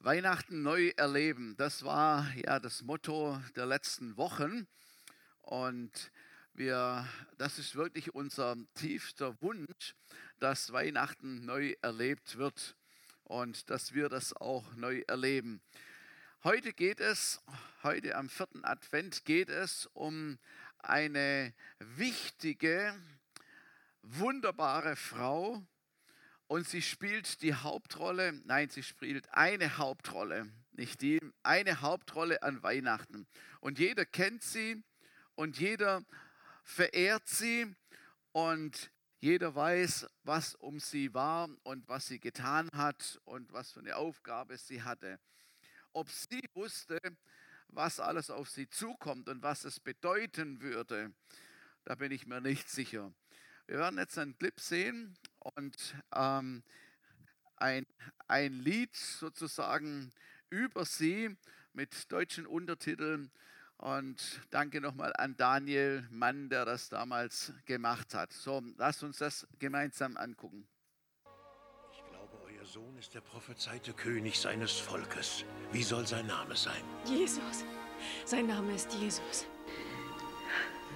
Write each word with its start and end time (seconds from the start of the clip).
Weihnachten 0.00 0.62
neu 0.62 0.92
erleben, 0.96 1.56
das 1.56 1.82
war 1.82 2.32
ja 2.36 2.60
das 2.60 2.82
Motto 2.82 3.42
der 3.56 3.66
letzten 3.66 4.16
Wochen. 4.16 4.68
Und 5.42 6.12
wir, 6.54 7.04
das 7.36 7.58
ist 7.58 7.74
wirklich 7.74 8.14
unser 8.14 8.56
tiefster 8.74 9.40
Wunsch, 9.42 9.96
dass 10.38 10.72
Weihnachten 10.72 11.44
neu 11.44 11.74
erlebt 11.82 12.38
wird 12.38 12.76
und 13.24 13.70
dass 13.70 13.92
wir 13.92 14.08
das 14.08 14.32
auch 14.34 14.72
neu 14.76 15.02
erleben. 15.08 15.60
Heute 16.44 16.72
geht 16.72 17.00
es, 17.00 17.40
heute 17.82 18.14
am 18.14 18.28
vierten 18.28 18.64
Advent 18.64 19.24
geht 19.24 19.48
es 19.48 19.86
um 19.94 20.38
eine 20.78 21.52
wichtige, 21.80 22.94
wunderbare 24.02 24.94
Frau, 24.94 25.66
und 26.48 26.66
sie 26.66 26.82
spielt 26.82 27.42
die 27.42 27.54
Hauptrolle, 27.54 28.32
nein, 28.44 28.70
sie 28.70 28.82
spielt 28.82 29.32
eine 29.34 29.76
Hauptrolle, 29.76 30.50
nicht 30.72 31.02
die, 31.02 31.20
eine 31.42 31.82
Hauptrolle 31.82 32.42
an 32.42 32.62
Weihnachten. 32.62 33.26
Und 33.60 33.78
jeder 33.78 34.06
kennt 34.06 34.42
sie 34.42 34.82
und 35.34 35.58
jeder 35.58 36.02
verehrt 36.64 37.28
sie 37.28 37.74
und 38.32 38.90
jeder 39.20 39.54
weiß, 39.54 40.06
was 40.24 40.54
um 40.54 40.80
sie 40.80 41.12
war 41.12 41.50
und 41.64 41.86
was 41.86 42.06
sie 42.06 42.18
getan 42.18 42.68
hat 42.74 43.20
und 43.24 43.52
was 43.52 43.72
für 43.72 43.80
eine 43.80 43.96
Aufgabe 43.96 44.56
sie 44.56 44.82
hatte. 44.82 45.20
Ob 45.92 46.10
sie 46.10 46.42
wusste, 46.54 46.98
was 47.68 48.00
alles 48.00 48.30
auf 48.30 48.48
sie 48.48 48.70
zukommt 48.70 49.28
und 49.28 49.42
was 49.42 49.64
es 49.64 49.80
bedeuten 49.80 50.62
würde, 50.62 51.12
da 51.84 51.94
bin 51.94 52.10
ich 52.10 52.26
mir 52.26 52.40
nicht 52.40 52.70
sicher. 52.70 53.12
Wir 53.66 53.78
werden 53.78 53.98
jetzt 53.98 54.16
einen 54.16 54.38
Clip 54.38 54.58
sehen 54.58 55.18
und 55.40 55.94
ähm, 56.14 56.62
ein, 57.56 57.86
ein 58.26 58.52
Lied 58.60 58.94
sozusagen 58.96 60.12
über 60.50 60.84
sie 60.84 61.36
mit 61.72 62.10
deutschen 62.10 62.46
Untertiteln. 62.46 63.30
Und 63.76 64.40
danke 64.50 64.80
nochmal 64.80 65.12
an 65.16 65.36
Daniel 65.36 66.06
Mann, 66.10 66.48
der 66.48 66.64
das 66.64 66.88
damals 66.88 67.52
gemacht 67.64 68.12
hat. 68.12 68.32
So, 68.32 68.60
lasst 68.76 69.04
uns 69.04 69.18
das 69.18 69.46
gemeinsam 69.60 70.16
angucken. 70.16 70.66
Ich 71.92 72.04
glaube, 72.10 72.36
euer 72.44 72.66
Sohn 72.66 72.96
ist 72.98 73.14
der 73.14 73.20
prophezeite 73.20 73.92
König 73.92 74.40
seines 74.40 74.72
Volkes. 74.72 75.44
Wie 75.70 75.84
soll 75.84 76.06
sein 76.08 76.26
Name 76.26 76.56
sein? 76.56 76.82
Jesus. 77.04 77.64
Sein 78.24 78.48
Name 78.48 78.74
ist 78.74 78.92
Jesus. 78.94 79.46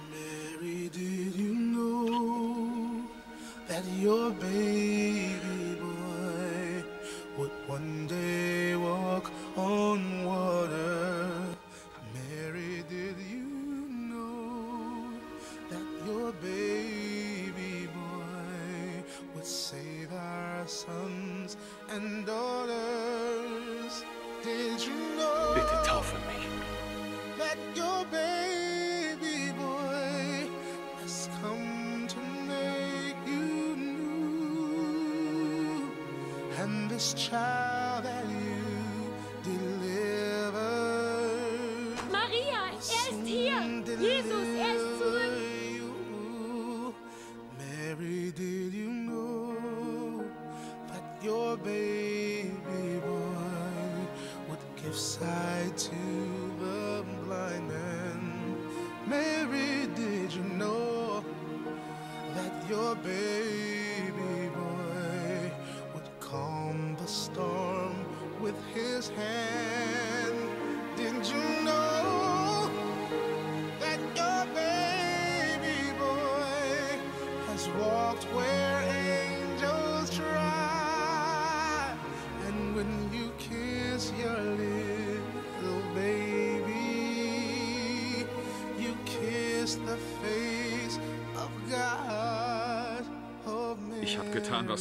Mary, 0.09 0.89
did 0.89 1.35
you 1.35 1.53
know 1.53 2.72
that 3.67 3.85
your 3.99 4.31
baby 4.31 5.77
boy 5.79 6.83
would 7.37 7.51
one 7.67 8.07
day 8.07 8.75
walk 8.75 9.31
on 9.57 10.25
water? 10.25 11.31
Mary, 12.13 12.83
did 12.89 13.15
you 13.31 13.47
know 14.11 15.09
that 15.69 15.85
your 16.07 16.31
baby 16.33 17.87
boy 17.87 19.03
would 19.35 19.45
save 19.45 19.82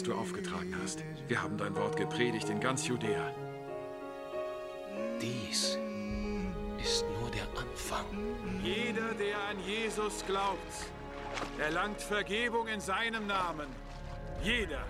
was 0.02 0.08
du 0.08 0.14
aufgetragen 0.14 0.74
hast. 0.82 1.04
Wir 1.28 1.40
haben 1.40 1.56
dein 1.56 1.76
Wort 1.76 1.96
gepredigt 1.96 2.48
in 2.48 2.58
ganz 2.58 2.88
Judäa. 2.88 3.32
Dies 5.20 5.78
ist 6.82 7.04
nur 7.20 7.30
der 7.30 7.46
Anfang. 7.56 8.06
Jeder, 8.64 9.14
der 9.14 9.36
an 9.48 9.60
Jesus 9.64 10.24
glaubt, 10.26 10.58
erlangt 11.58 12.00
Vergebung 12.00 12.66
in 12.66 12.80
seinem 12.80 13.28
Namen. 13.28 13.68
Jeder. 14.42 14.81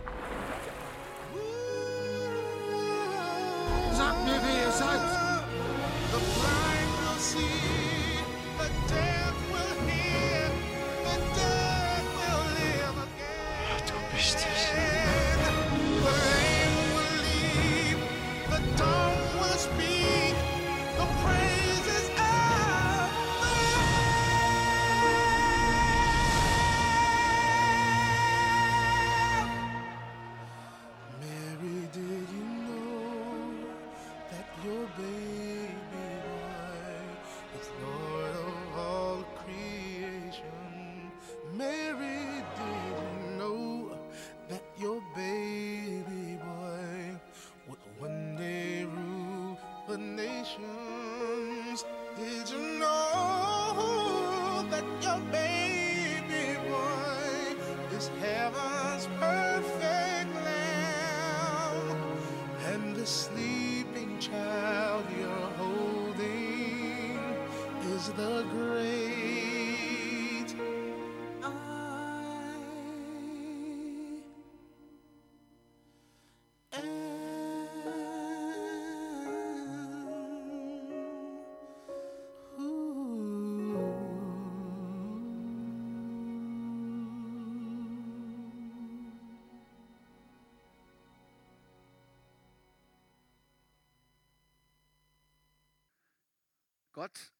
Gott, 96.93 97.33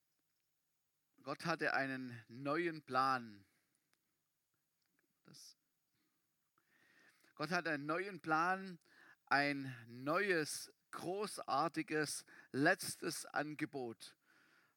Gott 1.23 1.45
hatte 1.45 1.75
einen 1.75 2.19
neuen 2.29 2.81
Plan. 2.81 3.45
Das, 5.27 5.59
Gott 7.35 7.51
hat 7.51 7.69
einen 7.69 7.85
neuen 7.85 8.21
Plan, 8.21 8.79
ein 9.27 9.77
neues 9.89 10.73
großartiges 10.93 12.25
letztes 12.53 13.27
Angebot, 13.27 14.17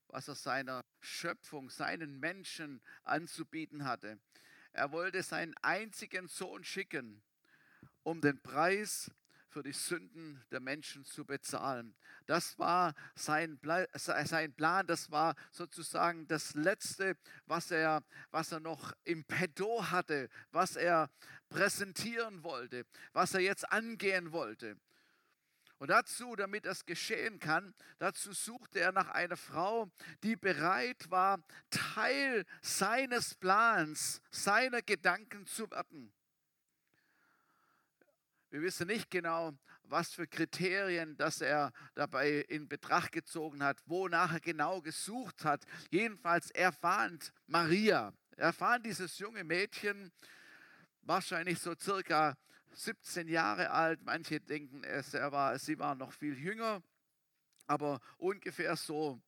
was 0.08 0.28
er 0.28 0.36
seiner 0.36 0.84
Schöpfung, 1.00 1.70
seinen 1.70 2.20
Menschen 2.20 2.82
anzubieten 3.04 3.86
hatte. 3.86 4.20
Er 4.74 4.92
wollte 4.92 5.24
seinen 5.24 5.56
einzigen 5.62 6.28
Sohn 6.28 6.66
schicken, 6.66 7.24
um 8.04 8.20
den 8.20 8.42
Preis 8.42 9.10
für 9.56 9.64
die 9.64 9.72
Sünden 9.72 10.44
der 10.52 10.60
Menschen 10.60 11.06
zu 11.06 11.24
bezahlen. 11.24 11.96
Das 12.26 12.60
war 12.60 12.94
sein, 13.16 13.58
sein 13.94 14.54
Plan, 14.54 14.86
das 14.86 15.12
war 15.12 15.34
sozusagen 15.50 16.28
das 16.28 16.56
Letzte, 16.56 17.16
was 17.46 17.72
er, 17.72 18.04
was 18.32 18.52
er 18.52 18.60
noch 18.60 18.92
im 19.06 19.24
Petto 19.24 19.90
hatte, 19.92 20.28
was 20.52 20.76
er 20.76 21.10
präsentieren 21.48 22.44
wollte, 22.44 22.86
was 23.14 23.34
er 23.34 23.40
jetzt 23.40 23.72
angehen 23.72 24.34
wollte. 24.34 24.78
Und 25.78 25.88
dazu, 25.90 26.36
damit 26.36 26.66
das 26.66 26.86
geschehen 26.86 27.40
kann, 27.40 27.74
dazu 27.98 28.34
suchte 28.34 28.82
er 28.82 28.92
nach 28.92 29.08
einer 29.12 29.38
Frau, 29.38 29.90
die 30.22 30.36
bereit 30.36 31.10
war, 31.10 31.42
Teil 31.70 32.46
seines 32.62 33.36
Plans, 33.36 34.22
seiner 34.32 34.82
Gedanken 34.82 35.46
zu 35.46 35.72
werden. 35.72 36.12
Wir 38.56 38.62
wissen 38.62 38.88
nicht 38.88 39.12
genau, 39.12 39.52
was 39.84 40.14
für 40.14 40.28
Kriterien, 40.28 41.18
dass 41.18 41.42
er 41.42 41.74
dabei 41.94 42.38
in 42.48 42.70
Betracht 42.70 43.12
gezogen 43.12 43.62
hat, 43.62 43.82
wonach 43.86 44.32
er 44.32 44.40
genau 44.40 44.82
gesucht 44.82 45.44
hat. 45.44 45.66
Jedenfalls, 45.92 46.52
er 46.52 46.72
fand 46.72 47.34
Maria. 47.48 48.14
Er 48.38 48.54
fand 48.54 48.86
dieses 48.86 49.20
junge 49.20 49.44
Mädchen, 49.44 50.10
wahrscheinlich 51.02 51.60
so 51.60 51.76
circa 51.78 52.38
17 52.72 53.28
Jahre 53.28 53.72
alt. 53.72 54.02
Manche 54.06 54.40
denken, 54.40 54.86
er 54.86 55.04
war, 55.34 55.60
sie 55.60 55.78
war 55.78 55.94
noch 55.94 56.14
viel 56.14 56.40
jünger, 56.40 56.82
aber 57.68 58.00
ungefähr 58.16 58.78
so. 58.78 59.22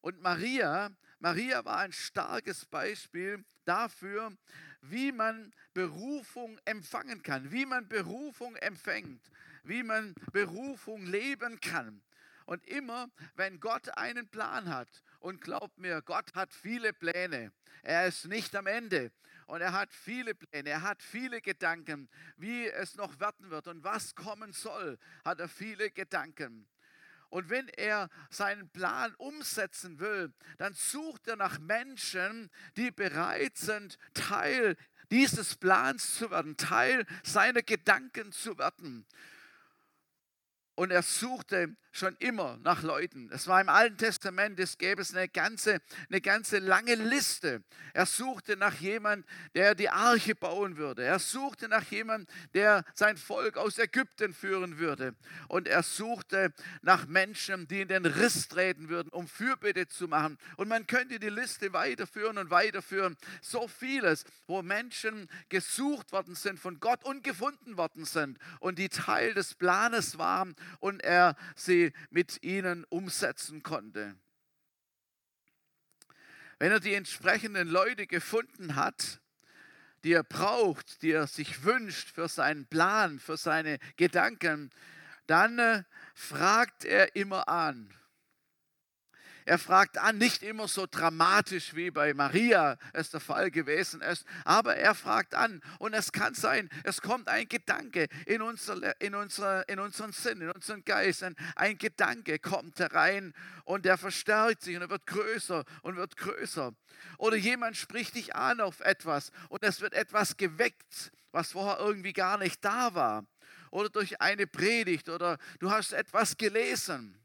Und 0.00 0.20
Maria, 0.20 0.90
Maria 1.20 1.64
war 1.64 1.78
ein 1.78 1.92
starkes 1.92 2.66
Beispiel 2.66 3.44
dafür, 3.64 4.32
wie 4.90 5.12
man 5.12 5.52
Berufung 5.74 6.58
empfangen 6.64 7.22
kann, 7.22 7.50
wie 7.50 7.66
man 7.66 7.88
Berufung 7.88 8.56
empfängt, 8.56 9.22
wie 9.64 9.82
man 9.82 10.14
Berufung 10.32 11.06
leben 11.06 11.60
kann. 11.60 12.02
Und 12.46 12.66
immer, 12.66 13.10
wenn 13.36 13.60
Gott 13.60 13.96
einen 13.96 14.28
Plan 14.28 14.68
hat, 14.68 14.88
und 15.20 15.40
glaubt 15.40 15.78
mir, 15.78 16.02
Gott 16.02 16.34
hat 16.34 16.52
viele 16.52 16.92
Pläne, 16.92 17.52
er 17.82 18.06
ist 18.06 18.26
nicht 18.26 18.54
am 18.54 18.66
Ende. 18.66 19.12
Und 19.46 19.62
er 19.62 19.72
hat 19.72 19.94
viele 19.94 20.34
Pläne, 20.34 20.68
er 20.68 20.82
hat 20.82 21.02
viele 21.02 21.40
Gedanken, 21.40 22.08
wie 22.36 22.66
es 22.66 22.96
noch 22.96 23.18
werden 23.18 23.48
wird 23.48 23.66
und 23.66 23.82
was 23.82 24.14
kommen 24.14 24.52
soll, 24.52 24.98
hat 25.24 25.40
er 25.40 25.48
viele 25.48 25.90
Gedanken. 25.90 26.68
Und 27.30 27.50
wenn 27.50 27.68
er 27.68 28.08
seinen 28.30 28.68
Plan 28.70 29.14
umsetzen 29.16 29.98
will, 29.98 30.32
dann 30.56 30.72
sucht 30.72 31.28
er 31.28 31.36
nach 31.36 31.58
Menschen, 31.58 32.50
die 32.76 32.90
bereit 32.90 33.58
sind, 33.58 33.98
Teil 34.14 34.76
dieses 35.10 35.56
Plans 35.56 36.14
zu 36.16 36.30
werden, 36.30 36.56
Teil 36.56 37.06
seiner 37.22 37.62
Gedanken 37.62 38.32
zu 38.32 38.58
werden. 38.58 39.06
Und 40.78 40.92
er 40.92 41.02
suchte 41.02 41.74
schon 41.90 42.14
immer 42.20 42.58
nach 42.62 42.84
Leuten. 42.84 43.28
Es 43.32 43.48
war 43.48 43.60
im 43.60 43.68
Alten 43.68 43.96
Testament, 43.96 44.60
es 44.60 44.78
gäbe 44.78 45.02
es 45.02 45.12
eine 45.12 45.28
ganze, 45.28 45.80
eine 46.08 46.20
ganze 46.20 46.60
lange 46.60 46.94
Liste. 46.94 47.64
Er 47.92 48.06
suchte 48.06 48.56
nach 48.56 48.74
jemand, 48.74 49.26
der 49.56 49.74
die 49.74 49.88
Arche 49.88 50.36
bauen 50.36 50.76
würde. 50.76 51.02
Er 51.02 51.18
suchte 51.18 51.68
nach 51.68 51.82
jemand, 51.90 52.30
der 52.54 52.84
sein 52.94 53.16
Volk 53.16 53.56
aus 53.56 53.78
Ägypten 53.78 54.32
führen 54.32 54.78
würde. 54.78 55.16
Und 55.48 55.66
er 55.66 55.82
suchte 55.82 56.52
nach 56.82 57.06
Menschen, 57.06 57.66
die 57.66 57.80
in 57.80 57.88
den 57.88 58.06
Riss 58.06 58.46
treten 58.46 58.88
würden, 58.88 59.08
um 59.08 59.26
Fürbitte 59.26 59.88
zu 59.88 60.06
machen. 60.06 60.38
Und 60.56 60.68
man 60.68 60.86
könnte 60.86 61.18
die 61.18 61.30
Liste 61.30 61.72
weiterführen 61.72 62.38
und 62.38 62.50
weiterführen. 62.50 63.16
So 63.42 63.66
vieles, 63.66 64.24
wo 64.46 64.62
Menschen 64.62 65.28
gesucht 65.48 66.12
worden 66.12 66.36
sind 66.36 66.60
von 66.60 66.78
Gott 66.78 67.04
und 67.04 67.24
gefunden 67.24 67.76
worden 67.76 68.04
sind 68.04 68.38
und 68.60 68.78
die 68.78 68.88
Teil 68.88 69.34
des 69.34 69.54
Planes 69.54 70.18
waren 70.18 70.54
und 70.80 71.02
er 71.02 71.36
sie 71.54 71.92
mit 72.10 72.42
ihnen 72.42 72.84
umsetzen 72.84 73.62
konnte. 73.62 74.16
Wenn 76.58 76.72
er 76.72 76.80
die 76.80 76.94
entsprechenden 76.94 77.68
Leute 77.68 78.06
gefunden 78.06 78.74
hat, 78.74 79.20
die 80.04 80.12
er 80.12 80.24
braucht, 80.24 81.02
die 81.02 81.12
er 81.12 81.26
sich 81.26 81.64
wünscht 81.64 82.14
für 82.14 82.28
seinen 82.28 82.66
Plan, 82.66 83.18
für 83.18 83.36
seine 83.36 83.78
Gedanken, 83.96 84.70
dann 85.26 85.58
äh, 85.58 85.84
fragt 86.14 86.84
er 86.84 87.14
immer 87.16 87.48
an. 87.48 87.92
Er 89.48 89.56
fragt 89.56 89.96
an, 89.96 90.18
nicht 90.18 90.42
immer 90.42 90.68
so 90.68 90.86
dramatisch 90.86 91.74
wie 91.74 91.90
bei 91.90 92.12
Maria 92.12 92.76
es 92.92 93.08
der 93.08 93.20
Fall 93.20 93.50
gewesen 93.50 94.02
ist, 94.02 94.26
aber 94.44 94.76
er 94.76 94.94
fragt 94.94 95.34
an. 95.34 95.62
Und 95.78 95.94
es 95.94 96.12
kann 96.12 96.34
sein, 96.34 96.68
es 96.84 97.00
kommt 97.00 97.28
ein 97.28 97.48
Gedanke 97.48 98.08
in, 98.26 98.42
unser, 98.42 99.00
in, 99.00 99.14
unser, 99.14 99.66
in 99.66 99.80
unseren 99.80 100.12
Sinn, 100.12 100.42
in 100.42 100.50
unseren 100.50 100.84
Geist. 100.84 101.24
Ein 101.56 101.78
Gedanke 101.78 102.38
kommt 102.38 102.78
herein 102.78 103.32
und 103.64 103.86
der 103.86 103.96
verstärkt 103.96 104.64
sich 104.64 104.76
und 104.76 104.82
er 104.82 104.90
wird 104.90 105.06
größer 105.06 105.64
und 105.80 105.96
wird 105.96 106.18
größer. 106.18 106.74
Oder 107.16 107.36
jemand 107.36 107.78
spricht 107.78 108.16
dich 108.16 108.36
an 108.36 108.60
auf 108.60 108.80
etwas 108.80 109.32
und 109.48 109.64
es 109.64 109.80
wird 109.80 109.94
etwas 109.94 110.36
geweckt, 110.36 111.10
was 111.32 111.52
vorher 111.52 111.78
irgendwie 111.78 112.12
gar 112.12 112.36
nicht 112.36 112.62
da 112.62 112.94
war. 112.94 113.24
Oder 113.70 113.88
durch 113.88 114.20
eine 114.20 114.46
Predigt 114.46 115.08
oder 115.08 115.38
du 115.58 115.70
hast 115.70 115.94
etwas 115.94 116.36
gelesen. 116.36 117.18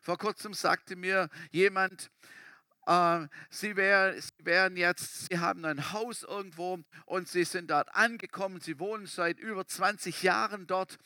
Vor 0.00 0.18
kurzem 0.18 0.54
sagte 0.54 0.96
mir 0.96 1.28
jemand, 1.50 2.10
äh, 2.86 3.26
sie, 3.50 3.76
wär, 3.76 4.14
sie 4.20 4.44
wären 4.44 4.76
jetzt, 4.76 5.28
sie 5.28 5.38
haben 5.38 5.64
ein 5.64 5.92
Haus 5.92 6.22
irgendwo 6.22 6.78
und 7.06 7.28
sie 7.28 7.44
sind 7.44 7.70
dort 7.70 7.94
angekommen. 7.94 8.60
Sie 8.60 8.78
wohnen 8.78 9.06
seit 9.06 9.38
über 9.38 9.66
20 9.66 10.22
Jahren 10.22 10.66
dort 10.66 10.98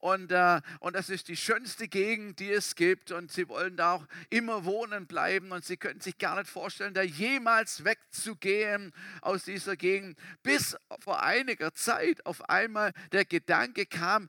und, 0.00 0.32
äh, 0.32 0.62
und 0.80 0.96
das 0.96 1.10
ist 1.10 1.28
die 1.28 1.36
schönste 1.36 1.86
Gegend, 1.86 2.40
die 2.40 2.50
es 2.50 2.74
gibt. 2.74 3.12
Und 3.12 3.30
sie 3.30 3.48
wollen 3.48 3.76
da 3.76 3.92
auch 3.92 4.06
immer 4.30 4.64
wohnen 4.64 5.06
bleiben. 5.06 5.52
Und 5.52 5.64
sie 5.64 5.76
können 5.76 6.00
sich 6.00 6.16
gar 6.16 6.38
nicht 6.38 6.48
vorstellen, 6.48 6.94
da 6.94 7.02
jemals 7.02 7.84
wegzugehen 7.84 8.92
aus 9.20 9.44
dieser 9.44 9.76
Gegend. 9.76 10.18
Bis 10.42 10.76
vor 11.00 11.22
einiger 11.22 11.74
Zeit 11.74 12.24
auf 12.24 12.48
einmal 12.48 12.92
der 13.12 13.26
Gedanke 13.26 13.84
kam, 13.84 14.28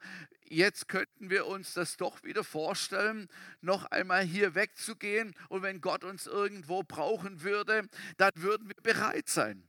jetzt 0.51 0.87
könnten 0.87 1.29
wir 1.29 1.47
uns 1.47 1.73
das 1.73 1.97
doch 1.97 2.23
wieder 2.23 2.43
vorstellen, 2.43 3.27
noch 3.61 3.85
einmal 3.85 4.23
hier 4.23 4.53
wegzugehen. 4.53 5.33
Und 5.49 5.63
wenn 5.63 5.81
Gott 5.81 6.03
uns 6.03 6.27
irgendwo 6.27 6.83
brauchen 6.83 7.41
würde, 7.41 7.87
dann 8.17 8.31
würden 8.35 8.67
wir 8.67 8.81
bereit 8.83 9.29
sein. 9.29 9.67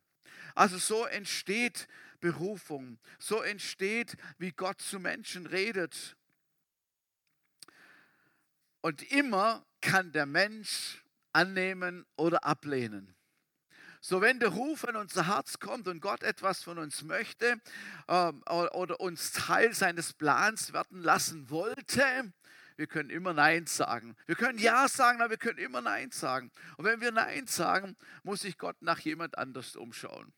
Also 0.54 0.78
so 0.78 1.06
entsteht 1.06 1.88
Berufung, 2.20 2.98
so 3.18 3.42
entsteht, 3.42 4.16
wie 4.38 4.52
Gott 4.52 4.80
zu 4.80 5.00
Menschen 5.00 5.46
redet. 5.46 6.16
Und 8.80 9.02
immer 9.12 9.64
kann 9.80 10.12
der 10.12 10.26
Mensch 10.26 11.04
annehmen 11.32 12.04
oder 12.16 12.44
ablehnen. 12.44 13.14
So, 14.04 14.20
wenn 14.20 14.40
der 14.40 14.48
Ruf 14.48 14.84
an 14.84 14.96
unser 14.96 15.28
Herz 15.28 15.60
kommt 15.60 15.86
und 15.86 16.00
Gott 16.00 16.24
etwas 16.24 16.64
von 16.64 16.76
uns 16.76 17.02
möchte 17.02 17.60
ähm, 18.08 18.42
oder 18.48 18.98
uns 18.98 19.30
Teil 19.30 19.72
seines 19.74 20.12
Plans 20.12 20.72
werden 20.72 21.00
lassen 21.00 21.50
wollte, 21.50 22.32
wir 22.74 22.88
können 22.88 23.10
immer 23.10 23.32
Nein 23.32 23.66
sagen. 23.66 24.16
Wir 24.26 24.34
können 24.34 24.58
Ja 24.58 24.88
sagen, 24.88 25.20
aber 25.20 25.30
wir 25.30 25.36
können 25.36 25.58
immer 25.58 25.82
Nein 25.82 26.10
sagen. 26.10 26.50
Und 26.76 26.84
wenn 26.84 27.00
wir 27.00 27.12
Nein 27.12 27.46
sagen, 27.46 27.96
muss 28.24 28.40
sich 28.40 28.58
Gott 28.58 28.82
nach 28.82 28.98
jemand 28.98 29.38
anders 29.38 29.76
umschauen. 29.76 30.32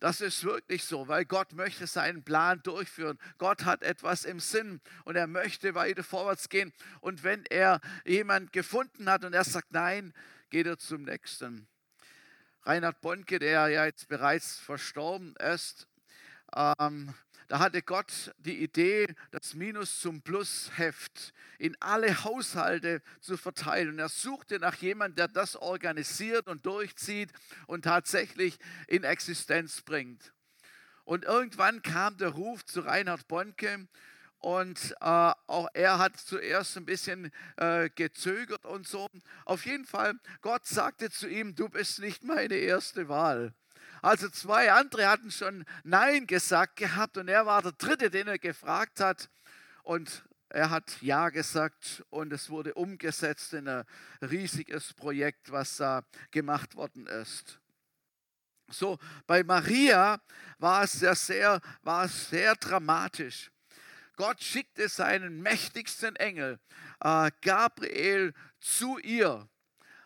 Das 0.00 0.20
ist 0.20 0.42
wirklich 0.42 0.82
so, 0.82 1.06
weil 1.06 1.24
Gott 1.24 1.52
möchte 1.52 1.86
seinen 1.86 2.24
Plan 2.24 2.64
durchführen. 2.64 3.16
Gott 3.38 3.64
hat 3.64 3.84
etwas 3.84 4.24
im 4.24 4.40
Sinn 4.40 4.80
und 5.04 5.14
er 5.14 5.28
möchte 5.28 5.76
weiter 5.76 6.02
vorwärts 6.02 6.48
gehen. 6.48 6.72
Und 7.00 7.22
wenn 7.22 7.44
er 7.46 7.80
jemand 8.04 8.52
gefunden 8.52 9.08
hat 9.08 9.24
und 9.24 9.34
er 9.34 9.44
sagt 9.44 9.70
Nein, 9.70 10.12
geht 10.50 10.66
er 10.66 10.78
zum 10.78 11.02
nächsten. 11.02 11.68
Reinhard 12.64 13.00
Bonke, 13.00 13.38
der 13.38 13.68
ja 13.68 13.84
jetzt 13.86 14.08
bereits 14.08 14.56
verstorben 14.56 15.34
ist, 15.36 15.88
ähm, 16.54 17.12
da 17.48 17.58
hatte 17.58 17.82
Gott 17.82 18.32
die 18.38 18.62
Idee, 18.62 19.06
das 19.30 19.54
Minus 19.54 20.00
zum 20.00 20.22
Plus-Heft 20.22 21.34
in 21.58 21.76
alle 21.80 22.24
Haushalte 22.24 23.02
zu 23.20 23.36
verteilen. 23.36 23.90
Und 23.90 23.98
er 23.98 24.08
suchte 24.08 24.58
nach 24.58 24.76
jemandem, 24.76 25.16
der 25.16 25.28
das 25.28 25.56
organisiert 25.56 26.46
und 26.46 26.64
durchzieht 26.64 27.30
und 27.66 27.82
tatsächlich 27.82 28.58
in 28.86 29.04
Existenz 29.04 29.82
bringt. 29.82 30.32
Und 31.04 31.24
irgendwann 31.24 31.82
kam 31.82 32.16
der 32.16 32.30
Ruf 32.30 32.64
zu 32.64 32.80
Reinhard 32.80 33.28
Bonke 33.28 33.88
und 34.42 34.92
äh, 35.00 35.32
auch 35.46 35.68
er 35.72 35.98
hat 35.98 36.16
zuerst 36.16 36.76
ein 36.76 36.84
bisschen 36.84 37.32
äh, 37.56 37.88
gezögert 37.90 38.66
und 38.66 38.86
so. 38.86 39.08
Auf 39.44 39.64
jeden 39.66 39.84
Fall, 39.84 40.14
Gott 40.40 40.66
sagte 40.66 41.10
zu 41.10 41.28
ihm, 41.28 41.54
du 41.54 41.68
bist 41.68 42.00
nicht 42.00 42.24
meine 42.24 42.56
erste 42.56 43.08
Wahl. 43.08 43.54
Also 44.02 44.28
zwei 44.28 44.72
andere 44.72 45.08
hatten 45.08 45.30
schon 45.30 45.64
Nein 45.84 46.26
gesagt 46.26 46.74
gehabt 46.74 47.18
und 47.18 47.28
er 47.28 47.46
war 47.46 47.62
der 47.62 47.70
Dritte, 47.70 48.10
den 48.10 48.26
er 48.26 48.38
gefragt 48.38 48.98
hat. 48.98 49.30
Und 49.84 50.24
er 50.48 50.70
hat 50.70 51.00
Ja 51.00 51.28
gesagt 51.28 52.04
und 52.10 52.32
es 52.32 52.50
wurde 52.50 52.74
umgesetzt 52.74 53.52
in 53.52 53.68
ein 53.68 53.84
riesiges 54.20 54.92
Projekt, 54.92 55.52
was 55.52 55.76
da 55.76 56.02
gemacht 56.32 56.74
worden 56.74 57.06
ist. 57.06 57.60
So, 58.68 58.98
bei 59.28 59.44
Maria 59.44 60.20
war 60.58 60.82
es 60.82 60.92
sehr, 60.92 61.14
sehr, 61.14 61.60
war 61.82 62.06
es 62.06 62.28
sehr 62.28 62.56
dramatisch. 62.56 63.51
Gott 64.22 64.40
schickte 64.40 64.88
seinen 64.88 65.42
mächtigsten 65.42 66.14
Engel, 66.14 66.60
äh, 67.00 67.32
Gabriel, 67.40 68.32
zu 68.60 68.98
ihr. 68.98 69.48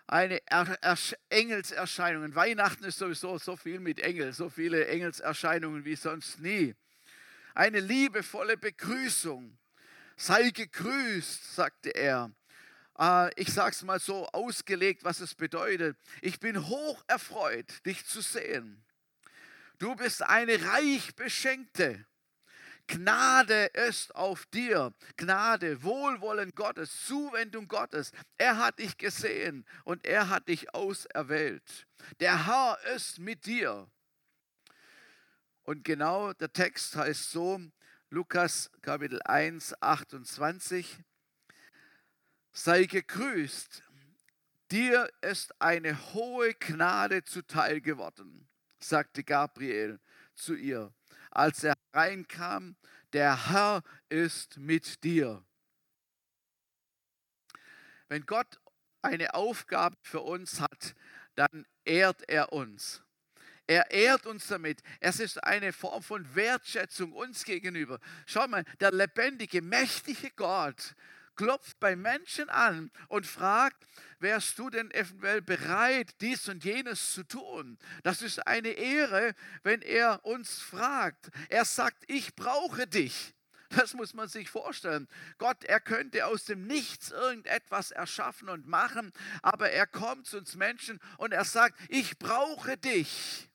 Eine 0.07 0.41
er 0.47 0.79
er 0.81 0.97
Engelserscheinung. 1.29 2.35
Weihnachten 2.35 2.85
ist 2.85 2.97
sowieso 2.97 3.37
so 3.37 3.57
viel 3.57 3.79
mit 3.79 4.01
Engel, 4.01 4.33
so 4.33 4.49
viele 4.49 4.87
Engelserscheinungen 4.87 5.85
wie 5.85 5.97
sonst 5.97 6.41
nie. 6.41 6.75
Eine 7.55 7.81
liebevolle 7.81 8.57
Begrüßung. 8.57 9.59
Sei 10.17 10.49
gegrüßt, 10.49 11.55
sagte 11.55 11.91
er. 11.91 12.31
Äh, 12.99 13.39
ich 13.39 13.53
sage 13.53 13.73
es 13.73 13.83
mal 13.83 14.01
so 14.01 14.27
ausgelegt, 14.29 15.05
was 15.05 15.21
es 15.21 15.35
bedeutet. 15.35 15.99
Ich 16.23 16.41
bin 16.41 16.67
hoch 16.67 17.05
erfreut, 17.07 17.85
dich 17.85 18.07
zu 18.07 18.23
sehen. 18.23 18.83
Du 19.79 19.95
bist 19.95 20.23
eine 20.23 20.59
reich 20.65 21.15
beschenkte. 21.17 22.07
Gnade 22.87 23.67
ist 23.67 24.15
auf 24.15 24.47
dir. 24.47 24.95
Gnade, 25.17 25.83
Wohlwollen 25.83 26.53
Gottes, 26.55 27.05
Zuwendung 27.07 27.69
Gottes. 27.69 28.13
Er 28.39 28.59
hat 28.59 28.79
dich 28.79 28.97
gesehen 28.97 29.67
und 29.85 30.07
er 30.07 30.29
hat 30.29 30.49
dich 30.49 30.75
auserwählt. 30.75 31.87
Der 32.21 32.47
Herr 32.47 32.79
ist 32.95 33.19
mit 33.19 33.47
dir. 33.47 33.89
Und 35.63 35.83
genau 35.85 36.33
der 36.33 36.53
Text 36.53 36.95
heißt 36.95 37.31
so, 37.31 37.61
Lukas 38.11 38.71
Kapitel 38.83 39.21
1, 39.25 39.83
28. 39.83 40.99
Sei 42.53 42.85
gegrüßt, 42.85 43.83
dir 44.71 45.11
ist 45.23 45.61
eine 45.61 46.15
hohe 46.15 46.55
Gnade 46.55 47.25
zuteil 47.25 47.81
geworden, 47.81 48.49
sagte 48.79 49.25
Gabriel 49.25 49.99
zu 50.35 50.55
ihr, 50.55 50.95
als 51.33 51.65
er 51.65 51.76
reinkam, 51.97 52.77
der 53.13 53.51
Herr 53.51 53.83
ist 54.09 54.59
mit 54.59 55.03
dir. 55.03 55.43
Wenn 58.09 58.25
Gott 58.27 58.61
eine 59.03 59.35
Aufgabe 59.35 59.97
für 60.03 60.21
uns 60.21 60.61
hat, 60.61 60.95
dann 61.35 61.67
ehrt 61.85 62.29
er 62.29 62.53
uns. 62.53 63.03
Er 63.67 63.91
ehrt 63.91 64.27
uns 64.27 64.47
damit. 64.47 64.81
Es 65.01 65.19
ist 65.19 65.43
eine 65.43 65.73
Form 65.73 66.03
von 66.03 66.35
Wertschätzung 66.37 67.13
uns 67.13 67.45
gegenüber. 67.45 67.99
Schau 68.27 68.47
mal, 68.47 68.65
der 68.79 68.93
lebendige, 68.93 69.61
mächtige 69.61 70.31
Gott 70.31 70.95
klopft 71.37 71.79
bei 71.79 71.97
Menschen 71.97 72.49
an 72.49 72.91
und 73.09 73.27
fragt, 73.27 73.87
wärst 74.19 74.59
du 74.59 74.71
denn 74.71 74.91
eventuell 74.91 75.43
bereit, 75.43 76.15
dies 76.21 76.49
und 76.49 76.65
jenes 76.65 77.13
zu 77.13 77.23
tun? 77.25 77.79
Das 78.03 78.23
ist 78.23 78.47
eine 78.47 78.71
Ehre, 78.71 79.35
wenn 79.63 79.83
er 79.83 80.25
uns 80.25 80.59
fragt. 80.59 81.31
Er 81.49 81.65
sagt, 81.65 82.05
ich 82.09 82.35
brauche 82.35 82.87
dich. 82.87 83.35
Das 83.71 83.95
muss 83.95 84.15
man 84.15 84.29
sich 84.29 84.49
vorstellen. 84.49 85.09
Gott, 85.39 85.65
er 85.65 85.81
könnte 85.81 86.27
aus 86.27 86.45
dem 86.45 86.67
Nichts 86.67 87.11
irgendetwas 87.11 87.91
erschaffen 87.91 88.49
und 88.49 88.67
machen, 88.67 89.13
aber 89.43 89.71
er 89.71 89.87
kommt 89.87 90.27
zu 90.27 90.39
uns 90.39 90.55
Menschen 90.55 91.01
und 91.19 91.33
er 91.33 91.45
sagt, 91.45 91.79
ich 91.89 92.19
brauche 92.19 92.77
dich. 92.77 93.51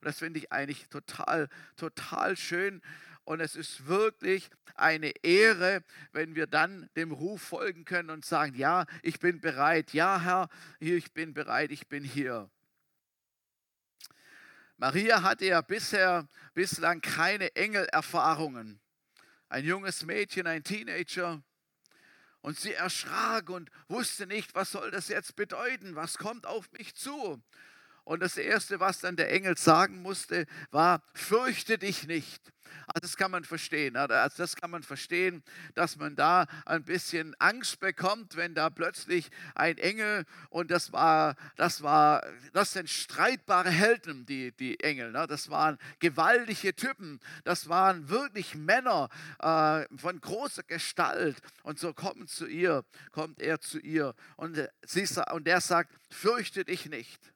Und 0.00 0.06
das 0.06 0.18
finde 0.18 0.38
ich 0.38 0.52
eigentlich 0.52 0.88
total, 0.88 1.48
total 1.76 2.36
schön. 2.36 2.82
Und 3.24 3.40
es 3.40 3.56
ist 3.56 3.86
wirklich 3.86 4.50
eine 4.74 5.10
Ehre, 5.22 5.82
wenn 6.12 6.34
wir 6.34 6.46
dann 6.46 6.90
dem 6.96 7.12
Ruf 7.12 7.40
folgen 7.40 7.84
können 7.84 8.10
und 8.10 8.24
sagen, 8.24 8.54
ja, 8.54 8.86
ich 9.02 9.18
bin 9.18 9.40
bereit. 9.40 9.94
Ja, 9.94 10.20
Herr, 10.20 10.48
ich 10.78 11.12
bin 11.12 11.32
bereit, 11.32 11.70
ich 11.70 11.88
bin 11.88 12.04
hier. 12.04 12.50
Maria 14.76 15.22
hatte 15.22 15.46
ja 15.46 15.60
bisher, 15.62 16.28
bislang 16.52 17.00
keine 17.00 17.54
Engelerfahrungen. 17.56 18.80
Ein 19.48 19.64
junges 19.64 20.04
Mädchen, 20.04 20.46
ein 20.46 20.64
Teenager. 20.64 21.42
Und 22.42 22.58
sie 22.58 22.74
erschrak 22.74 23.48
und 23.48 23.70
wusste 23.88 24.26
nicht, 24.26 24.54
was 24.54 24.72
soll 24.72 24.90
das 24.90 25.08
jetzt 25.08 25.36
bedeuten? 25.36 25.94
Was 25.94 26.18
kommt 26.18 26.44
auf 26.44 26.70
mich 26.72 26.94
zu? 26.94 27.42
Und 28.04 28.20
das 28.20 28.36
Erste, 28.36 28.80
was 28.80 29.00
dann 29.00 29.16
der 29.16 29.32
Engel 29.32 29.56
sagen 29.56 30.02
musste, 30.02 30.46
war, 30.70 31.02
fürchte 31.14 31.78
dich 31.78 32.06
nicht. 32.06 32.54
Also 32.86 33.00
das 33.00 33.16
kann 33.16 33.30
man 33.30 33.44
verstehen. 33.44 33.96
Also 33.96 34.36
das 34.36 34.56
kann 34.56 34.70
man 34.70 34.82
verstehen, 34.82 35.42
dass 35.74 35.96
man 35.96 36.16
da 36.16 36.46
ein 36.66 36.84
bisschen 36.84 37.34
Angst 37.38 37.80
bekommt, 37.80 38.36
wenn 38.36 38.54
da 38.54 38.70
plötzlich 38.70 39.30
ein 39.54 39.78
Engel 39.78 40.24
und 40.50 40.70
das 40.70 40.92
war, 40.92 41.36
das 41.56 41.82
war, 41.82 42.24
das 42.52 42.72
sind 42.72 42.90
streitbare 42.90 43.70
Helden, 43.70 44.26
die, 44.26 44.52
die 44.52 44.80
Engel. 44.80 45.12
Ne? 45.12 45.26
Das 45.26 45.48
waren 45.50 45.78
gewaltige 45.98 46.74
Typen. 46.74 47.20
Das 47.44 47.68
waren 47.68 48.08
wirklich 48.08 48.54
Männer 48.54 49.08
äh, 49.40 49.86
von 49.96 50.20
großer 50.20 50.64
Gestalt. 50.64 51.36
Und 51.62 51.78
so 51.78 51.94
kommt 51.94 52.28
zu 52.28 52.46
ihr, 52.46 52.84
kommt 53.12 53.40
er 53.40 53.60
zu 53.60 53.78
ihr 53.78 54.14
und, 54.36 54.58
sie, 54.84 55.06
und 55.32 55.48
er 55.48 55.60
sagt, 55.60 55.92
fürchte 56.10 56.64
dich 56.64 56.86
nicht. 56.86 57.33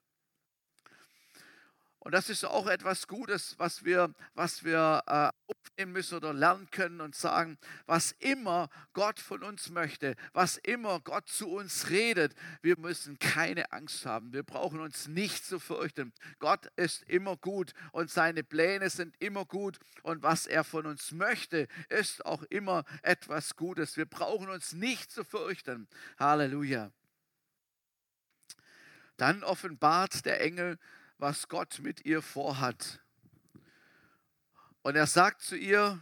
Und 2.00 2.12
das 2.12 2.30
ist 2.30 2.44
auch 2.44 2.68
etwas 2.68 3.08
Gutes, 3.08 3.58
was 3.58 3.84
wir, 3.84 4.14
was 4.34 4.62
wir 4.62 5.02
äh, 5.06 5.30
aufnehmen 5.52 5.92
müssen 5.92 6.16
oder 6.16 6.32
lernen 6.32 6.70
können 6.70 7.00
und 7.00 7.16
sagen, 7.16 7.58
was 7.86 8.12
immer 8.20 8.68
Gott 8.92 9.18
von 9.18 9.42
uns 9.42 9.70
möchte, 9.70 10.14
was 10.32 10.58
immer 10.58 11.00
Gott 11.00 11.28
zu 11.28 11.48
uns 11.48 11.90
redet, 11.90 12.34
wir 12.62 12.78
müssen 12.78 13.18
keine 13.18 13.72
Angst 13.72 14.06
haben. 14.06 14.32
Wir 14.32 14.44
brauchen 14.44 14.80
uns 14.80 15.08
nicht 15.08 15.44
zu 15.44 15.58
fürchten. 15.58 16.12
Gott 16.38 16.66
ist 16.76 17.02
immer 17.02 17.36
gut 17.36 17.72
und 17.90 18.10
seine 18.10 18.44
Pläne 18.44 18.90
sind 18.90 19.16
immer 19.18 19.44
gut 19.44 19.78
und 20.02 20.22
was 20.22 20.46
er 20.46 20.62
von 20.62 20.86
uns 20.86 21.10
möchte, 21.10 21.66
ist 21.88 22.24
auch 22.24 22.44
immer 22.44 22.84
etwas 23.02 23.56
Gutes. 23.56 23.96
Wir 23.96 24.06
brauchen 24.06 24.48
uns 24.48 24.72
nicht 24.72 25.10
zu 25.10 25.24
fürchten. 25.24 25.88
Halleluja. 26.18 26.92
Dann 29.16 29.42
offenbart 29.42 30.24
der 30.24 30.40
Engel 30.40 30.78
was 31.18 31.48
Gott 31.48 31.80
mit 31.80 32.04
ihr 32.04 32.22
vorhat. 32.22 33.00
Und 34.82 34.96
er 34.96 35.06
sagt 35.06 35.42
zu 35.42 35.56
ihr, 35.56 36.00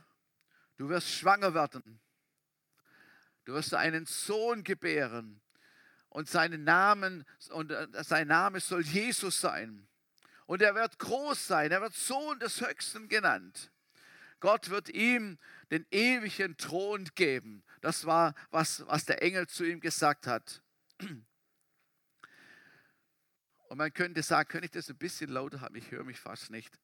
du 0.77 0.89
wirst 0.89 1.11
schwanger 1.11 1.55
werden. 1.55 2.01
Du 3.45 3.55
wirst 3.55 3.75
einen 3.75 4.07
Sohn 4.07 4.63
gebären. 4.63 5.41
Und 6.09 6.29
seinen 6.29 6.65
Namen, 6.65 7.25
und 7.51 7.73
äh, 7.73 7.89
sein 8.03 8.29
Name 8.29 8.61
soll 8.61 8.83
Jesus 8.83 9.41
sein. 9.41 9.87
Und 10.47 10.63
er 10.63 10.75
wird 10.75 10.99
groß 10.99 11.47
sein. 11.47 11.73
Er 11.73 11.81
wird 11.81 11.95
Sohn 11.95 12.39
des 12.39 12.61
Höchsten 12.61 13.09
genannt. 13.09 13.71
Gott 14.41 14.71
wird 14.71 14.89
ihm 14.89 15.39
den 15.71 15.87
ewigen 15.91 16.57
Thron 16.57 17.09
geben. 17.15 17.65
Das 17.81 18.07
war, 18.07 18.35
was, 18.51 18.87
was 18.87 19.05
der 19.05 19.23
Engel 19.23 19.47
zu 19.47 19.65
ihm 19.65 19.81
gesagt 19.81 20.27
hat. 20.27 20.63
Und 23.69 23.79
man 23.79 23.93
könnte 23.93 24.23
sagen, 24.23 24.49
könnte 24.49 24.67
ich 24.67 24.71
das 24.71 24.89
ein 24.89 24.97
bisschen 24.97 25.31
lauter 25.31 25.61
haben? 25.61 25.75
Ich 25.77 25.91
höre 25.91 26.05
mich 26.05 26.21
fast 26.21 26.51
nicht. 26.51 26.79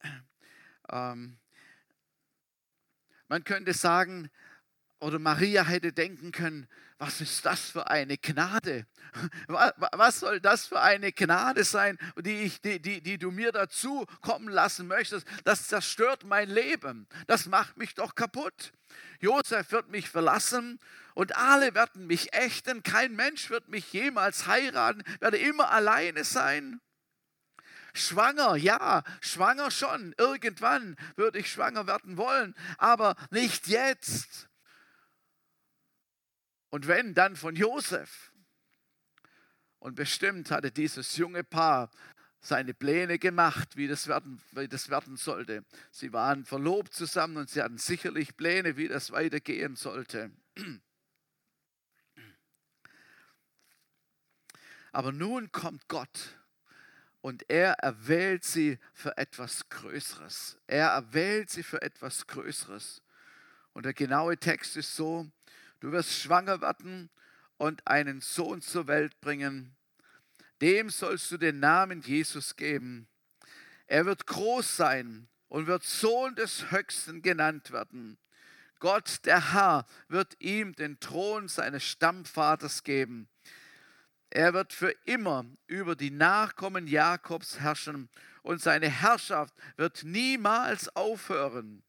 Ähm, 0.91 1.39
man 3.29 3.45
könnte 3.45 3.73
sagen, 3.73 4.31
oder 4.99 5.19
Maria 5.19 5.65
hätte 5.65 5.93
denken 5.93 6.33
können, 6.33 6.69
was 6.99 7.21
ist 7.21 7.45
das 7.45 7.71
für 7.71 7.89
eine 7.89 8.17
Gnade? 8.17 8.87
Was 9.49 10.21
soll 10.21 10.41
das 10.41 10.67
für 10.67 10.81
eine 10.81 11.13
Gnade 11.13 11.65
sein, 11.65 11.99
die, 12.17 12.43
ich, 12.43 12.61
die, 12.61 12.81
die, 12.81 13.01
die 13.01 13.19
du 13.19 13.33
mir 13.33 13.51
dazu 13.51 14.07
kommen 14.21 14.49
lassen 14.49 14.87
möchtest? 14.87 15.27
Das 15.45 15.67
zerstört 15.67 16.25
mein 16.25 16.49
Leben. 16.49 17.09
Das 17.27 17.47
macht 17.47 17.77
mich 17.77 17.95
doch 17.95 18.15
kaputt. 18.15 18.73
Josef 19.19 19.73
wird 19.73 19.89
mich 19.89 20.09
verlassen 20.09 20.79
und 21.15 21.37
alle 21.37 21.75
werden 21.75 22.07
mich 22.07 22.33
ächten. 22.33 22.83
Kein 22.83 23.15
Mensch 23.15 23.51
wird 23.51 23.69
mich 23.69 23.93
jemals 23.93 24.47
heiraten, 24.47 25.03
werde 25.21 25.39
immer 25.39 25.71
alleine 25.71 26.25
sein. 26.25 26.81
Schwanger, 27.95 28.57
ja, 28.57 29.03
schwanger 29.21 29.71
schon. 29.71 30.15
Irgendwann 30.17 30.97
würde 31.17 31.39
ich 31.39 31.51
schwanger 31.51 31.87
werden 31.87 32.17
wollen, 32.17 32.55
aber 32.79 33.17
nicht 33.31 33.69
jetzt. 33.69 34.49
Und 36.71 36.87
wenn, 36.87 37.13
dann 37.15 37.37
von 37.37 37.55
Josef. 37.55 38.33
Und 39.79 39.95
bestimmt 39.95 40.51
hatte 40.51 40.71
dieses 40.71 41.17
junge 41.17 41.45
Paar 41.45 41.91
seine 42.41 42.73
Pläne 42.73 43.19
gemacht, 43.19 43.77
wie 43.77 43.87
das, 43.87 44.09
werden, 44.09 44.41
wie 44.53 44.69
das 44.69 44.89
werden 44.89 45.17
sollte. 45.17 45.65
Sie 45.91 46.13
waren 46.13 46.45
verlobt 46.45 46.95
zusammen 46.95 47.37
und 47.37 47.51
sie 47.51 47.63
hatten 47.63 47.79
sicherlich 47.79 48.37
Pläne, 48.37 48.77
wie 48.77 48.89
das 48.89 49.13
weitergehen 49.13 49.77
sollte. 49.77 50.31
Aber 54.93 55.11
nun 55.11 55.51
kommt 55.53 55.89
Gott 55.89 56.39
und 57.23 57.49
er 57.49 57.75
erwählt 57.75 58.45
sie 58.45 58.79
für 58.93 59.17
etwas 59.17 59.69
Größeres. 59.71 60.59
Er 60.67 60.89
erwählt 60.89 61.51
sie 61.51 61.63
für 61.63 61.81
etwas 61.81 62.27
Größeres. 62.27 63.03
Und 63.73 63.87
der 63.87 63.95
genaue 63.95 64.37
Text 64.37 64.77
ist 64.77 64.95
so, 64.95 65.27
du 65.81 65.93
wirst 65.93 66.13
schwanger 66.13 66.61
werden 66.61 67.11
und 67.57 67.87
einen 67.87 68.21
Sohn 68.21 68.61
zur 68.61 68.87
Welt 68.87 69.19
bringen. 69.21 69.75
Dem 70.61 70.91
sollst 70.91 71.31
du 71.31 71.39
den 71.39 71.59
Namen 71.59 72.03
Jesus 72.03 72.57
geben. 72.57 73.09
Er 73.87 74.05
wird 74.05 74.27
groß 74.27 74.77
sein 74.77 75.29
und 75.49 75.67
wird 75.67 75.85
Sohn 75.85 76.35
des 76.35 76.71
Höchsten 76.71 77.23
genannt 77.23 77.71
werden. 77.71 78.19
Gott, 78.79 79.21
der 79.25 79.53
Herr, 79.53 79.87
wird 80.09 80.35
ihm 80.41 80.75
den 80.75 80.99
Thron 80.99 81.47
seines 81.49 81.85
Stammvaters 81.85 82.83
geben. 82.83 83.29
Er 84.35 84.55
wird 84.55 84.73
für 84.73 84.93
immer 85.05 85.45
über 85.67 85.95
die 85.95 86.11
Nachkommen 86.11 86.87
Jakobs 86.87 87.61
herrschen 87.61 88.09
und 88.43 88.63
seine 88.63 88.89
Herrschaft 88.89 89.55
wird 89.77 90.05
niemals 90.05 90.89
aufhören. 90.97 91.83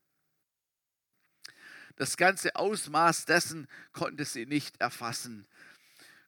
Das 1.95 2.17
ganze 2.17 2.57
Ausmaß 2.57 3.23
dessen 3.23 3.69
konnte 3.93 4.25
sie 4.25 4.45
nicht 4.45 4.81
erfassen. 4.81 5.47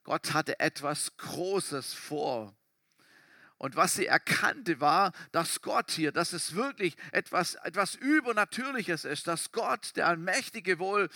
Gott 0.06 0.34
hatte 0.34 0.58
etwas 0.62 1.18
Großes 1.18 1.94
vor. 1.94 2.56
Und 3.58 3.78
was 3.78 3.96
sie 3.96 4.06
erkannte 4.06 4.82
war, 4.82 5.14
dass 5.32 5.62
Gott 5.62 5.90
hier, 5.92 6.12
dass 6.12 6.34
es 6.34 6.56
wirklich 6.56 6.98
etwas, 7.14 7.56
etwas 7.56 7.96
Übernatürliches 7.96 9.06
ist, 9.06 9.28
dass 9.28 9.54
Gott, 9.54 9.96
der 9.96 10.08
Allmächtige 10.08 10.78
wohl 10.78 11.10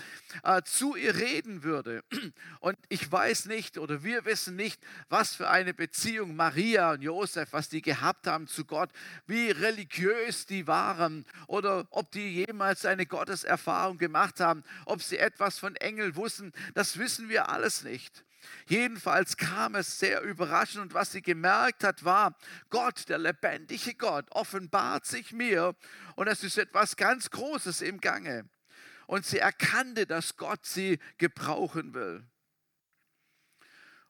äh, 0.43 0.61
zu 0.63 0.95
ihr 0.95 1.15
reden 1.15 1.63
würde. 1.63 2.01
Und 2.61 2.77
ich 2.87 3.11
weiß 3.11 3.47
nicht 3.47 3.77
oder 3.77 4.03
wir 4.03 4.23
wissen 4.23 4.55
nicht, 4.55 4.81
was 5.09 5.35
für 5.35 5.49
eine 5.49 5.73
Beziehung 5.73 6.35
Maria 6.37 6.93
und 6.93 7.01
Josef, 7.01 7.51
was 7.51 7.69
die 7.69 7.81
gehabt 7.81 8.25
haben 8.25 8.47
zu 8.47 8.65
Gott, 8.65 8.89
wie 9.27 9.51
religiös 9.51 10.45
die 10.45 10.65
waren 10.65 11.25
oder 11.47 11.87
ob 11.91 12.11
die 12.11 12.45
jemals 12.45 12.85
eine 12.85 13.05
Gotteserfahrung 13.05 13.97
gemacht 13.97 14.39
haben, 14.39 14.63
ob 14.85 15.01
sie 15.01 15.17
etwas 15.17 15.59
von 15.59 15.75
Engel 15.75 16.15
wussten, 16.15 16.53
das 16.73 16.97
wissen 16.97 17.29
wir 17.29 17.49
alles 17.49 17.83
nicht. 17.83 18.23
Jedenfalls 18.67 19.37
kam 19.37 19.75
es 19.75 19.99
sehr 19.99 20.21
überraschend 20.21 20.81
und 20.81 20.93
was 20.93 21.11
sie 21.11 21.21
gemerkt 21.21 21.83
hat, 21.83 22.03
war, 22.03 22.37
Gott, 22.69 23.09
der 23.09 23.17
lebendige 23.17 23.93
Gott, 23.95 24.25
offenbart 24.31 25.05
sich 25.05 25.31
mir 25.31 25.75
und 26.15 26.27
es 26.27 26.43
ist 26.43 26.57
etwas 26.57 26.95
ganz 26.95 27.29
Großes 27.29 27.81
im 27.81 27.99
Gange. 27.99 28.49
Und 29.07 29.25
sie 29.25 29.39
erkannte, 29.39 30.05
dass 30.05 30.37
Gott 30.37 30.65
sie 30.65 30.99
gebrauchen 31.17 31.93
will. 31.93 32.23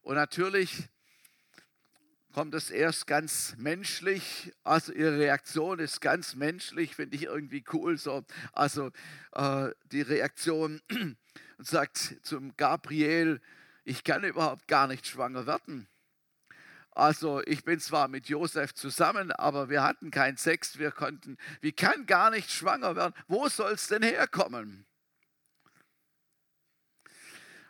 Und 0.02 0.16
natürlich 0.16 0.90
kommt 2.34 2.54
es 2.54 2.70
erst 2.70 3.08
ganz 3.08 3.56
menschlich, 3.58 4.54
also 4.64 4.94
ihre 4.94 5.18
Reaktion 5.18 5.80
ist 5.80 6.00
ganz 6.00 6.36
menschlich, 6.36 6.96
finde 6.96 7.16
ich 7.16 7.24
irgendwie 7.24 7.64
cool 7.74 7.98
so. 7.98 8.24
Also 8.54 8.92
äh, 9.34 9.70
die 9.92 10.02
Reaktion 10.02 10.82
und 10.90 11.18
sagt 11.68 12.18
zum 12.24 12.56
Gabriel, 12.56 13.42
ich 13.90 14.04
kann 14.04 14.24
überhaupt 14.24 14.68
gar 14.68 14.86
nicht 14.86 15.08
schwanger 15.08 15.48
werden. 15.48 15.88
Also 16.92 17.42
ich 17.46 17.64
bin 17.64 17.80
zwar 17.80 18.08
mit 18.08 18.30
Josef 18.30 18.76
zusammen, 18.76 19.32
aber 19.32 19.70
wir 19.70 19.82
hatten 19.82 20.12
keinen 20.12 20.38
Sex, 20.38 20.78
wir 20.78 20.92
konnten, 20.92 21.38
wir 21.62 21.72
kann 21.72 22.06
gar 22.06 22.30
nicht 22.30 22.52
schwanger 22.52 22.96
werden. 22.96 23.16
Wo 23.28 23.50
soll 23.50 23.72
es 23.72 23.88
denn 23.88 24.04
herkommen? 24.04 24.86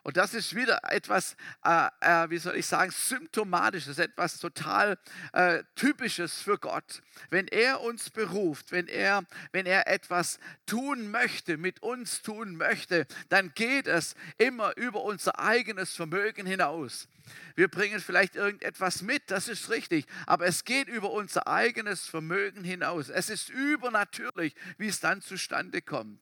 Und 0.03 0.17
das 0.17 0.33
ist 0.33 0.55
wieder 0.55 0.79
etwas, 0.91 1.35
äh, 1.63 1.87
äh, 2.01 2.29
wie 2.29 2.37
soll 2.37 2.55
ich 2.55 2.65
sagen, 2.65 2.91
symptomatisches, 2.91 3.99
etwas 3.99 4.39
total 4.39 4.97
äh, 5.33 5.63
typisches 5.75 6.41
für 6.41 6.57
Gott. 6.57 7.01
Wenn 7.29 7.47
er 7.47 7.81
uns 7.81 8.09
beruft, 8.09 8.71
wenn 8.71 8.87
er, 8.87 9.23
wenn 9.51 9.65
er 9.65 9.87
etwas 9.87 10.39
tun 10.65 11.11
möchte, 11.11 11.57
mit 11.57 11.83
uns 11.83 12.21
tun 12.21 12.55
möchte, 12.55 13.05
dann 13.29 13.53
geht 13.55 13.87
es 13.87 14.15
immer 14.37 14.75
über 14.77 15.03
unser 15.03 15.39
eigenes 15.39 15.95
Vermögen 15.95 16.45
hinaus. 16.45 17.07
Wir 17.55 17.67
bringen 17.67 17.99
vielleicht 17.99 18.35
irgendetwas 18.35 19.01
mit, 19.01 19.29
das 19.29 19.47
ist 19.47 19.69
richtig, 19.69 20.05
aber 20.25 20.45
es 20.45 20.63
geht 20.63 20.87
über 20.87 21.11
unser 21.11 21.47
eigenes 21.47 22.07
Vermögen 22.07 22.63
hinaus. 22.63 23.09
Es 23.09 23.29
ist 23.29 23.49
übernatürlich, 23.49 24.55
wie 24.77 24.87
es 24.87 24.99
dann 24.99 25.21
zustande 25.21 25.81
kommt. 25.81 26.19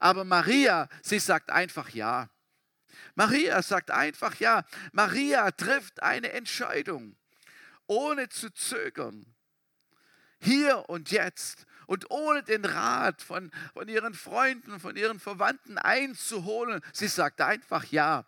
Aber 0.00 0.24
Maria, 0.24 0.88
sie 1.02 1.18
sagt 1.18 1.50
einfach 1.50 1.90
ja. 1.90 2.28
Maria 3.14 3.62
sagt 3.62 3.90
einfach 3.90 4.36
ja. 4.40 4.64
Maria 4.92 5.50
trifft 5.50 6.02
eine 6.02 6.32
Entscheidung, 6.32 7.16
ohne 7.86 8.28
zu 8.28 8.50
zögern. 8.50 9.26
Hier 10.40 10.88
und 10.88 11.10
jetzt 11.10 11.66
und 11.86 12.10
ohne 12.10 12.42
den 12.42 12.64
Rat 12.64 13.22
von, 13.22 13.52
von 13.74 13.88
ihren 13.88 14.14
Freunden, 14.14 14.80
von 14.80 14.96
ihren 14.96 15.20
Verwandten 15.20 15.78
einzuholen. 15.78 16.80
Sie 16.92 17.08
sagt 17.08 17.40
einfach 17.40 17.84
ja. 17.84 18.24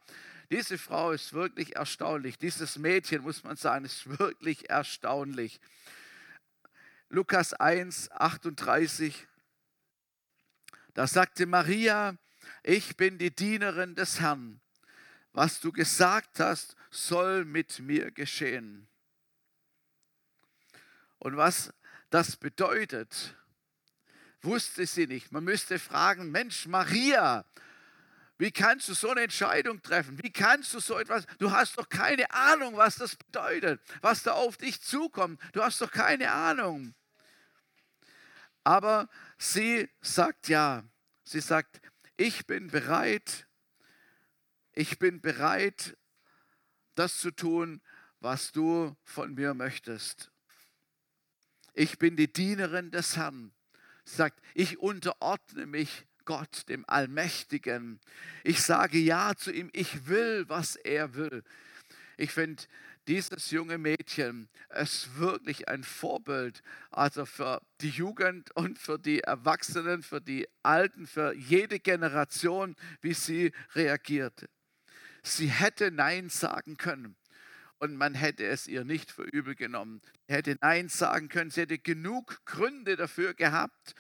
Diese 0.51 0.79
Frau 0.79 1.11
ist 1.11 1.33
wirklich 1.33 1.75
erstaunlich. 1.75 2.39
Dieses 2.39 2.79
Mädchen, 2.79 3.23
muss 3.23 3.43
man 3.43 3.57
sagen, 3.57 3.85
ist 3.85 4.19
wirklich 4.21 4.71
erstaunlich. 4.71 5.61
Lukas 7.09 7.55
1, 7.55 8.11
38. 8.13 9.27
Da 10.93 11.07
sagte 11.07 11.47
Maria, 11.47 12.17
ich 12.63 12.97
bin 12.97 13.19
die 13.19 13.35
Dienerin 13.35 13.95
des 13.95 14.21
Herrn 14.21 14.61
was 15.35 15.61
du 15.61 15.73
gesagt 15.73 16.41
hast, 16.41 16.77
soll 16.91 17.45
mit 17.45 17.81
mir 17.81 18.11
geschehen. 18.13 18.89
Und 21.19 21.37
was 21.37 21.73
das 22.09 22.37
bedeutet, 22.37 23.37
wusste 24.43 24.87
sie 24.87 25.07
nicht. 25.07 25.33
Man 25.33 25.45
müsste 25.45 25.79
fragen, 25.79 26.31
Mensch, 26.31 26.67
Maria, 26.67 27.45
wie 28.39 28.53
kannst 28.53 28.89
du 28.89 28.95
so 28.95 29.11
eine 29.11 29.23
Entscheidung 29.23 29.83
treffen? 29.83 30.23
Wie 30.23 30.31
kannst 30.31 30.73
du 30.73 30.81
so 30.81 30.99
etwas? 30.99 31.27
Du 31.39 31.51
hast 31.51 31.79
doch 31.79 31.89
keine 31.89 32.31
Ahnung, 32.31 32.77
was 32.77 32.97
das 32.97 33.17
bedeutet, 33.17 33.81
was 34.03 34.23
da 34.23 34.33
auf 34.33 34.57
dich 34.57 34.81
zukommt. 34.83 35.41
Du 35.53 35.63
hast 35.63 35.81
doch 35.81 35.91
keine 35.91 36.31
Ahnung. 36.31 36.95
Aber 38.63 39.09
sie 39.39 39.89
sagt 40.01 40.49
ja. 40.49 40.85
Sie 41.25 41.41
sagt, 41.41 41.81
ich 42.17 42.47
bin 42.47 42.69
bereit, 42.69 43.47
ich 44.75 44.99
bin 44.99 45.21
bereit, 45.21 45.97
das 46.95 47.19
zu 47.19 47.31
tun, 47.31 47.81
was 48.21 48.53
du 48.53 48.97
von 49.03 49.35
mir 49.35 49.55
möchtest. 49.55 50.31
Ich 51.75 51.99
bin 51.99 52.17
die 52.17 52.33
Dienerin 52.33 52.91
des 52.91 53.17
Herrn. 53.17 53.53
Sagt, 54.05 54.41
ich 54.55 54.79
unterordne 54.79 55.67
mich 55.67 56.07
Gott, 56.25 56.69
dem 56.69 56.85
Allmächtigen. 56.89 58.01
Ich 58.45 58.63
sage 58.63 58.99
ja 58.99 59.35
zu 59.37 59.53
ihm, 59.53 59.71
ich 59.73 60.07
will, 60.07 60.49
was 60.49 60.77
er 60.77 61.15
will. 61.15 61.43
Ich 62.17 62.31
finde, 62.31 62.63
dieses 63.09 63.51
junge 63.51 63.77
Mädchen 63.77 64.49
ist 64.71 65.19
wirklich 65.19 65.69
ein 65.69 65.85
Vorbild, 65.85 66.63
also 66.91 67.27
für 67.27 67.61
die 67.81 67.91
Jugend 67.91 68.55
und 68.57 68.79
für 68.79 68.99
die 68.99 69.21
Erwachsenen, 69.21 70.03
für 70.03 70.21
die 70.21 70.49
Alten, 70.63 71.07
für 71.07 71.35
jede 71.35 71.81
Generation, 71.81 72.77
wie 73.03 73.15
sie 73.15 73.53
reagierte. 73.75 74.49
Sie 75.27 75.49
hätte 75.49 75.91
Nein 75.91 76.29
sagen 76.29 76.77
können 76.77 77.17
und 77.79 77.97
man 77.97 78.15
hätte 78.15 78.47
es 78.47 78.67
ihr 78.67 78.85
nicht 78.85 79.11
für 79.11 79.25
übel 79.25 79.55
genommen. 79.55 80.03
Sie 80.29 80.35
hätte 80.35 80.59
Nein 80.61 80.89
sagen 80.89 81.29
können, 81.29 81.51
sie 81.51 81.63
hätte 81.63 81.79
genug 81.79 82.45
Gründe 82.45 82.97
dafür 82.97 83.33
gehabt. 83.33 83.95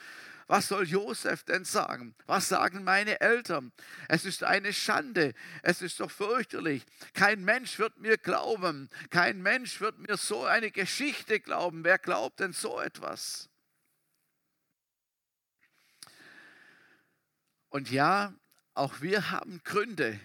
Was 0.47 0.69
soll 0.69 0.87
Josef 0.87 1.43
denn 1.45 1.65
sagen? 1.65 2.15
Was 2.27 2.49
sagen 2.49 2.85
meine 2.85 3.23
Eltern? 3.23 3.73
Es 4.09 4.27
ist 4.27 4.45
eine 4.45 4.75
Schande. 4.75 5.33
Es 5.63 5.81
ist 5.81 6.01
doch 6.01 6.11
fürchterlich. 6.11 6.85
Kein 7.15 7.43
Mensch 7.43 7.79
wird 7.79 7.99
mir 7.99 8.19
glauben. 8.19 8.91
Kein 9.09 9.41
Mensch 9.41 9.81
wird 9.81 9.99
mir 9.99 10.19
so 10.19 10.45
eine 10.45 10.71
Geschichte 10.71 11.41
glauben. 11.41 11.85
Wer 11.85 11.99
glaubt 11.99 12.41
denn 12.41 12.53
so 12.53 12.79
etwas? 12.79 13.49
Und 17.71 17.91
ja, 17.91 18.35
auch 18.75 19.01
wir 19.01 19.31
haben 19.31 19.63
Gründe, 19.65 20.21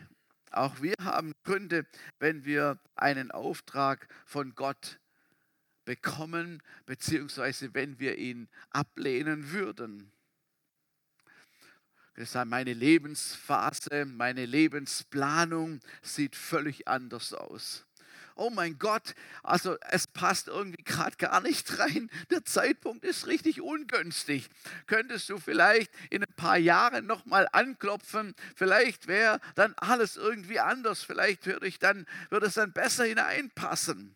auch 0.52 0.82
wir 0.82 0.96
haben 1.02 1.34
Gründe, 1.44 1.86
wenn 2.20 2.46
wir 2.46 2.80
einen 2.96 3.32
Auftrag 3.32 4.08
von 4.26 4.56
Gott 4.56 5.00
bekommen, 5.86 6.62
beziehungsweise 6.86 7.74
wenn 7.74 8.00
wir 8.00 8.18
ihn 8.18 8.50
ablehnen 8.70 9.52
würden. 9.52 10.12
Meine 12.46 12.74
Lebensphase, 12.74 14.06
meine 14.06 14.46
Lebensplanung 14.46 15.80
sieht 16.02 16.36
völlig 16.36 16.88
anders 16.88 17.34
aus 17.34 17.86
oh 18.40 18.50
mein 18.50 18.80
Gott, 18.80 19.14
also 19.44 19.78
es 19.90 20.08
passt 20.08 20.48
irgendwie 20.48 20.84
gerade 20.84 21.18
gar 21.18 21.42
nicht 21.42 21.78
rein. 21.80 22.10
Der 22.30 22.46
Zeitpunkt 22.46 23.04
ist 23.04 23.28
richtig 23.28 23.62
ungünstig. 23.62 24.50
Könntest 24.88 25.30
du 25.30 25.38
vielleicht 25.38 25.92
in 26.10 26.24
ein 26.24 26.34
paar 26.36 26.58
Jahren 26.58 27.06
nochmal 27.06 27.48
anklopfen? 27.52 28.34
Vielleicht 28.56 29.08
wäre 29.08 29.40
dann 29.56 29.74
alles 29.76 30.16
irgendwie 30.16 30.60
anders. 30.60 31.04
Vielleicht 31.04 31.46
würde, 31.46 31.68
ich 31.68 31.80
dann, 31.80 32.06
würde 32.30 32.48
es 32.48 32.54
dann 32.54 32.72
besser 32.72 33.04
hineinpassen. 33.04 34.16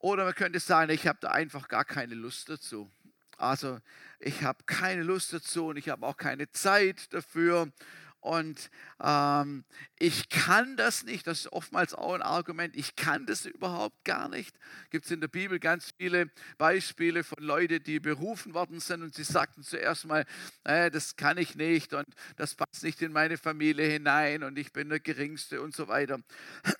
Oder 0.00 0.24
man 0.24 0.34
könnte 0.34 0.60
sagen, 0.60 0.90
ich 0.90 1.06
habe 1.06 1.18
da 1.20 1.30
einfach 1.30 1.68
gar 1.68 1.84
keine 1.84 2.14
Lust 2.14 2.48
dazu. 2.48 2.90
Also 3.36 3.78
ich 4.18 4.42
habe 4.42 4.64
keine 4.64 5.02
Lust 5.02 5.32
dazu 5.32 5.68
und 5.68 5.76
ich 5.76 5.90
habe 5.90 6.06
auch 6.06 6.16
keine 6.16 6.50
Zeit 6.52 7.12
dafür 7.12 7.70
und 8.20 8.70
ähm, 9.02 9.64
ich 9.98 10.28
kann 10.28 10.76
das 10.76 11.04
nicht. 11.04 11.26
Das 11.26 11.40
ist 11.40 11.52
oftmals 11.52 11.94
auch 11.94 12.14
ein 12.14 12.22
Argument. 12.22 12.76
Ich 12.76 12.94
kann 12.94 13.26
das 13.26 13.46
überhaupt 13.46 14.04
gar 14.04 14.28
nicht. 14.28 14.58
Gibt 14.90 15.06
es 15.06 15.10
in 15.10 15.20
der 15.20 15.28
Bibel 15.28 15.58
ganz 15.58 15.92
viele 15.96 16.30
Beispiele 16.58 17.24
von 17.24 17.42
Leuten, 17.42 17.82
die 17.82 17.98
berufen 17.98 18.52
worden 18.52 18.80
sind 18.80 19.02
und 19.02 19.14
sie 19.14 19.24
sagten 19.24 19.62
zuerst 19.62 20.04
mal, 20.04 20.26
äh, 20.64 20.90
das 20.90 21.16
kann 21.16 21.38
ich 21.38 21.54
nicht 21.54 21.94
und 21.94 22.06
das 22.36 22.54
passt 22.54 22.82
nicht 22.82 23.00
in 23.00 23.12
meine 23.12 23.38
Familie 23.38 23.86
hinein 23.86 24.42
und 24.42 24.58
ich 24.58 24.72
bin 24.72 24.90
der 24.90 25.00
Geringste 25.00 25.62
und 25.62 25.74
so 25.74 25.88
weiter. 25.88 26.20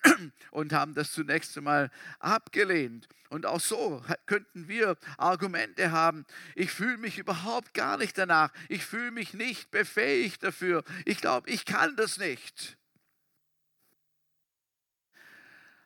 Und 0.51 0.73
haben 0.73 0.93
das 0.93 1.11
zunächst 1.11 1.57
einmal 1.57 1.89
abgelehnt. 2.19 3.07
Und 3.31 3.45
auch 3.45 3.61
so 3.61 4.03
könnten 4.25 4.67
wir 4.67 4.97
Argumente 5.17 5.91
haben. 5.91 6.25
Ich 6.53 6.69
fühle 6.69 6.97
mich 6.97 7.17
überhaupt 7.17 7.73
gar 7.73 7.95
nicht 7.95 8.17
danach. 8.17 8.51
Ich 8.67 8.85
fühle 8.85 9.11
mich 9.11 9.33
nicht 9.33 9.71
befähigt 9.71 10.43
dafür. 10.43 10.83
Ich 11.05 11.21
glaube, 11.21 11.49
ich 11.49 11.63
kann 11.63 11.95
das 11.95 12.17
nicht. 12.17 12.77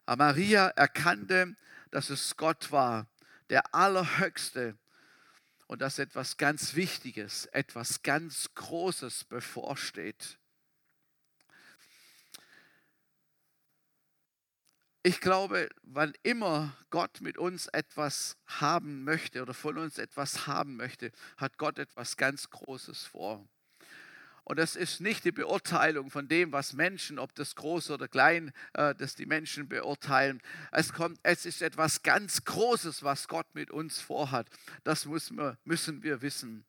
Aber 0.07 0.25
Maria 0.25 0.69
erkannte, 0.69 1.55
dass 1.91 2.09
es 2.09 2.35
Gott 2.35 2.71
war, 2.71 3.05
der 3.51 3.75
Allerhöchste, 3.75 4.75
und 5.67 5.83
dass 5.83 5.99
etwas 5.99 6.37
ganz 6.37 6.73
Wichtiges, 6.73 7.45
etwas 7.47 8.01
ganz 8.01 8.55
Großes 8.55 9.23
bevorsteht. 9.25 10.39
Ich 15.07 15.21
glaube, 15.21 15.69
wann 15.83 16.13
immer 16.23 16.75
Gott 16.89 17.21
mit 17.21 17.37
uns 17.37 17.67
etwas 17.67 18.37
haben 18.47 19.03
möchte 19.03 19.43
oder 19.43 19.53
von 19.53 19.77
uns 19.77 19.99
etwas 19.99 20.47
haben 20.47 20.77
möchte, 20.77 21.11
hat 21.37 21.59
Gott 21.59 21.77
etwas 21.77 22.17
ganz 22.17 22.49
Großes 22.49 23.03
vor. 23.03 23.47
Und 24.45 24.57
das 24.57 24.75
ist 24.75 25.01
nicht 25.01 25.23
die 25.23 25.31
Beurteilung 25.31 26.09
von 26.09 26.27
dem, 26.27 26.51
was 26.51 26.73
Menschen, 26.73 27.19
ob 27.19 27.35
das 27.35 27.53
groß 27.53 27.91
oder 27.91 28.07
klein, 28.07 28.51
äh, 28.73 28.95
das 28.95 29.13
die 29.13 29.27
Menschen 29.27 29.69
beurteilen. 29.69 30.41
Es, 30.71 30.91
kommt, 30.91 31.19
es 31.21 31.45
ist 31.45 31.61
etwas 31.61 32.01
ganz 32.01 32.43
Großes, 32.43 33.03
was 33.03 33.27
Gott 33.27 33.53
mit 33.53 33.69
uns 33.69 34.01
vorhat. 34.01 34.49
Das 34.83 35.05
müssen 35.05 35.37
wir, 35.37 35.59
müssen 35.65 36.01
wir 36.01 36.23
wissen. 36.23 36.65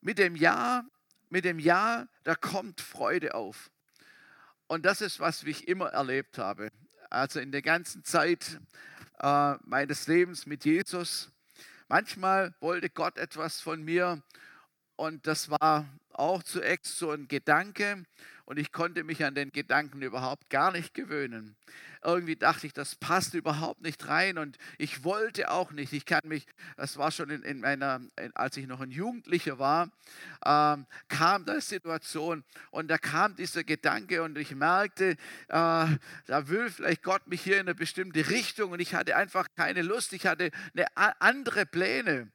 Mit 0.00 0.16
dem 0.16 0.36
Ja, 0.36 0.86
mit 1.28 1.44
dem 1.44 1.58
Ja, 1.58 2.08
da 2.22 2.34
kommt 2.34 2.80
Freude 2.80 3.34
auf. 3.34 3.70
Und 4.74 4.84
das 4.84 5.00
ist, 5.00 5.20
was 5.20 5.44
ich 5.44 5.68
immer 5.68 5.90
erlebt 5.90 6.36
habe. 6.36 6.72
Also 7.08 7.38
in 7.38 7.52
der 7.52 7.62
ganzen 7.62 8.02
Zeit 8.02 8.58
äh, 9.20 9.54
meines 9.64 10.08
Lebens 10.08 10.46
mit 10.46 10.64
Jesus. 10.64 11.30
Manchmal 11.86 12.52
wollte 12.58 12.90
Gott 12.90 13.16
etwas 13.16 13.60
von 13.60 13.84
mir 13.84 14.20
und 14.96 15.26
das 15.26 15.50
war 15.50 15.86
auch 16.12 16.42
zuerst 16.42 16.98
so 16.98 17.10
ein 17.10 17.28
Gedanke 17.28 18.04
und 18.46 18.58
ich 18.58 18.72
konnte 18.72 19.04
mich 19.04 19.24
an 19.24 19.34
den 19.34 19.50
Gedanken 19.52 20.02
überhaupt 20.02 20.50
gar 20.50 20.70
nicht 20.70 20.94
gewöhnen. 20.94 21.56
Irgendwie 22.02 22.36
dachte 22.36 22.66
ich, 22.66 22.74
das 22.74 22.94
passt 22.94 23.32
überhaupt 23.32 23.80
nicht 23.80 24.06
rein 24.06 24.36
und 24.36 24.58
ich 24.76 25.02
wollte 25.04 25.50
auch 25.50 25.72
nicht. 25.72 25.94
Ich 25.94 26.04
kann 26.04 26.20
mich, 26.24 26.46
das 26.76 26.98
war 26.98 27.10
schon 27.10 27.30
in, 27.30 27.42
in 27.42 27.60
meiner, 27.60 28.02
in, 28.20 28.36
als 28.36 28.58
ich 28.58 28.66
noch 28.66 28.80
ein 28.80 28.90
Jugendlicher 28.90 29.58
war, 29.58 29.90
ähm, 30.44 30.86
kam 31.08 31.46
da 31.46 31.58
Situation 31.62 32.44
und 32.70 32.88
da 32.88 32.98
kam 32.98 33.34
dieser 33.36 33.64
Gedanke 33.64 34.22
und 34.22 34.36
ich 34.36 34.54
merkte, 34.54 35.12
äh, 35.12 35.16
da 35.48 36.48
will 36.48 36.68
vielleicht 36.68 37.02
Gott 37.02 37.26
mich 37.26 37.42
hier 37.42 37.54
in 37.54 37.62
eine 37.62 37.74
bestimmte 37.74 38.28
Richtung 38.28 38.72
und 38.72 38.80
ich 38.80 38.94
hatte 38.94 39.16
einfach 39.16 39.48
keine 39.56 39.80
Lust. 39.80 40.12
Ich 40.12 40.26
hatte 40.26 40.50
eine 40.74 40.86
andere 41.20 41.64
Pläne. 41.64 42.30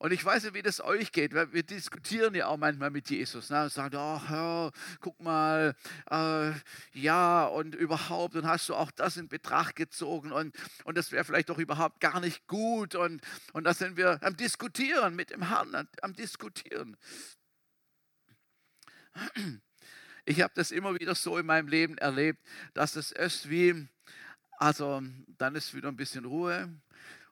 Und 0.00 0.12
ich 0.12 0.24
weiß 0.24 0.44
nicht, 0.44 0.54
wie 0.54 0.62
das 0.62 0.80
euch 0.80 1.12
geht. 1.12 1.34
Wir 1.34 1.62
diskutieren 1.62 2.34
ja 2.34 2.46
auch 2.46 2.56
manchmal 2.56 2.88
mit 2.88 3.10
Jesus. 3.10 3.50
Ne? 3.50 3.64
Und 3.64 3.70
sagen, 3.70 3.96
oh, 3.98 4.18
Herr, 4.28 4.72
guck 5.00 5.20
mal, 5.20 5.76
äh, 6.10 6.52
ja, 6.98 7.44
und 7.44 7.74
überhaupt, 7.74 8.34
dann 8.34 8.46
hast 8.46 8.70
du 8.70 8.74
auch 8.74 8.90
das 8.92 9.18
in 9.18 9.28
Betracht 9.28 9.76
gezogen 9.76 10.32
und, 10.32 10.56
und 10.84 10.96
das 10.96 11.12
wäre 11.12 11.22
vielleicht 11.22 11.50
doch 11.50 11.58
überhaupt 11.58 12.00
gar 12.00 12.18
nicht 12.20 12.46
gut. 12.46 12.94
Und, 12.94 13.20
und 13.52 13.64
da 13.64 13.74
sind 13.74 13.98
wir 13.98 14.18
am 14.22 14.38
Diskutieren 14.38 15.14
mit 15.16 15.32
dem 15.32 15.46
Herrn, 15.48 15.74
am, 15.74 15.86
am 16.00 16.14
Diskutieren. 16.14 16.96
Ich 20.24 20.40
habe 20.40 20.54
das 20.56 20.70
immer 20.70 20.98
wieder 20.98 21.14
so 21.14 21.36
in 21.36 21.44
meinem 21.44 21.68
Leben 21.68 21.98
erlebt, 21.98 22.40
dass 22.72 22.96
es 22.96 23.12
ist 23.12 23.50
wie, 23.50 23.86
also 24.56 25.02
dann 25.36 25.54
ist 25.56 25.74
wieder 25.74 25.88
ein 25.88 25.96
bisschen 25.96 26.24
Ruhe, 26.24 26.70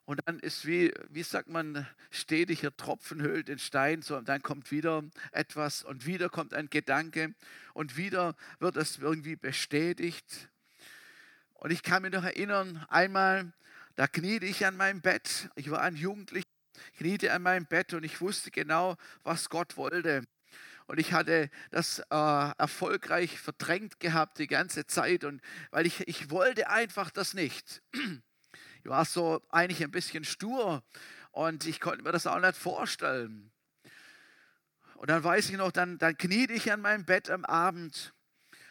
und 0.09 0.23
dann 0.25 0.38
ist 0.38 0.66
wie, 0.66 0.90
wie 1.11 1.23
sagt 1.23 1.51
man, 1.51 1.87
stetiger 2.11 2.75
Tropfen 2.75 3.21
höhlt 3.21 3.49
den 3.49 3.59
Stein, 3.59 4.01
so, 4.01 4.16
und 4.16 4.27
dann 4.27 4.40
kommt 4.40 4.71
wieder 4.71 5.05
etwas 5.33 5.83
und 5.83 6.07
wieder 6.07 6.31
kommt 6.31 6.55
ein 6.55 6.71
Gedanke 6.71 7.35
und 7.75 7.99
wieder 7.99 8.35
wird 8.59 8.79
es 8.79 8.97
irgendwie 8.97 9.37
bestätigt. 9.37 10.49
Und 11.53 11.73
ich 11.73 11.83
kann 11.83 12.01
mich 12.01 12.12
noch 12.12 12.25
erinnern, 12.25 12.87
einmal, 12.88 13.53
da 13.97 14.07
kniete 14.07 14.47
ich 14.47 14.64
an 14.64 14.79
meinem 14.79 15.03
Bett, 15.03 15.51
ich 15.57 15.71
war 15.71 15.83
ein 15.83 15.94
Jugendlicher, 15.94 16.47
kniete 16.97 17.31
an 17.31 17.42
meinem 17.42 17.66
Bett 17.66 17.92
und 17.92 18.03
ich 18.03 18.23
wusste 18.23 18.51
genau, 18.51 18.97
was 19.25 19.51
Gott 19.51 19.77
wollte. 19.77 20.23
Und 20.87 20.99
ich 20.99 21.12
hatte 21.12 21.51
das 21.71 21.99
äh, 21.99 22.53
erfolgreich 22.57 23.38
verdrängt 23.38 24.01
gehabt 24.01 24.38
die 24.38 24.47
ganze 24.47 24.87
Zeit. 24.87 25.25
Und 25.25 25.42
weil 25.71 25.85
ich, 25.85 26.09
ich 26.09 26.31
wollte 26.31 26.71
einfach 26.71 27.11
das 27.11 27.35
nicht. 27.35 27.83
Ich 28.88 28.90
war 28.90 29.05
so 29.05 29.42
eigentlich 29.51 29.85
ein 29.85 29.90
bisschen 29.90 30.24
stur 30.24 30.83
und 31.33 31.66
ich 31.66 31.79
konnte 31.79 32.03
mir 32.03 32.11
das 32.11 32.27
auch 32.27 32.40
nicht 32.40 32.57
vorstellen. 32.57 33.53
Und 34.94 35.11
dann 35.11 35.22
weiß 35.22 35.51
ich 35.51 35.59
noch, 35.59 35.72
dann, 35.72 35.98
dann 35.98 36.16
kniete 36.16 36.55
ich 36.55 36.72
an 36.72 36.81
meinem 36.81 37.05
Bett 37.05 37.29
am 37.29 37.44
Abend 37.44 38.14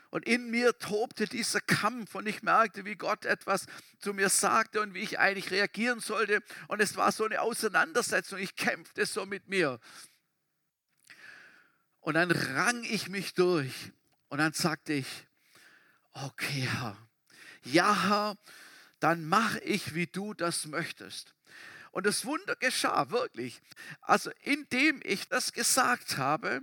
und 0.10 0.26
in 0.26 0.50
mir 0.50 0.76
tobte 0.80 1.28
dieser 1.28 1.62
Kampf 1.62 2.16
und 2.16 2.28
ich 2.28 2.42
merkte, 2.42 2.84
wie 2.84 2.96
Gott 2.96 3.26
etwas 3.26 3.68
zu 4.00 4.12
mir 4.12 4.30
sagte 4.30 4.82
und 4.82 4.96
wie 4.96 5.02
ich 5.02 5.20
eigentlich 5.20 5.52
reagieren 5.52 6.00
sollte. 6.00 6.42
Und 6.68 6.82
es 6.82 6.98
war 6.98 7.12
so 7.12 7.24
eine 7.26 7.42
Auseinandersetzung. 7.42 8.40
Ich 8.40 8.56
kämpfte 8.56 9.06
so 9.06 9.28
mit 9.28 9.48
mir. 9.50 9.80
Und 12.00 12.16
dann 12.16 12.32
rang 12.32 12.84
ich 12.86 13.08
mich 13.08 13.36
durch 13.36 13.92
und 14.30 14.40
dann 14.40 14.54
sagte 14.54 14.94
ich, 14.94 15.28
okay 16.14 16.68
Herr, 16.72 16.98
ja 17.62 18.10
Herr, 18.10 18.36
dann 19.00 19.26
mache 19.26 19.60
ich, 19.60 19.94
wie 19.94 20.08
du 20.08 20.34
das 20.34 20.66
möchtest. 20.66 21.34
Und 21.92 22.06
das 22.06 22.26
Wunder 22.26 22.56
geschah 22.56 23.10
wirklich. 23.10 23.62
Also 24.02 24.32
indem 24.44 25.00
ich 25.04 25.30
das 25.30 25.54
gesagt 25.54 26.18
habe 26.18 26.62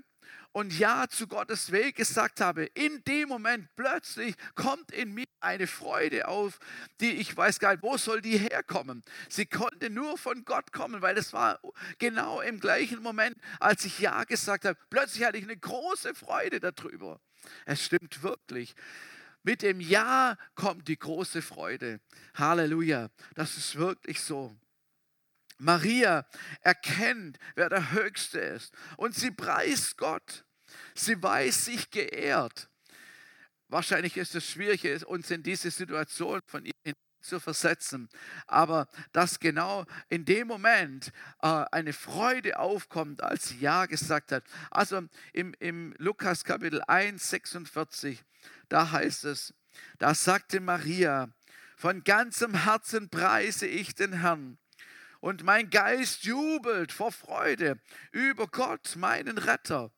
und 0.53 0.79
Ja 0.79 1.09
zu 1.09 1.27
Gottes 1.27 1.73
Weg 1.73 1.97
gesagt 1.97 2.41
habe, 2.41 2.67
in 2.67 3.03
dem 3.05 3.29
Moment 3.29 3.69
plötzlich 3.75 4.37
kommt 4.55 4.93
in 4.93 5.13
mir 5.13 5.25
eine 5.41 5.67
Freude 5.67 6.29
auf, 6.29 6.61
die 7.01 7.11
ich 7.11 7.37
weiß 7.37 7.59
gar 7.59 7.73
nicht, 7.73 7.83
wo 7.83 7.97
soll 7.97 8.23
die 8.23 8.39
herkommen. 8.39 9.03
Sie 9.29 9.47
konnte 9.47 9.91
nur 9.91 10.17
von 10.17 10.45
Gott 10.45 10.73
kommen, 10.73 11.03
weil 11.03 11.19
es 11.19 11.33
war 11.33 11.61
genau 11.99 12.41
im 12.41 12.61
gleichen 12.61 13.03
Moment, 13.03 13.37
als 13.59 13.85
ich 13.85 13.99
Ja 13.99 14.23
gesagt 14.23 14.65
habe. 14.65 14.79
Plötzlich 14.91 15.25
hatte 15.25 15.39
ich 15.39 15.45
eine 15.45 15.57
große 15.57 16.15
Freude 16.15 16.61
darüber. 16.61 17.21
Es 17.67 17.85
stimmt 17.85 18.23
wirklich. 18.23 18.77
Mit 19.45 19.63
dem 19.63 19.79
Ja 19.79 20.37
kommt 20.55 20.89
die 20.89 20.99
große 20.99 21.43
Freude. 21.43 22.01
Halleluja. 22.35 23.11
Das 23.35 23.57
ist 23.57 23.77
wirklich 23.77 24.21
so. 24.21 24.57
Maria 25.59 26.27
erkennt, 26.63 27.39
wer 27.55 27.69
der 27.69 27.93
Höchste 27.93 28.41
ist. 28.41 28.75
Und 28.97 29.15
sie 29.15 29.31
preist 29.31 29.99
Gott. 29.99 30.45
Sie 30.95 31.23
weiß 31.23 31.67
sich 31.67 31.91
geehrt. 31.91 32.69
Wahrscheinlich 33.69 34.17
ist 34.17 34.35
es 34.35 34.49
schwierig, 34.49 35.07
uns 35.07 35.31
in 35.31 35.43
diese 35.43 35.71
Situation 35.71 36.41
von 36.47 36.65
ihr 36.65 36.95
zu 37.25 37.41
versetzen. 37.41 38.09
Aber 38.47 38.89
dass 39.13 39.41
genau 39.41 39.85
in 40.09 40.25
dem 40.25 40.47
Moment 40.47 41.13
äh, 41.43 41.65
eine 41.73 41.93
Freude 41.93 42.59
aufkommt, 42.59 43.23
als 43.23 43.49
sie 43.49 43.59
Ja 43.59 43.87
gesagt 43.87 44.33
hat. 44.33 44.45
Also 44.71 45.03
im, 45.33 45.55
im 45.59 45.95
Lukas 45.99 46.45
Kapitel 46.45 46.83
1, 46.87 47.31
46, 47.31 48.23
da 48.69 48.91
heißt 48.91 49.25
es, 49.25 49.55
da 49.99 50.15
sagte 50.15 50.61
Maria, 50.61 51.29
von 51.77 52.05
ganzem 52.05 52.55
Herzen 52.65 53.09
preise 53.11 53.67
ich 53.67 53.95
den 53.95 54.21
Herrn 54.21 54.59
und 55.25 55.43
mein 55.43 55.71
Geist 55.71 56.25
jubelt 56.25 56.93
vor 56.93 57.11
Freude 57.11 57.81
über 58.13 58.47
Gott, 58.47 58.97
meinen 58.97 59.39
Retter. 59.39 59.91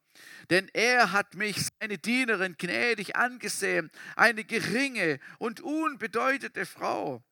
Denn 0.51 0.69
er 0.73 1.13
hat 1.13 1.35
mich, 1.35 1.69
seine 1.81 1.99
Dienerin, 1.99 2.57
gnädig 2.59 3.17
angesehen, 3.17 3.91
eine 4.15 4.45
geringe 4.45 5.19
und 5.39 5.61
unbedeutete 5.61 6.67
Frau. 6.67 7.23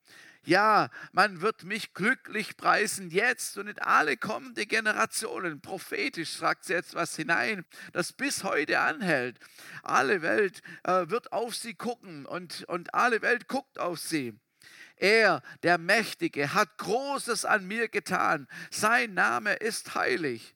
Ja, 0.46 0.90
man 1.12 1.40
wird 1.40 1.64
mich 1.64 1.94
glücklich 1.94 2.58
preisen 2.58 3.10
jetzt 3.10 3.56
und 3.56 3.66
in 3.66 3.78
alle 3.78 4.18
kommende 4.18 4.66
Generationen. 4.66 5.62
Prophetisch 5.62 6.32
sagt 6.36 6.64
sie 6.64 6.74
jetzt 6.74 6.94
was 6.94 7.16
hinein, 7.16 7.64
das 7.92 8.12
bis 8.12 8.44
heute 8.44 8.78
anhält. 8.80 9.38
Alle 9.82 10.20
Welt 10.20 10.60
äh, 10.82 11.08
wird 11.08 11.32
auf 11.32 11.54
sie 11.54 11.72
gucken 11.72 12.26
und, 12.26 12.64
und 12.64 12.92
alle 12.92 13.22
Welt 13.22 13.48
guckt 13.48 13.78
auf 13.78 13.98
sie. 13.98 14.38
Er, 14.96 15.42
der 15.62 15.78
Mächtige, 15.78 16.52
hat 16.52 16.76
Großes 16.76 17.46
an 17.46 17.66
mir 17.66 17.88
getan. 17.88 18.46
Sein 18.70 19.14
Name 19.14 19.54
ist 19.54 19.94
heilig. 19.94 20.53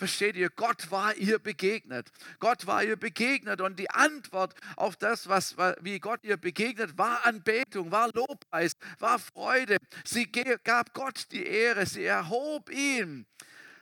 Versteht 0.00 0.34
ihr? 0.34 0.48
Gott 0.48 0.90
war 0.90 1.14
ihr 1.16 1.38
begegnet. 1.38 2.10
Gott 2.38 2.66
war 2.66 2.82
ihr 2.82 2.96
begegnet 2.96 3.60
und 3.60 3.78
die 3.78 3.90
Antwort 3.90 4.54
auf 4.76 4.96
das, 4.96 5.28
was, 5.28 5.58
wie 5.82 5.98
Gott 5.98 6.24
ihr 6.24 6.38
begegnet, 6.38 6.96
war 6.96 7.26
Anbetung, 7.26 7.92
war 7.92 8.10
Lobpreis, 8.14 8.78
war 8.98 9.18
Freude. 9.18 9.76
Sie 10.06 10.24
gab 10.64 10.94
Gott 10.94 11.26
die 11.32 11.44
Ehre, 11.44 11.84
sie 11.84 12.04
erhob 12.04 12.70
ihn. 12.70 13.26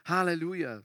Halleluja. 0.03 0.83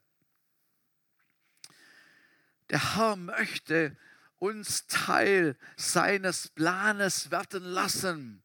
Der 2.70 2.94
Herr 2.94 3.16
möchte 3.16 3.96
uns 4.36 4.86
Teil 4.86 5.56
seines 5.76 6.46
Planes 6.46 7.32
werden 7.32 7.64
lassen. 7.64 8.43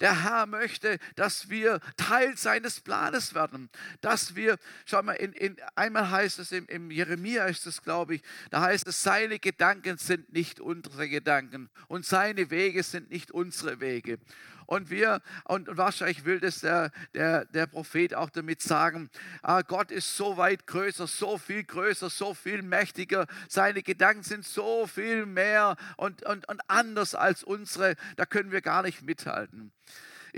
Der 0.00 0.24
Herr 0.24 0.46
möchte, 0.46 0.98
dass 1.14 1.48
wir 1.48 1.80
Teil 1.96 2.36
seines 2.36 2.80
Planes 2.80 3.34
werden. 3.34 3.70
Dass 4.00 4.34
wir, 4.36 4.58
schau 4.84 5.02
mal, 5.02 5.14
in, 5.14 5.32
in, 5.32 5.56
einmal 5.74 6.10
heißt 6.10 6.38
es 6.38 6.52
im, 6.52 6.66
im 6.66 6.90
Jeremia, 6.90 7.46
ist 7.46 7.66
es 7.66 7.82
glaube 7.82 8.16
ich, 8.16 8.22
da 8.50 8.62
heißt 8.62 8.86
es, 8.86 9.02
seine 9.02 9.38
Gedanken 9.38 9.98
sind 9.98 10.32
nicht 10.32 10.60
unsere 10.60 11.08
Gedanken 11.08 11.68
und 11.88 12.04
seine 12.04 12.50
Wege 12.50 12.82
sind 12.82 13.10
nicht 13.10 13.30
unsere 13.30 13.80
Wege. 13.80 14.18
Und 14.66 14.90
wir, 14.90 15.20
und 15.44 15.76
wahrscheinlich 15.76 16.24
will 16.24 16.40
das 16.40 16.60
der, 16.60 16.90
der, 17.14 17.44
der 17.46 17.66
Prophet 17.66 18.14
auch 18.14 18.30
damit 18.30 18.62
sagen, 18.62 19.10
ah, 19.42 19.62
Gott 19.62 19.90
ist 19.90 20.16
so 20.16 20.36
weit 20.36 20.66
größer, 20.66 21.06
so 21.06 21.38
viel 21.38 21.64
größer, 21.64 22.10
so 22.10 22.34
viel 22.34 22.62
mächtiger. 22.62 23.26
Seine 23.48 23.82
Gedanken 23.82 24.22
sind 24.22 24.44
so 24.44 24.86
viel 24.86 25.26
mehr 25.26 25.76
und, 25.96 26.24
und, 26.24 26.48
und 26.48 26.60
anders 26.68 27.14
als 27.14 27.42
unsere. 27.44 27.96
Da 28.16 28.26
können 28.26 28.50
wir 28.50 28.60
gar 28.60 28.82
nicht 28.82 29.02
mithalten. 29.02 29.72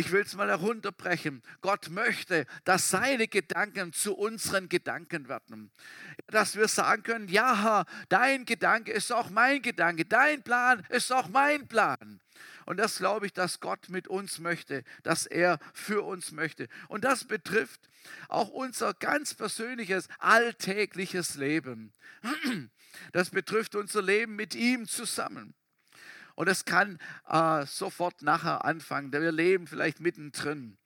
Ich 0.00 0.12
will 0.12 0.22
es 0.22 0.36
mal 0.36 0.48
herunterbrechen. 0.48 1.42
Gott 1.60 1.88
möchte, 1.90 2.46
dass 2.62 2.88
seine 2.88 3.26
Gedanken 3.26 3.92
zu 3.92 4.14
unseren 4.14 4.68
Gedanken 4.68 5.28
werden. 5.28 5.72
Dass 6.28 6.54
wir 6.54 6.68
sagen 6.68 7.02
können, 7.02 7.26
ja, 7.26 7.84
dein 8.08 8.44
Gedanke 8.44 8.92
ist 8.92 9.12
auch 9.12 9.28
mein 9.30 9.60
Gedanke, 9.60 10.04
dein 10.04 10.44
Plan 10.44 10.86
ist 10.90 11.12
auch 11.12 11.26
mein 11.26 11.66
Plan. 11.66 12.20
Und 12.68 12.76
das 12.76 12.98
glaube 12.98 13.24
ich, 13.24 13.32
dass 13.32 13.60
Gott 13.60 13.88
mit 13.88 14.08
uns 14.08 14.40
möchte, 14.40 14.84
dass 15.02 15.24
er 15.24 15.58
für 15.72 16.02
uns 16.02 16.32
möchte. 16.32 16.68
Und 16.88 17.02
das 17.02 17.24
betrifft 17.24 17.88
auch 18.28 18.50
unser 18.50 18.92
ganz 18.92 19.32
persönliches, 19.32 20.06
alltägliches 20.18 21.36
Leben. 21.36 21.92
Das 23.12 23.30
betrifft 23.30 23.74
unser 23.76 24.02
Leben 24.02 24.34
mit 24.34 24.54
ihm 24.54 24.88
zusammen. 24.88 25.54
Und 26.34 26.48
es 26.48 26.64
kann 26.64 26.98
äh, 27.28 27.64
sofort 27.64 28.22
nachher 28.22 28.64
anfangen. 28.64 29.12
Wir 29.12 29.30
leben 29.30 29.66
vielleicht 29.66 30.00
mittendrin. 30.00 30.77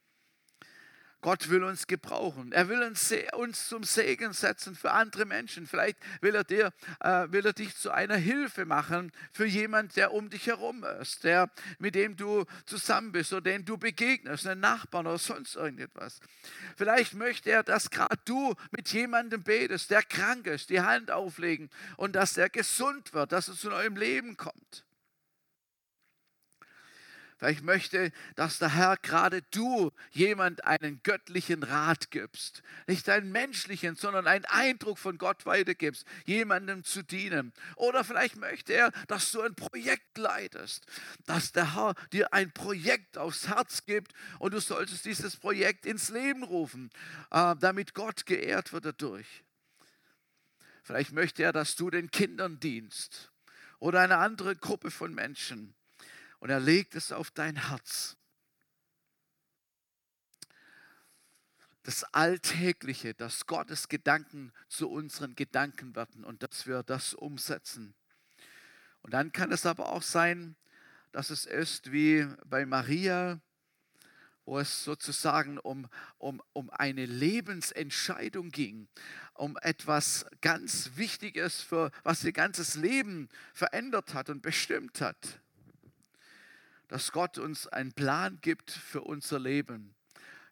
Gott 1.22 1.48
will 1.50 1.62
uns 1.62 1.86
gebrauchen. 1.86 2.50
Er 2.50 2.68
will 2.68 2.82
uns, 2.82 3.14
uns 3.34 3.68
zum 3.68 3.84
Segen 3.84 4.32
setzen 4.32 4.74
für 4.74 4.90
andere 4.90 5.24
Menschen. 5.24 5.68
Vielleicht 5.68 5.96
will 6.20 6.34
er, 6.34 6.42
dir, 6.42 6.72
äh, 6.98 7.28
will 7.30 7.46
er 7.46 7.52
dich 7.52 7.76
zu 7.76 7.92
einer 7.92 8.16
Hilfe 8.16 8.64
machen 8.66 9.12
für 9.32 9.46
jemanden, 9.46 9.94
der 9.94 10.12
um 10.12 10.28
dich 10.30 10.48
herum 10.48 10.84
ist, 11.00 11.22
der, 11.22 11.48
mit 11.78 11.94
dem 11.94 12.16
du 12.16 12.44
zusammen 12.66 13.12
bist 13.12 13.32
oder 13.32 13.42
den 13.42 13.64
du 13.64 13.78
begegnest, 13.78 14.48
einen 14.48 14.60
Nachbarn 14.60 15.06
oder 15.06 15.18
sonst 15.18 15.54
irgendetwas. 15.54 16.18
Vielleicht 16.76 17.14
möchte 17.14 17.50
er, 17.50 17.62
dass 17.62 17.90
gerade 17.90 18.18
du 18.24 18.54
mit 18.72 18.88
jemandem 18.92 19.44
betest, 19.44 19.90
der 19.92 20.02
krank 20.02 20.48
ist, 20.48 20.70
die 20.70 20.80
Hand 20.80 21.12
auflegen 21.12 21.70
und 21.96 22.16
dass 22.16 22.36
er 22.36 22.50
gesund 22.50 23.14
wird, 23.14 23.30
dass 23.30 23.46
er 23.46 23.54
zu 23.54 23.68
neuem 23.68 23.94
Leben 23.94 24.36
kommt. 24.36 24.84
Vielleicht 27.42 27.64
möchte, 27.64 28.12
dass 28.36 28.60
der 28.60 28.72
Herr 28.72 28.96
gerade 28.98 29.42
du 29.50 29.90
jemand 30.12 30.64
einen 30.64 31.02
göttlichen 31.02 31.64
Rat 31.64 32.12
gibst. 32.12 32.62
Nicht 32.86 33.08
einen 33.08 33.32
menschlichen, 33.32 33.96
sondern 33.96 34.28
einen 34.28 34.44
Eindruck 34.44 34.96
von 34.96 35.18
Gott 35.18 35.44
weitergibst, 35.44 36.06
jemandem 36.24 36.84
zu 36.84 37.02
dienen. 37.02 37.52
Oder 37.74 38.04
vielleicht 38.04 38.36
möchte 38.36 38.74
er, 38.74 38.92
dass 39.08 39.32
du 39.32 39.40
ein 39.40 39.56
Projekt 39.56 40.18
leitest, 40.18 40.86
dass 41.26 41.50
der 41.50 41.74
Herr 41.74 41.96
dir 42.12 42.32
ein 42.32 42.52
Projekt 42.52 43.18
aufs 43.18 43.48
Herz 43.48 43.86
gibt 43.86 44.12
und 44.38 44.54
du 44.54 44.60
solltest 44.60 45.04
dieses 45.04 45.36
Projekt 45.36 45.84
ins 45.84 46.10
Leben 46.10 46.44
rufen, 46.44 46.90
äh, 47.32 47.56
damit 47.58 47.92
Gott 47.94 48.24
geehrt 48.24 48.72
wird 48.72 48.84
dadurch. 48.84 49.42
Vielleicht 50.84 51.10
möchte 51.10 51.42
er, 51.42 51.52
dass 51.52 51.74
du 51.74 51.90
den 51.90 52.08
Kindern 52.12 52.60
dienst 52.60 53.32
oder 53.80 53.98
eine 53.98 54.18
andere 54.18 54.54
Gruppe 54.54 54.92
von 54.92 55.12
Menschen 55.12 55.74
und 56.42 56.50
er 56.50 56.58
legt 56.58 56.96
es 56.96 57.12
auf 57.12 57.30
dein 57.30 57.68
Herz. 57.68 58.16
Das 61.84 62.02
Alltägliche, 62.02 63.14
dass 63.14 63.46
Gottes 63.46 63.86
Gedanken 63.86 64.52
zu 64.68 64.90
unseren 64.90 65.36
Gedanken 65.36 65.94
werden 65.94 66.24
und 66.24 66.42
dass 66.42 66.66
wir 66.66 66.82
das 66.82 67.14
umsetzen. 67.14 67.94
Und 69.02 69.14
dann 69.14 69.30
kann 69.30 69.52
es 69.52 69.66
aber 69.66 69.92
auch 69.92 70.02
sein, 70.02 70.56
dass 71.12 71.30
es 71.30 71.46
ist 71.46 71.92
wie 71.92 72.26
bei 72.44 72.66
Maria, 72.66 73.40
wo 74.44 74.58
es 74.58 74.82
sozusagen 74.82 75.58
um, 75.58 75.88
um, 76.18 76.42
um 76.54 76.70
eine 76.70 77.06
Lebensentscheidung 77.06 78.50
ging, 78.50 78.88
um 79.34 79.56
etwas 79.62 80.26
ganz 80.40 80.90
Wichtiges, 80.96 81.60
für, 81.60 81.92
was 82.02 82.24
ihr 82.24 82.32
ganzes 82.32 82.74
Leben 82.74 83.28
verändert 83.54 84.12
hat 84.12 84.28
und 84.28 84.42
bestimmt 84.42 85.00
hat 85.00 85.38
dass 86.92 87.10
Gott 87.10 87.38
uns 87.38 87.66
einen 87.68 87.94
Plan 87.94 88.36
gibt 88.42 88.70
für 88.70 89.00
unser 89.00 89.38
Leben. 89.38 89.94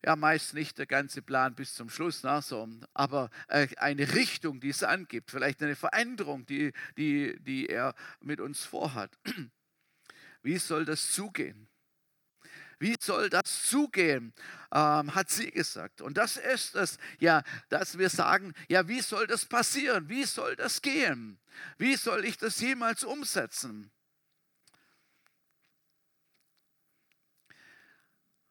Ja, 0.03 0.17
meist 0.17 0.55
nicht 0.55 0.79
der 0.79 0.87
ganze 0.87 1.21
Plan 1.21 1.55
bis 1.55 1.75
zum 1.75 1.91
Schluss, 1.91 2.23
na, 2.23 2.41
so, 2.41 2.67
aber 2.95 3.29
äh, 3.49 3.69
eine 3.77 4.15
Richtung, 4.15 4.59
die 4.59 4.71
es 4.71 4.83
angibt, 4.83 5.31
vielleicht 5.31 5.63
eine 5.63 5.77
Veränderung, 5.77 6.47
die, 6.47 6.73
die, 6.97 7.39
die 7.41 7.67
er 7.67 7.95
mit 8.21 8.41
uns 8.41 8.65
vorhat. 8.65 9.19
Wie 10.43 10.57
soll 10.57 10.87
das 10.87 11.13
zugehen? 11.13 11.69
Wie 12.79 12.97
soll 12.99 13.29
das 13.29 13.67
zugehen, 13.67 14.33
ähm, 14.73 15.15
hat 15.15 15.29
sie 15.29 15.51
gesagt. 15.51 16.01
Und 16.01 16.17
das 16.17 16.39
ist 16.39 16.75
es, 16.75 16.97
ja, 17.19 17.43
dass 17.69 17.99
wir 17.99 18.09
sagen, 18.09 18.55
ja, 18.71 18.89
wie 18.89 19.03
soll 19.03 19.27
das 19.27 19.45
passieren? 19.45 20.09
Wie 20.09 20.25
soll 20.25 20.57
das 20.57 20.81
gehen? 20.81 21.39
Wie 21.77 21.97
soll 21.97 22.25
ich 22.25 22.39
das 22.39 22.59
jemals 22.61 23.05
umsetzen? 23.05 23.93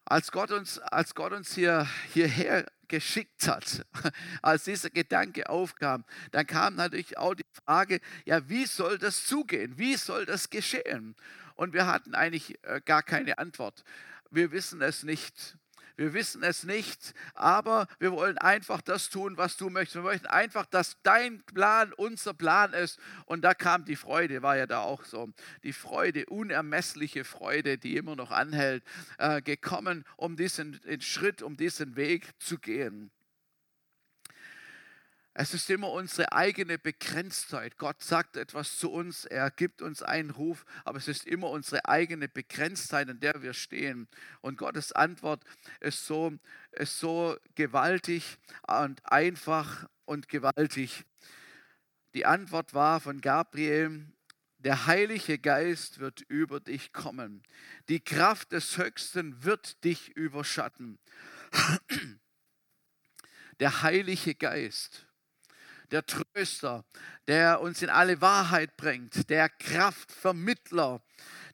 Als 0.09 0.31
Gott 0.31 0.49
uns, 0.49 0.79
als 0.79 1.13
Gott 1.13 1.33
uns 1.33 1.53
hier, 1.53 1.87
hierher 2.13 2.65
geschickt 2.87 3.47
hat, 3.47 3.85
als 4.41 4.63
dieser 4.63 4.89
Gedanke 4.89 5.47
aufkam, 5.47 6.03
dann 6.31 6.47
kam 6.47 6.73
natürlich 6.73 7.15
auch 7.19 7.35
die 7.35 7.45
Frage, 7.63 8.01
ja, 8.25 8.49
wie 8.49 8.65
soll 8.65 8.97
das 8.97 9.25
zugehen? 9.25 9.77
Wie 9.77 9.95
soll 9.97 10.25
das 10.25 10.49
geschehen? 10.49 11.15
Und 11.53 11.73
wir 11.73 11.85
hatten 11.85 12.15
eigentlich 12.15 12.57
äh, 12.63 12.81
gar 12.83 13.03
keine 13.03 13.37
Antwort. 13.37 13.83
Wir 14.31 14.51
wissen 14.51 14.81
es 14.81 15.03
nicht. 15.03 15.59
Wir 15.99 16.13
wissen 16.13 16.43
es 16.43 16.63
nicht, 16.63 17.13
aber 17.33 17.85
wir 17.99 18.13
wollen 18.13 18.37
einfach 18.37 18.79
das 18.79 19.09
tun, 19.09 19.35
was 19.35 19.57
du 19.57 19.69
möchtest. 19.69 19.95
Wir 19.95 20.03
möchten 20.03 20.27
einfach, 20.27 20.65
dass 20.65 20.95
dein 21.03 21.43
Plan 21.43 21.91
unser 21.91 22.33
Plan 22.33 22.71
ist. 22.71 23.01
Und 23.25 23.41
da 23.41 23.53
kam 23.53 23.83
die 23.83 23.97
Freude, 23.97 24.41
war 24.41 24.55
ja 24.55 24.65
da 24.65 24.79
auch 24.79 25.03
so. 25.03 25.33
Die 25.63 25.73
Freude, 25.73 26.25
unermessliche 26.27 27.25
Freude, 27.25 27.77
die 27.77 27.97
immer 27.97 28.15
noch 28.15 28.31
anhält, 28.31 28.81
äh, 29.17 29.41
gekommen, 29.41 30.05
um 30.15 30.37
diesen 30.37 30.79
Schritt, 31.01 31.41
um 31.41 31.57
diesen 31.57 31.97
Weg 31.97 32.29
zu 32.39 32.59
gehen. 32.59 33.11
Es 35.33 35.53
ist 35.53 35.69
immer 35.69 35.91
unsere 35.91 36.31
eigene 36.33 36.77
Begrenztheit. 36.77 37.77
Gott 37.77 38.01
sagt 38.01 38.35
etwas 38.35 38.77
zu 38.77 38.91
uns, 38.91 39.25
er 39.25 39.51
gibt 39.51 39.81
uns 39.81 40.01
einen 40.01 40.31
Ruf, 40.31 40.65
aber 40.83 40.97
es 40.97 41.07
ist 41.07 41.25
immer 41.25 41.49
unsere 41.49 41.85
eigene 41.85 42.27
Begrenztheit, 42.27 43.09
an 43.09 43.19
der 43.19 43.41
wir 43.41 43.53
stehen. 43.53 44.07
Und 44.41 44.57
Gottes 44.57 44.91
Antwort 44.91 45.43
ist 45.79 46.05
so, 46.05 46.33
ist 46.71 46.99
so 46.99 47.37
gewaltig 47.55 48.37
und 48.67 49.05
einfach 49.05 49.87
und 50.05 50.27
gewaltig. 50.29 51.05
Die 52.15 52.25
Antwort 52.25 52.73
war 52.73 52.99
von 52.99 53.21
Gabriel, 53.21 54.07
der 54.57 54.87
Heilige 54.87 55.37
Geist 55.37 55.99
wird 55.99 56.21
über 56.27 56.59
dich 56.59 56.91
kommen. 56.91 57.43
Die 57.87 58.01
Kraft 58.01 58.51
des 58.51 58.77
Höchsten 58.77 59.43
wird 59.43 59.83
dich 59.85 60.09
überschatten. 60.17 60.99
Der 63.59 63.83
Heilige 63.83 64.35
Geist 64.35 65.08
der 65.91 66.05
Tröster, 66.05 66.85
der 67.27 67.61
uns 67.61 67.81
in 67.81 67.89
alle 67.89 68.21
Wahrheit 68.21 68.77
bringt, 68.77 69.29
der 69.29 69.49
Kraftvermittler, 69.49 71.01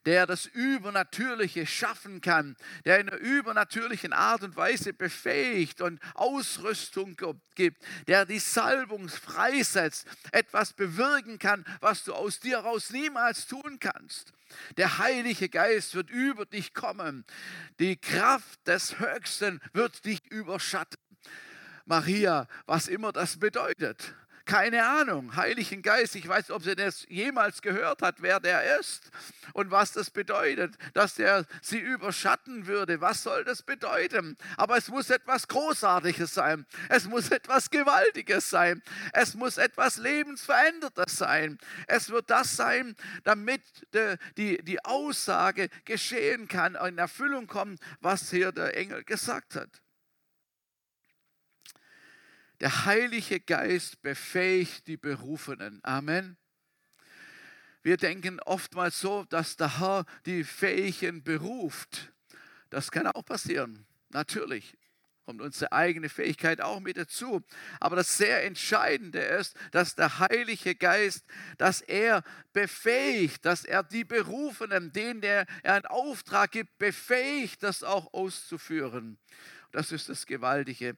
der 0.06 0.26
das 0.26 0.46
Übernatürliche 0.46 1.66
schaffen 1.66 2.20
kann, 2.20 2.56
der 2.84 3.00
in 3.00 3.08
einer 3.08 3.18
übernatürlichen 3.18 4.12
Art 4.12 4.42
und 4.42 4.56
Weise 4.56 4.92
befähigt 4.92 5.80
und 5.80 6.00
Ausrüstung 6.14 7.16
gibt, 7.56 7.82
der 8.06 8.24
die 8.24 8.38
Salbung 8.38 9.08
freisetzt, 9.08 10.06
etwas 10.30 10.72
bewirken 10.72 11.38
kann, 11.38 11.64
was 11.80 12.04
du 12.04 12.14
aus 12.14 12.38
dir 12.38 12.58
heraus 12.58 12.90
niemals 12.90 13.46
tun 13.46 13.78
kannst. 13.80 14.32
Der 14.76 14.98
Heilige 14.98 15.48
Geist 15.48 15.96
wird 15.96 16.08
über 16.08 16.46
dich 16.46 16.72
kommen. 16.72 17.24
Die 17.80 17.96
Kraft 17.96 18.64
des 18.66 19.00
Höchsten 19.00 19.60
wird 19.72 20.04
dich 20.04 20.24
überschatten. 20.30 21.00
Maria, 21.84 22.46
was 22.66 22.86
immer 22.88 23.12
das 23.12 23.38
bedeutet. 23.38 24.14
Keine 24.46 24.86
Ahnung. 24.86 25.34
Heiligen 25.34 25.82
Geist, 25.82 26.14
ich 26.14 26.28
weiß, 26.28 26.52
ob 26.52 26.62
sie 26.62 26.76
das 26.76 27.04
jemals 27.08 27.62
gehört 27.62 28.00
hat, 28.00 28.22
wer 28.22 28.38
der 28.38 28.78
ist 28.78 29.10
und 29.54 29.72
was 29.72 29.90
das 29.90 30.08
bedeutet, 30.08 30.76
dass 30.94 31.16
der 31.16 31.46
sie 31.62 31.80
überschatten 31.80 32.68
würde. 32.68 33.00
Was 33.00 33.24
soll 33.24 33.42
das 33.42 33.64
bedeuten? 33.64 34.38
Aber 34.56 34.76
es 34.76 34.88
muss 34.88 35.10
etwas 35.10 35.48
Großartiges 35.48 36.32
sein. 36.32 36.64
Es 36.88 37.06
muss 37.06 37.28
etwas 37.30 37.70
Gewaltiges 37.70 38.48
sein. 38.48 38.84
Es 39.12 39.34
muss 39.34 39.58
etwas 39.58 39.96
Lebensverändertes 39.96 41.16
sein. 41.16 41.58
Es 41.88 42.10
wird 42.10 42.30
das 42.30 42.54
sein, 42.54 42.94
damit 43.24 43.62
die, 44.36 44.62
die 44.62 44.84
Aussage 44.84 45.70
geschehen 45.84 46.46
kann, 46.46 46.76
in 46.76 46.98
Erfüllung 46.98 47.48
kommt, 47.48 47.80
was 48.00 48.30
hier 48.30 48.52
der 48.52 48.76
Engel 48.76 49.02
gesagt 49.02 49.56
hat. 49.56 49.82
Der 52.60 52.86
Heilige 52.86 53.40
Geist 53.40 54.00
befähigt 54.00 54.86
die 54.86 54.96
Berufenen. 54.96 55.80
Amen. 55.82 56.36
Wir 57.82 57.98
denken 57.98 58.40
oftmals 58.40 59.00
so, 59.00 59.24
dass 59.24 59.56
der 59.56 59.78
Herr 59.78 60.06
die 60.24 60.42
Fähigen 60.42 61.22
beruft. 61.22 62.12
Das 62.70 62.90
kann 62.90 63.06
auch 63.06 63.24
passieren, 63.24 63.86
natürlich. 64.08 64.76
Kommt 65.26 65.42
unsere 65.42 65.72
eigene 65.72 66.08
Fähigkeit 66.08 66.60
auch 66.60 66.80
mit 66.80 66.96
dazu. 66.96 67.42
Aber 67.78 67.96
das 67.96 68.16
sehr 68.16 68.44
Entscheidende 68.44 69.18
ist, 69.18 69.56
dass 69.72 69.94
der 69.94 70.18
Heilige 70.18 70.74
Geist, 70.76 71.26
dass 71.58 71.80
er 71.80 72.22
befähigt, 72.52 73.44
dass 73.44 73.64
er 73.64 73.82
die 73.82 74.04
Berufenen, 74.04 74.92
denen 74.92 75.22
er 75.22 75.46
einen 75.62 75.86
Auftrag 75.86 76.52
gibt, 76.52 76.78
befähigt, 76.78 77.62
das 77.62 77.82
auch 77.82 78.14
auszuführen. 78.14 79.18
Das 79.72 79.92
ist 79.92 80.08
das 80.08 80.26
Gewaltige. 80.26 80.96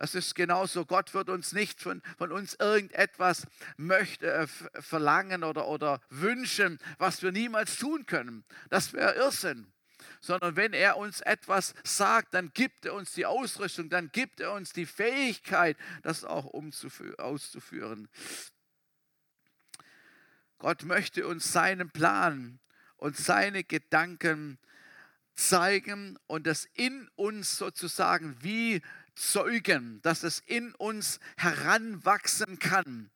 Das 0.00 0.14
ist 0.14 0.34
genauso. 0.34 0.86
Gott 0.86 1.12
wird 1.12 1.28
uns 1.28 1.52
nicht 1.52 1.82
von, 1.82 2.00
von 2.16 2.32
uns 2.32 2.54
irgendetwas 2.54 3.46
möchte, 3.76 4.32
äh, 4.32 4.46
verlangen 4.80 5.44
oder, 5.44 5.68
oder 5.68 6.00
wünschen, 6.08 6.78
was 6.96 7.22
wir 7.22 7.32
niemals 7.32 7.76
tun 7.76 8.06
können. 8.06 8.42
Das 8.70 8.94
wäre 8.94 9.12
Irrsinn. 9.16 9.70
Sondern 10.22 10.56
wenn 10.56 10.72
er 10.72 10.96
uns 10.96 11.20
etwas 11.20 11.74
sagt, 11.84 12.32
dann 12.32 12.50
gibt 12.54 12.86
er 12.86 12.94
uns 12.94 13.12
die 13.12 13.26
Ausrüstung, 13.26 13.90
dann 13.90 14.10
gibt 14.10 14.40
er 14.40 14.52
uns 14.52 14.72
die 14.72 14.86
Fähigkeit, 14.86 15.76
das 16.00 16.24
auch 16.24 16.50
auszuführen. 17.18 18.08
Gott 20.56 20.84
möchte 20.84 21.26
uns 21.26 21.52
seinen 21.52 21.90
Plan 21.90 22.58
und 22.96 23.18
seine 23.18 23.64
Gedanken 23.64 24.58
zeigen 25.34 26.18
und 26.26 26.46
das 26.46 26.64
in 26.72 27.06
uns 27.16 27.58
sozusagen 27.58 28.36
wie 28.40 28.80
zeugen, 29.20 30.00
dass 30.02 30.22
es 30.22 30.40
in 30.46 30.74
uns 30.74 31.20
heranwachsen 31.36 32.58
kann, 32.58 33.10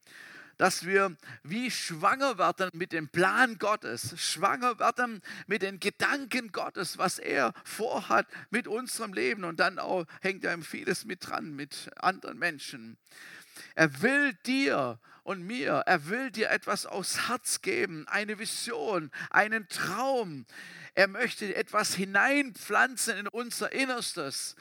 dass 0.59 0.85
wir 0.87 1.17
wie 1.43 1.71
schwanger 1.71 2.39
werden 2.39 2.71
mit 2.75 2.93
dem 2.93 3.09
Plan 3.09 3.59
Gottes, 3.59 4.15
schwanger 4.21 4.79
werden 4.79 5.23
mit 5.47 5.63
den 5.63 5.81
Gedanken 5.81 6.53
Gottes, 6.53 6.99
was 6.99 7.19
er 7.19 7.53
vorhat 7.65 8.27
mit 8.51 8.69
unserem 8.69 9.13
Leben 9.13 9.45
und 9.45 9.59
dann 9.59 9.79
auch 9.79 10.05
hängt 10.21 10.45
da 10.45 10.57
vieles 10.59 11.05
mit 11.05 11.27
dran 11.27 11.57
mit 11.57 11.91
anderen 11.97 12.39
Menschen. 12.39 12.97
Er 13.75 14.03
will 14.03 14.35
dir 14.47 14.99
und 15.23 15.43
mir, 15.43 15.83
er 15.87 16.09
will 16.09 16.31
dir 16.31 16.51
etwas 16.51 16.87
aufs 16.87 17.29
Herz 17.29 17.63
geben, 17.63 18.07
eine 18.09 18.39
Vision, 18.39 19.11
einen 19.31 19.69
Traum. 19.69 20.45
Er 20.95 21.09
möchte 21.09 21.55
etwas 21.55 21.95
hineinpflanzen 21.95 23.17
in 23.17 23.29
unser 23.29 23.73
Innerstes 23.73 24.55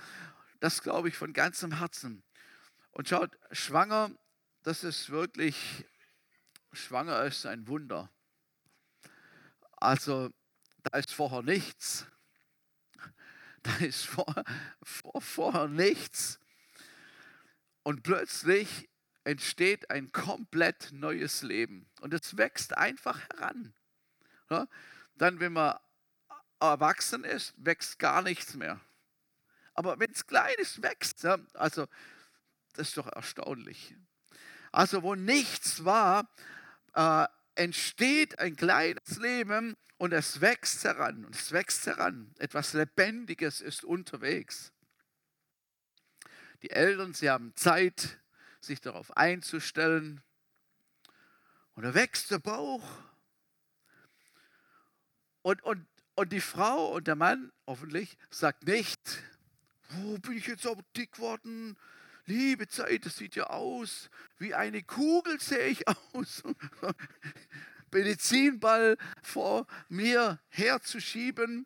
das 0.64 0.82
glaube 0.82 1.10
ich 1.10 1.18
von 1.18 1.34
ganzem 1.34 1.80
Herzen. 1.80 2.24
Und 2.92 3.10
schaut, 3.10 3.38
schwanger, 3.52 4.12
das 4.62 4.86
ist 4.86 5.10
wirklich, 5.10 5.84
schwanger 6.72 7.22
ist 7.26 7.46
ein 7.46 7.68
Wunder. 7.68 8.10
Also 9.74 10.30
da 10.84 10.98
ist 10.98 11.14
vorher 11.14 11.42
nichts. 11.44 12.08
Da 13.64 13.76
ist 13.78 14.06
vor, 14.06 14.26
vor, 14.82 15.22
vorher 15.22 15.70
nichts. 15.70 16.38
Und 17.84 18.04
plötzlich 18.04 18.90
entsteht 19.24 19.90
ein 19.90 20.12
komplett 20.12 20.92
neues 20.92 21.44
Leben. 21.44 21.90
Und 22.02 22.14
es 22.14 22.36
wächst 22.36 22.78
einfach 22.78 23.22
heran. 23.30 23.74
Dann, 25.16 25.40
wenn 25.40 25.54
man 25.54 25.80
erwachsen 26.60 27.24
ist, 27.24 27.54
wächst 27.56 28.00
gar 28.00 28.22
nichts 28.22 28.54
mehr. 28.56 28.82
Aber 29.74 30.00
wenn 30.00 30.12
es 30.12 30.26
klein 30.28 30.56
ist, 30.58 30.82
wächst. 30.82 31.24
Ja, 31.24 31.38
also, 31.54 31.88
das 32.74 32.90
ist 32.90 32.98
doch 32.98 33.08
erstaunlich. 33.08 33.96
Also, 34.72 35.04
wo 35.04 35.16
nichts 35.16 35.86
war, 35.86 36.30
äh, 36.94 37.26
entsteht 37.56 38.40
ein 38.40 38.56
kleines 38.56 39.18
Leben 39.18 39.76
und 39.98 40.14
es 40.14 40.42
wächst 40.42 40.84
heran. 40.84 41.26
Und 41.26 41.36
es 41.36 41.52
wächst 41.52 41.86
heran. 41.86 42.34
Etwas 42.40 42.74
Lebendiges 42.74 43.62
ist 43.62 43.84
unterwegs. 43.84 44.72
Die 46.62 46.72
Eltern, 46.72 47.14
sie 47.14 47.30
haben 47.30 47.56
Zeit, 47.56 48.20
sich 48.62 48.80
darauf 48.82 49.16
einzustellen. 49.18 50.24
Und 51.76 51.84
da 51.84 51.94
wächst 51.94 52.32
der 52.32 52.40
Bauch. 52.40 52.84
Und, 55.42 55.62
und, 55.64 55.86
und 56.16 56.32
die 56.32 56.42
Frau 56.42 56.94
und 56.94 57.08
der 57.08 57.16
Mann 57.16 57.52
hoffentlich 57.68 58.18
sagt 58.30 58.66
nicht, 58.66 59.24
wo 59.96 60.18
bin 60.18 60.38
ich 60.38 60.48
jetzt 60.48 60.66
aber 60.66 60.84
dick 60.96 61.14
geworden? 61.14 61.78
Liebe 62.26 62.68
Zeit, 62.68 63.06
das 63.06 63.18
sieht 63.18 63.36
ja 63.36 63.48
aus 63.48 64.10
wie 64.38 64.54
eine 64.54 64.82
Kugel, 64.84 65.40
sehe 65.40 65.68
ich 65.68 65.88
aus. 66.14 66.44
Medizinball 67.92 68.98
vor 69.22 69.68
mir 69.90 70.40
herzuschieben. 70.50 71.66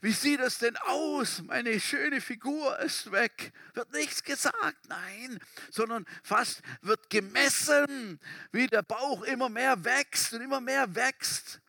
Wie 0.00 0.10
sieht 0.10 0.40
das 0.40 0.58
denn 0.58 0.76
aus? 0.78 1.42
Meine 1.44 1.78
schöne 1.78 2.20
Figur 2.20 2.76
ist 2.80 3.12
weg. 3.12 3.52
Wird 3.74 3.92
nichts 3.92 4.24
gesagt, 4.24 4.88
nein, 4.88 5.38
sondern 5.70 6.06
fast 6.24 6.60
wird 6.80 7.08
gemessen, 7.08 8.18
wie 8.50 8.66
der 8.66 8.82
Bauch 8.82 9.22
immer 9.22 9.48
mehr 9.48 9.84
wächst 9.84 10.32
und 10.32 10.40
immer 10.40 10.60
mehr 10.60 10.92
wächst. 10.96 11.61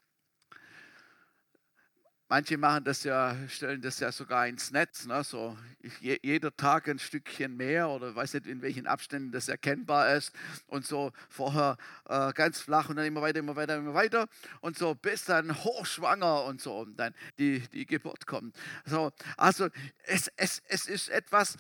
Manche 2.33 2.57
machen 2.57 2.83
das 2.83 3.03
ja, 3.03 3.37
stellen 3.47 3.79
das 3.79 3.99
ja 3.99 4.11
sogar 4.11 4.47
ins 4.47 4.71
Netz, 4.71 5.05
ne? 5.05 5.23
so 5.23 5.55
jeder 6.01 6.57
Tag 6.57 6.89
ein 6.89 6.97
Stückchen 6.97 7.55
mehr 7.55 7.89
oder 7.89 8.15
weiß 8.15 8.33
nicht, 8.33 8.47
in 8.47 8.63
welchen 8.63 8.87
Abständen 8.87 9.31
das 9.31 9.49
erkennbar 9.49 10.15
ist 10.15 10.33
und 10.65 10.83
so 10.83 11.11
vorher 11.29 11.77
äh, 12.09 12.33
ganz 12.33 12.59
flach 12.59 12.89
und 12.89 12.95
dann 12.95 13.05
immer 13.05 13.21
weiter, 13.21 13.37
immer 13.37 13.55
weiter, 13.55 13.75
immer 13.75 13.93
weiter 13.93 14.27
und 14.61 14.75
so 14.75 14.95
bis 14.95 15.25
dann 15.25 15.63
hochschwanger 15.63 16.45
und 16.45 16.59
so 16.59 16.79
und 16.79 16.99
dann 16.99 17.13
die, 17.37 17.59
die 17.69 17.85
Geburt 17.85 18.25
kommt. 18.25 18.55
So, 18.83 19.11
also 19.37 19.67
es, 20.05 20.31
es, 20.35 20.63
es 20.69 20.87
ist 20.87 21.09
etwas, 21.09 21.55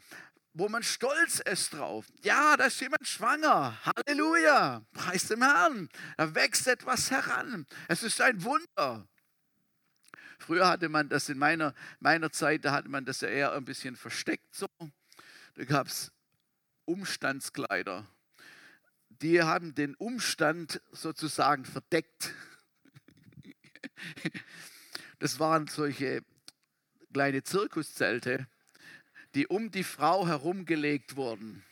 wo 0.55 0.69
man 0.69 0.81
stolz 0.81 1.39
ist 1.39 1.75
drauf. 1.75 2.07
Ja, 2.23 2.57
da 2.57 2.65
ist 2.65 2.81
jemand 2.81 3.07
schwanger. 3.07 3.77
Halleluja. 3.85 4.81
Preis 4.91 5.27
dem 5.27 5.43
Herrn. 5.43 5.87
Da 6.17 6.33
wächst 6.33 6.67
etwas 6.67 7.11
heran. 7.11 7.67
Es 7.87 8.01
ist 8.01 8.19
ein 8.21 8.43
Wunder. 8.43 9.07
Früher 10.45 10.67
hatte 10.67 10.89
man 10.89 11.07
das 11.07 11.29
in 11.29 11.37
meiner, 11.37 11.73
meiner 12.01 12.29
Zeit, 12.29 12.65
da 12.65 12.73
hatte 12.73 12.89
man 12.89 13.05
das 13.05 13.21
ja 13.21 13.29
eher 13.29 13.53
ein 13.53 13.63
bisschen 13.63 13.95
versteckt 13.95 14.53
so. 14.53 14.67
Da 15.55 15.63
gab 15.63 15.87
es 15.87 16.11
Umstandskleider. 16.83 18.05
Die 19.09 19.41
haben 19.41 19.73
den 19.73 19.95
Umstand 19.95 20.81
sozusagen 20.91 21.65
verdeckt. 21.65 22.33
Das 25.19 25.39
waren 25.39 25.67
solche 25.67 26.21
kleine 27.13 27.43
Zirkuszelte, 27.43 28.45
die 29.35 29.47
um 29.47 29.71
die 29.71 29.85
Frau 29.85 30.27
herumgelegt 30.27 31.15
wurden. 31.15 31.63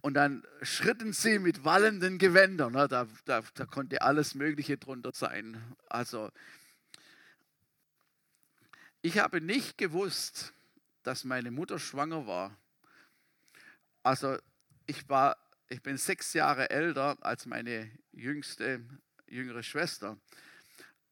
Und 0.00 0.14
dann 0.14 0.42
schritten 0.62 1.12
sie 1.12 1.38
mit 1.38 1.64
wallenden 1.64 2.18
Gewändern. 2.18 2.72
Ne? 2.72 2.88
Da, 2.88 3.06
da, 3.24 3.42
da 3.54 3.66
konnte 3.66 4.02
alles 4.02 4.34
Mögliche 4.34 4.78
drunter 4.78 5.12
sein. 5.14 5.62
Also 5.88 6.32
ich 9.04 9.18
habe 9.18 9.42
nicht 9.42 9.76
gewusst, 9.76 10.54
dass 11.02 11.24
meine 11.24 11.50
Mutter 11.50 11.78
schwanger 11.78 12.26
war. 12.26 12.56
Also 14.02 14.38
ich 14.86 15.06
war, 15.10 15.36
ich 15.68 15.82
bin 15.82 15.98
sechs 15.98 16.32
Jahre 16.32 16.70
älter 16.70 17.18
als 17.20 17.44
meine 17.44 17.90
jüngste, 18.12 18.82
jüngere 19.26 19.62
Schwester. 19.62 20.16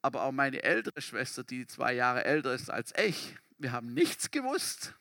Aber 0.01 0.23
auch 0.23 0.33
meine 0.33 0.63
ältere 0.63 1.03
Schwester, 1.03 1.45
die 1.45 1.67
zwei 1.67 1.93
Jahre 1.93 2.25
älter 2.25 2.55
ist 2.55 2.71
als 2.71 2.95
ich, 2.97 3.37
wir 3.59 3.73
haben 3.73 3.93
nichts 3.93 4.31
gewusst, 4.31 4.95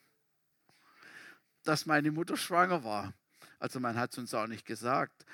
dass 1.64 1.86
meine 1.86 2.12
Mutter 2.12 2.36
schwanger 2.36 2.84
war. 2.84 3.14
Also 3.58 3.80
man 3.80 3.96
hat 3.98 4.12
es 4.12 4.18
uns 4.18 4.34
auch 4.34 4.48
nicht 4.48 4.66
gesagt. 4.66 5.26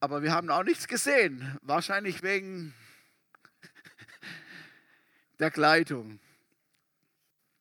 Aber 0.00 0.22
wir 0.24 0.32
haben 0.32 0.50
auch 0.50 0.64
nichts 0.64 0.88
gesehen. 0.88 1.56
Wahrscheinlich 1.62 2.24
wegen 2.24 2.74
der 5.38 5.50
Kleidung. 5.50 6.18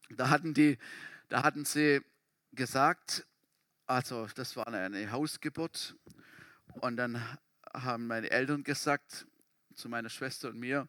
Da 0.09 0.29
hatten, 0.29 0.53
die, 0.53 0.77
da 1.29 1.43
hatten 1.43 1.65
sie 1.65 2.01
gesagt, 2.53 3.25
also 3.85 4.27
das 4.35 4.55
war 4.55 4.67
eine 4.67 5.11
Hausgeburt. 5.11 5.95
Und 6.81 6.97
dann 6.97 7.21
haben 7.73 8.07
meine 8.07 8.31
Eltern 8.31 8.63
gesagt 8.63 9.27
zu 9.75 9.89
meiner 9.89 10.09
Schwester 10.09 10.49
und 10.49 10.59
mir, 10.59 10.87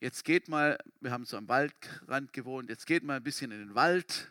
jetzt 0.00 0.24
geht 0.24 0.48
mal, 0.48 0.78
wir 1.00 1.10
haben 1.10 1.24
so 1.24 1.36
am 1.36 1.48
Waldrand 1.48 2.32
gewohnt, 2.32 2.70
jetzt 2.70 2.86
geht 2.86 3.04
mal 3.04 3.16
ein 3.16 3.22
bisschen 3.22 3.50
in 3.50 3.58
den 3.58 3.74
Wald 3.74 4.30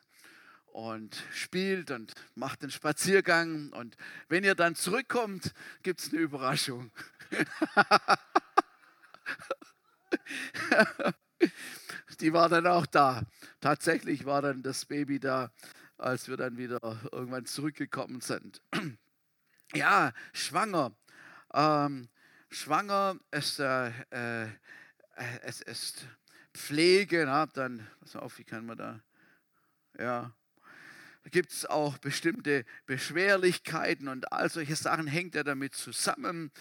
und 0.65 1.23
spielt 1.33 1.91
und 1.91 2.13
macht 2.35 2.63
den 2.63 2.71
Spaziergang. 2.71 3.71
Und 3.73 3.97
wenn 4.27 4.43
ihr 4.43 4.55
dann 4.55 4.75
zurückkommt, 4.75 5.53
gibt 5.83 5.99
es 5.99 6.09
eine 6.09 6.21
Überraschung. 6.21 6.91
Die 12.21 12.33
war 12.33 12.49
dann 12.49 12.67
auch 12.67 12.85
da. 12.85 13.23
Tatsächlich 13.61 14.25
war 14.25 14.43
dann 14.43 14.61
das 14.61 14.85
Baby 14.85 15.19
da, 15.19 15.51
als 15.97 16.27
wir 16.27 16.37
dann 16.37 16.55
wieder 16.55 16.79
irgendwann 17.11 17.45
zurückgekommen 17.45 18.21
sind. 18.21 18.61
Ja, 19.73 20.11
schwanger. 20.33 20.91
Ähm, 21.53 22.09
schwanger 22.49 23.15
ist, 23.31 23.57
äh, 23.57 23.87
äh, 24.09 24.47
es 25.43 25.61
ist 25.61 26.05
Pflege. 26.53 27.23
Na, 27.25 27.45
dann, 27.45 27.87
pass 28.01 28.17
auf, 28.17 28.37
wie 28.37 28.43
kann 28.43 28.65
man 28.65 28.77
da, 28.77 28.99
ja, 29.97 30.35
da 31.23 31.29
gibt 31.29 31.53
es 31.53 31.65
auch 31.65 31.97
bestimmte 31.99 32.65
Beschwerlichkeiten 32.85 34.09
und 34.09 34.33
all 34.33 34.49
solche 34.49 34.75
Sachen 34.75 35.07
hängt 35.07 35.35
ja 35.35 35.43
damit 35.43 35.73
zusammen. 35.73 36.51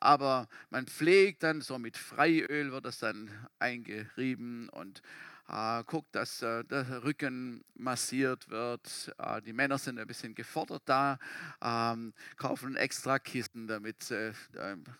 Aber 0.00 0.48
man 0.70 0.86
pflegt 0.86 1.42
dann, 1.42 1.60
so 1.60 1.78
mit 1.78 1.96
Freiöl 1.96 2.72
wird 2.72 2.84
das 2.84 2.98
dann 2.98 3.30
eingerieben 3.58 4.68
und 4.70 5.02
äh, 5.48 5.84
guckt, 5.84 6.14
dass 6.14 6.42
äh, 6.42 6.64
der 6.64 7.04
Rücken 7.04 7.64
massiert 7.74 8.48
wird. 8.48 9.12
Äh, 9.18 9.42
die 9.42 9.52
Männer 9.52 9.78
sind 9.78 9.98
ein 9.98 10.06
bisschen 10.06 10.34
gefordert 10.34 10.82
da, 10.86 11.18
ähm, 11.62 12.14
kaufen 12.36 12.76
extra 12.76 13.18
Kissen, 13.18 13.66
damit 13.66 14.10
der 14.10 14.34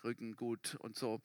Rücken 0.03 0.35
gut 0.35 0.75
und 0.79 0.97
so. 0.97 1.21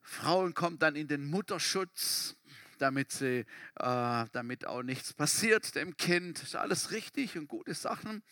Frauen 0.00 0.54
kommen 0.54 0.78
dann 0.78 0.96
in 0.96 1.08
den 1.08 1.24
Mutterschutz 1.24 2.36
damit, 2.78 3.12
sie, 3.12 3.46
äh, 3.76 4.24
damit 4.32 4.66
auch 4.66 4.82
nichts 4.82 5.12
passiert 5.12 5.74
dem 5.76 5.96
Kind. 5.96 6.42
Ist 6.42 6.56
alles 6.56 6.90
richtig 6.90 7.38
und 7.38 7.46
gute 7.46 7.74
Sachen. 7.74 8.22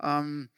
Ähm, 0.00 0.48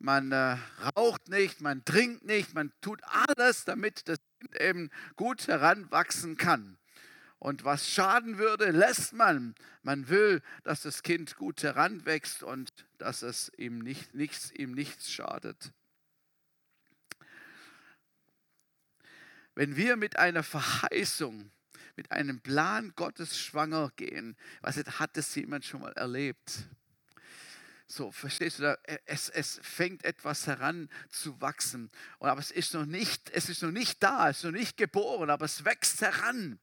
man 0.00 0.32
äh, 0.32 0.56
raucht 0.96 1.28
nicht, 1.28 1.60
man 1.60 1.84
trinkt 1.84 2.24
nicht, 2.24 2.54
man 2.54 2.72
tut 2.80 3.00
alles, 3.04 3.64
damit 3.64 4.08
das 4.08 4.18
Kind 4.40 4.60
eben 4.60 4.90
gut 5.16 5.46
heranwachsen 5.46 6.36
kann. 6.36 6.78
Und 7.38 7.64
was 7.64 7.88
schaden 7.88 8.38
würde, 8.38 8.70
lässt 8.70 9.12
man. 9.12 9.54
Man 9.82 10.08
will, 10.08 10.42
dass 10.62 10.82
das 10.82 11.02
Kind 11.02 11.36
gut 11.36 11.62
heranwächst 11.62 12.42
und 12.42 12.70
dass 12.98 13.22
es 13.22 13.50
ihm, 13.56 13.78
nicht, 13.78 14.14
nichts, 14.14 14.50
ihm 14.52 14.72
nichts 14.72 15.10
schadet. 15.10 15.72
Wenn 19.54 19.76
wir 19.76 19.96
mit 19.96 20.18
einer 20.18 20.42
Verheißung 20.42 21.50
mit 22.00 22.12
einem 22.12 22.40
Plan 22.40 22.94
Gottes 22.96 23.38
schwanger 23.38 23.92
gehen. 23.96 24.34
Was 24.62 24.76
hat 24.78 25.18
das 25.18 25.34
jemand 25.34 25.66
schon 25.66 25.82
mal 25.82 25.92
erlebt? 25.92 26.66
So, 27.92 28.12
verstehst 28.12 28.60
du 28.60 28.62
da? 28.62 28.78
Es, 29.04 29.28
es 29.30 29.58
fängt 29.64 30.04
etwas 30.04 30.46
heran 30.46 30.88
zu 31.08 31.40
wachsen. 31.40 31.90
aber 32.20 32.38
es 32.38 32.52
ist 32.52 32.72
noch 32.72 32.86
nicht, 32.86 33.30
es 33.30 33.48
ist 33.48 33.64
noch 33.64 33.72
nicht 33.72 34.00
da, 34.00 34.30
es 34.30 34.38
ist 34.38 34.44
noch 34.44 34.52
nicht 34.52 34.76
geboren, 34.76 35.28
aber 35.28 35.46
es 35.46 35.64
wächst 35.64 36.00
heran. 36.00 36.60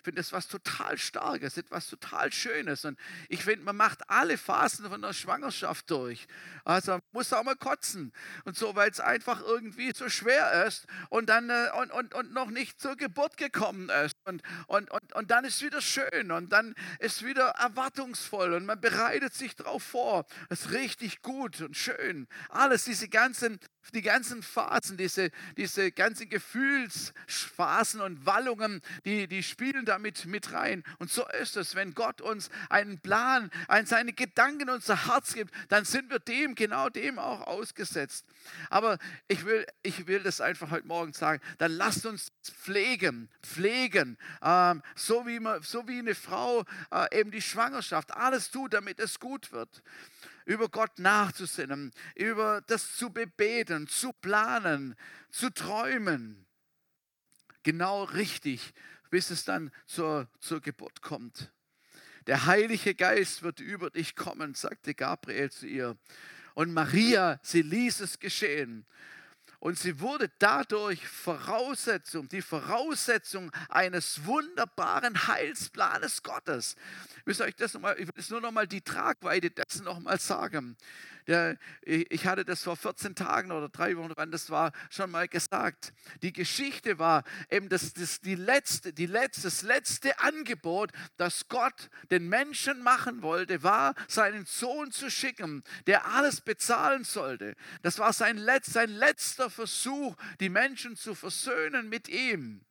Ich 0.00 0.04
finde 0.04 0.22
das 0.22 0.32
was 0.32 0.48
total 0.48 0.96
Starkes, 0.96 1.58
etwas 1.58 1.86
total 1.86 2.32
Schönes. 2.32 2.86
Und 2.86 2.98
ich 3.28 3.44
finde, 3.44 3.66
man 3.66 3.76
macht 3.76 4.08
alle 4.08 4.38
Phasen 4.38 4.88
von 4.88 5.02
der 5.02 5.12
Schwangerschaft 5.12 5.90
durch. 5.90 6.26
Also 6.64 6.92
man 6.92 7.02
muss 7.12 7.30
auch 7.34 7.44
mal 7.44 7.54
kotzen 7.54 8.10
und 8.46 8.56
so, 8.56 8.74
weil 8.74 8.90
es 8.90 8.98
einfach 8.98 9.42
irgendwie 9.42 9.92
so 9.94 10.08
schwer 10.08 10.64
ist 10.64 10.86
und 11.10 11.28
dann 11.28 11.50
äh, 11.50 11.68
und, 11.82 11.90
und, 11.90 12.14
und 12.14 12.32
noch 12.32 12.48
nicht 12.48 12.80
zur 12.80 12.96
Geburt 12.96 13.36
gekommen 13.36 13.90
ist. 14.06 14.16
Und, 14.24 14.42
und, 14.68 14.90
und, 14.90 15.12
und 15.12 15.30
dann 15.30 15.44
ist 15.44 15.56
es 15.56 15.62
wieder 15.62 15.82
schön 15.82 16.32
und 16.32 16.50
dann 16.50 16.74
ist 16.98 17.22
wieder 17.22 17.48
erwartungsvoll 17.58 18.54
und 18.54 18.64
man 18.64 18.80
bereitet 18.80 19.34
sich 19.34 19.54
darauf 19.54 19.82
vor. 19.82 20.24
Es 20.48 20.62
ist 20.62 20.72
richtig 20.72 21.20
gut 21.20 21.60
und 21.60 21.76
schön. 21.76 22.26
Alles, 22.48 22.84
diese 22.84 23.08
ganzen 23.08 23.60
die 23.94 24.02
ganzen 24.02 24.42
Phasen, 24.42 24.96
diese, 24.96 25.30
diese 25.56 25.90
ganzen 25.90 26.28
Gefühlsphasen 26.28 28.00
und 28.00 28.24
Wallungen, 28.26 28.82
die, 29.04 29.26
die 29.26 29.42
spielen 29.42 29.84
damit 29.90 30.24
mit 30.24 30.52
rein. 30.52 30.84
Und 30.98 31.10
so 31.10 31.26
ist 31.40 31.56
es, 31.56 31.74
wenn 31.74 31.94
Gott 31.94 32.20
uns 32.20 32.48
einen 32.70 32.98
Plan, 32.98 33.50
einen, 33.68 33.86
seine 33.86 34.12
Gedanken 34.12 34.62
in 34.62 34.70
unser 34.70 35.06
Herz 35.06 35.34
gibt, 35.34 35.52
dann 35.68 35.84
sind 35.84 36.10
wir 36.10 36.18
dem, 36.18 36.54
genau 36.54 36.88
dem 36.88 37.18
auch 37.18 37.42
ausgesetzt. 37.46 38.24
Aber 38.70 38.98
ich 39.28 39.44
will, 39.44 39.66
ich 39.82 40.06
will 40.06 40.22
das 40.22 40.40
einfach 40.40 40.70
heute 40.70 40.86
Morgen 40.86 41.12
sagen, 41.12 41.42
dann 41.58 41.72
lasst 41.72 42.06
uns 42.06 42.32
pflegen, 42.42 43.28
pflegen, 43.42 44.16
ähm, 44.42 44.82
so, 44.94 45.26
wie 45.26 45.40
man, 45.40 45.62
so 45.62 45.86
wie 45.88 45.98
eine 45.98 46.14
Frau 46.14 46.64
äh, 46.90 47.20
eben 47.20 47.30
die 47.30 47.42
Schwangerschaft 47.42 48.12
alles 48.14 48.50
tut, 48.50 48.72
damit 48.72 49.00
es 49.00 49.20
gut 49.20 49.52
wird 49.52 49.82
über 50.46 50.68
Gott 50.68 50.98
nachzusinnen, 50.98 51.92
über 52.16 52.60
das 52.66 52.96
zu 52.96 53.10
bebeten, 53.10 53.86
zu 53.86 54.12
planen, 54.12 54.96
zu 55.30 55.50
träumen. 55.50 56.44
Genau 57.62 58.04
richtig, 58.04 58.72
bis 59.10 59.30
es 59.30 59.44
dann 59.44 59.70
zur, 59.86 60.28
zur 60.40 60.60
Geburt 60.60 61.02
kommt. 61.02 61.52
Der 62.26 62.46
Heilige 62.46 62.94
Geist 62.94 63.42
wird 63.42 63.60
über 63.60 63.90
dich 63.90 64.14
kommen, 64.14 64.54
sagte 64.54 64.94
Gabriel 64.94 65.50
zu 65.50 65.66
ihr. 65.66 65.96
Und 66.54 66.72
Maria, 66.72 67.40
sie 67.42 67.62
ließ 67.62 68.00
es 68.00 68.18
geschehen. 68.18 68.86
Und 69.58 69.78
sie 69.78 70.00
wurde 70.00 70.30
dadurch 70.38 71.06
Voraussetzung, 71.06 72.28
die 72.28 72.40
Voraussetzung 72.40 73.52
eines 73.68 74.24
wunderbaren 74.24 75.26
Heilsplanes 75.26 76.22
Gottes. 76.22 76.76
Ich 77.18 77.38
will 77.38 77.46
euch 77.46 77.56
das, 77.56 77.74
noch 77.74 77.82
mal, 77.82 77.94
ich 77.98 78.06
will 78.06 78.14
das 78.16 78.30
nur 78.30 78.40
noch 78.40 78.52
mal 78.52 78.66
die 78.66 78.80
Tragweite 78.80 79.50
dessen 79.50 79.84
noch 79.84 80.00
mal 80.00 80.18
sagen. 80.18 80.78
Der, 81.30 81.58
ich 81.82 82.26
hatte 82.26 82.44
das 82.44 82.64
vor 82.64 82.76
14 82.76 83.14
Tagen 83.14 83.52
oder 83.52 83.68
drei 83.68 83.96
Wochen 83.96 84.08
dran, 84.08 84.32
das 84.32 84.50
war 84.50 84.72
schon 84.90 85.12
mal 85.12 85.28
gesagt. 85.28 85.92
Die 86.22 86.32
Geschichte 86.32 86.98
war 86.98 87.22
eben 87.48 87.68
das, 87.68 87.92
das, 87.92 88.20
die 88.20 88.34
letzte, 88.34 88.92
die 88.92 89.06
letzte, 89.06 89.42
das 89.42 89.62
letzte 89.62 90.18
Angebot, 90.18 90.90
das 91.18 91.46
Gott 91.46 91.88
den 92.10 92.28
Menschen 92.28 92.82
machen 92.82 93.22
wollte, 93.22 93.62
war, 93.62 93.94
seinen 94.08 94.44
Sohn 94.44 94.90
zu 94.90 95.08
schicken, 95.08 95.62
der 95.86 96.04
alles 96.04 96.40
bezahlen 96.40 97.04
sollte. 97.04 97.54
Das 97.82 98.00
war 98.00 98.12
sein, 98.12 98.36
letzt, 98.36 98.72
sein 98.72 98.90
letzter 98.90 99.50
Versuch, 99.50 100.16
die 100.40 100.48
Menschen 100.48 100.96
zu 100.96 101.14
versöhnen 101.14 101.88
mit 101.88 102.08
ihm. 102.08 102.64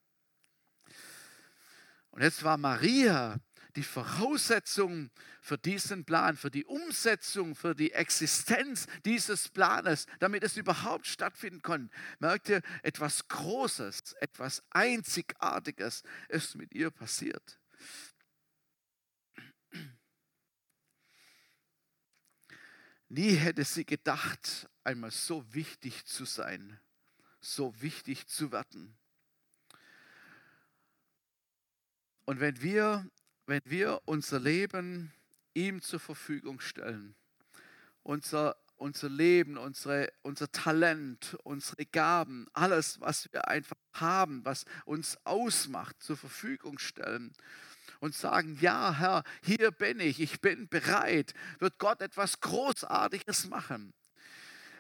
Und 2.10 2.24
jetzt 2.24 2.43
war 2.43 2.57
Maria 2.57 3.39
die 3.76 3.84
Voraussetzung 3.84 5.11
für 5.41 5.57
diesen 5.57 6.05
Plan, 6.05 6.36
für 6.36 6.49
die 6.49 6.65
Umsetzung, 6.65 7.55
für 7.55 7.76
die 7.76 7.91
Existenz 7.91 8.88
dieses 9.05 9.49
Planes, 9.49 10.07
damit 10.20 10.43
es 10.43 10.57
überhaupt 10.57 11.07
stattfinden 11.07 11.61
kann. 11.61 11.91
Merkt 12.20 12.49
ihr, 12.49 12.61
etwas 12.84 13.28
Großes, 13.28 14.13
etwas 14.13 14.63
Einzigartiges 14.72 16.03
ist 16.30 16.55
mit 16.55 16.74
ihr 16.74 16.89
passiert. 16.89 17.59
Nie 23.07 23.36
hätte 23.36 23.63
sie 23.63 23.86
gedacht, 23.86 24.70
einmal 24.84 25.09
so 25.11 25.43
wichtig 25.53 26.05
zu 26.05 26.26
sein, 26.26 26.80
so 27.39 27.82
wichtig 27.82 28.28
zu 28.28 28.51
werden. 28.51 28.95
Und 32.26 32.39
wenn 32.39 32.61
wir 32.61 33.09
wenn 33.50 33.62
wir 33.66 34.02
unser 34.06 34.39
Leben 34.39 35.12
ihm 35.56 35.82
zur 35.82 36.00
Verfügung 36.00 36.60
stellen, 36.60 37.16
unser, 38.04 38.56
unser 38.78 39.10
Leben, 39.10 39.58
unsere, 39.58 40.12
unser 40.22 40.52
Talent, 40.52 41.36
unsere 41.43 41.86
Gaben, 41.88 42.47
alles, 42.54 43.02
was 43.02 43.28
wir 43.34 43.47
einfach 43.47 43.76
haben, 43.93 44.45
was 44.45 44.66
uns 44.86 45.18
ausmacht, 45.26 45.95
zur 46.00 46.16
Verfügung 46.16 46.78
stellen 46.78 47.34
und 48.00 48.14
sagen, 48.14 48.56
ja 48.62 48.93
Herr, 48.93 49.24
hier 49.43 49.72
bin 49.72 50.00
ich, 50.00 50.20
ich 50.20 50.41
bin 50.41 50.70
bereit, 50.70 51.34
wird 51.58 51.80
Gott 51.80 52.02
etwas 52.02 52.41
Großartiges 52.41 53.47
machen. 53.47 53.95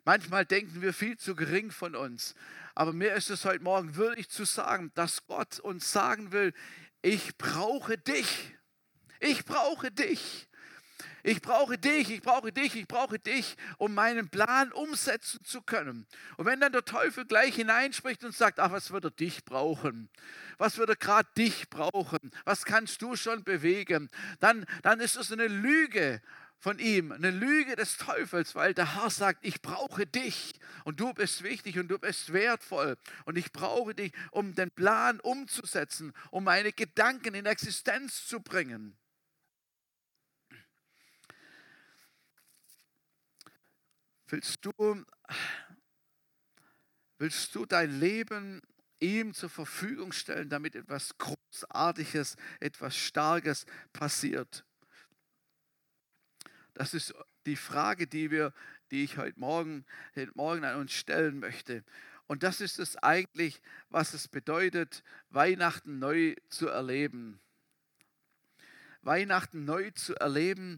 Manchmal 0.05 0.45
denken 0.45 0.83
wir 0.83 0.93
viel 0.93 1.17
zu 1.17 1.35
gering 1.35 1.71
von 1.71 1.95
uns, 1.95 2.35
aber 2.75 2.93
mir 2.93 3.15
ist 3.15 3.31
es 3.31 3.45
heute 3.45 3.63
Morgen 3.63 3.95
wirklich 3.95 4.29
zu 4.29 4.45
sagen, 4.45 4.91
dass 4.93 5.25
Gott 5.25 5.59
uns 5.59 5.91
sagen 5.91 6.31
will, 6.31 6.53
ich 7.01 7.35
brauche 7.37 7.97
dich. 7.97 8.58
Ich 9.19 9.45
brauche 9.45 9.91
dich. 9.91 10.47
Ich 11.23 11.41
brauche 11.41 11.77
dich, 11.77 12.09
ich 12.09 12.21
brauche 12.21 12.51
dich, 12.51 12.75
ich 12.75 12.87
brauche 12.87 13.19
dich, 13.19 13.57
um 13.77 13.93
meinen 13.93 14.29
Plan 14.29 14.71
umsetzen 14.71 15.43
zu 15.43 15.61
können. 15.61 16.07
Und 16.37 16.45
wenn 16.45 16.61
dann 16.61 16.71
der 16.71 16.85
Teufel 16.85 17.25
gleich 17.25 17.55
hineinspricht 17.55 18.23
und 18.23 18.33
sagt, 18.33 18.59
ach, 18.59 18.71
was 18.71 18.91
würde 18.91 19.11
dich 19.11 19.43
brauchen? 19.43 20.09
Was 20.57 20.77
würde 20.77 20.95
gerade 20.95 21.27
dich 21.37 21.69
brauchen? 21.69 22.31
Was 22.45 22.63
kannst 22.63 23.01
du 23.01 23.15
schon 23.17 23.43
bewegen? 23.43 24.09
Dann, 24.39 24.65
dann 24.81 25.01
ist 25.01 25.17
das 25.17 25.31
eine 25.31 25.47
Lüge 25.47 26.21
von 26.57 26.79
ihm, 26.79 27.11
eine 27.11 27.31
Lüge 27.31 27.75
des 27.75 27.97
Teufels, 27.97 28.55
weil 28.55 28.73
der 28.73 28.95
Herr 28.95 29.09
sagt, 29.09 29.45
ich 29.45 29.61
brauche 29.61 30.05
dich 30.05 30.53
und 30.83 30.99
du 30.99 31.13
bist 31.13 31.43
wichtig 31.43 31.79
und 31.79 31.87
du 31.87 31.97
bist 31.97 32.31
wertvoll 32.33 32.97
und 33.25 33.37
ich 33.37 33.51
brauche 33.51 33.95
dich, 33.95 34.13
um 34.31 34.55
den 34.55 34.71
Plan 34.71 35.19
umzusetzen, 35.21 36.13
um 36.31 36.43
meine 36.43 36.71
Gedanken 36.73 37.33
in 37.33 37.45
Existenz 37.45 38.25
zu 38.27 38.41
bringen. 38.41 38.97
Willst 44.31 44.63
du, 44.63 44.71
willst 47.17 47.55
du 47.55 47.65
dein 47.65 47.99
Leben 47.99 48.61
ihm 48.99 49.33
zur 49.33 49.49
Verfügung 49.49 50.11
stellen, 50.11 50.49
damit 50.49 50.75
etwas 50.75 51.17
Großartiges, 51.17 52.35
etwas 52.59 52.95
Starkes 52.95 53.65
passiert? 53.91 54.63
Das 56.75 56.93
ist 56.93 57.15
die 57.47 57.55
Frage, 57.55 58.05
die, 58.05 58.29
wir, 58.29 58.53
die 58.91 59.03
ich 59.03 59.17
heute 59.17 59.39
Morgen, 59.39 59.83
heute 60.15 60.31
Morgen 60.35 60.63
an 60.63 60.75
uns 60.75 60.93
stellen 60.93 61.39
möchte. 61.39 61.83
Und 62.27 62.43
das 62.43 62.61
ist 62.61 62.77
es 62.77 62.97
eigentlich, 62.97 63.59
was 63.89 64.13
es 64.13 64.27
bedeutet, 64.27 65.03
Weihnachten 65.31 65.97
neu 65.97 66.35
zu 66.49 66.67
erleben. 66.67 67.39
Weihnachten 69.01 69.65
neu 69.65 69.89
zu 69.91 70.15
erleben. 70.15 70.77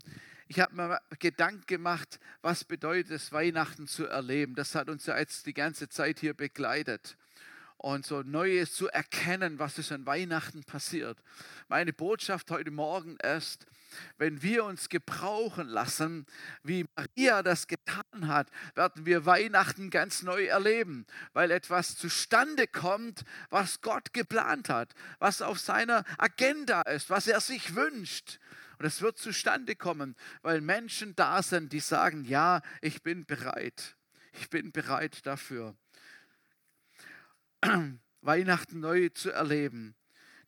Ich 0.51 0.59
habe 0.59 0.75
mir 0.75 1.01
Gedanken 1.19 1.65
gemacht, 1.65 2.19
was 2.41 2.65
bedeutet 2.65 3.11
es, 3.11 3.31
Weihnachten 3.31 3.87
zu 3.87 4.05
erleben. 4.05 4.53
Das 4.53 4.75
hat 4.75 4.89
uns 4.89 5.05
ja 5.05 5.17
jetzt 5.17 5.45
die 5.45 5.53
ganze 5.53 5.87
Zeit 5.87 6.19
hier 6.19 6.33
begleitet 6.33 7.15
und 7.77 8.05
so 8.05 8.21
Neues 8.21 8.73
zu 8.73 8.89
erkennen, 8.89 9.59
was 9.59 9.77
ist 9.77 9.93
an 9.93 10.05
Weihnachten 10.05 10.65
passiert. 10.65 11.17
Meine 11.69 11.93
Botschaft 11.93 12.51
heute 12.51 12.69
Morgen 12.69 13.15
ist, 13.23 13.65
wenn 14.17 14.41
wir 14.41 14.65
uns 14.65 14.89
gebrauchen 14.89 15.69
lassen, 15.69 16.25
wie 16.63 16.85
Maria 16.97 17.43
das 17.43 17.67
getan 17.67 18.27
hat, 18.27 18.49
werden 18.75 19.05
wir 19.05 19.25
Weihnachten 19.25 19.89
ganz 19.89 20.21
neu 20.21 20.47
erleben, 20.47 21.05
weil 21.31 21.51
etwas 21.51 21.95
zustande 21.95 22.67
kommt, 22.67 23.23
was 23.49 23.79
Gott 23.79 24.11
geplant 24.11 24.67
hat, 24.67 24.95
was 25.19 25.41
auf 25.41 25.61
seiner 25.61 26.03
Agenda 26.17 26.81
ist, 26.81 27.09
was 27.09 27.27
er 27.27 27.39
sich 27.39 27.73
wünscht. 27.73 28.37
Und 28.81 28.87
es 28.87 29.03
wird 29.03 29.19
zustande 29.19 29.75
kommen, 29.75 30.15
weil 30.41 30.59
Menschen 30.59 31.15
da 31.15 31.43
sind, 31.43 31.71
die 31.71 31.79
sagen, 31.79 32.25
ja, 32.25 32.63
ich 32.81 33.03
bin 33.03 33.27
bereit. 33.27 33.95
Ich 34.33 34.49
bin 34.49 34.71
bereit 34.71 35.23
dafür. 35.27 35.75
Weihnachten 38.21 38.79
neu 38.79 39.09
zu 39.09 39.29
erleben. 39.29 39.93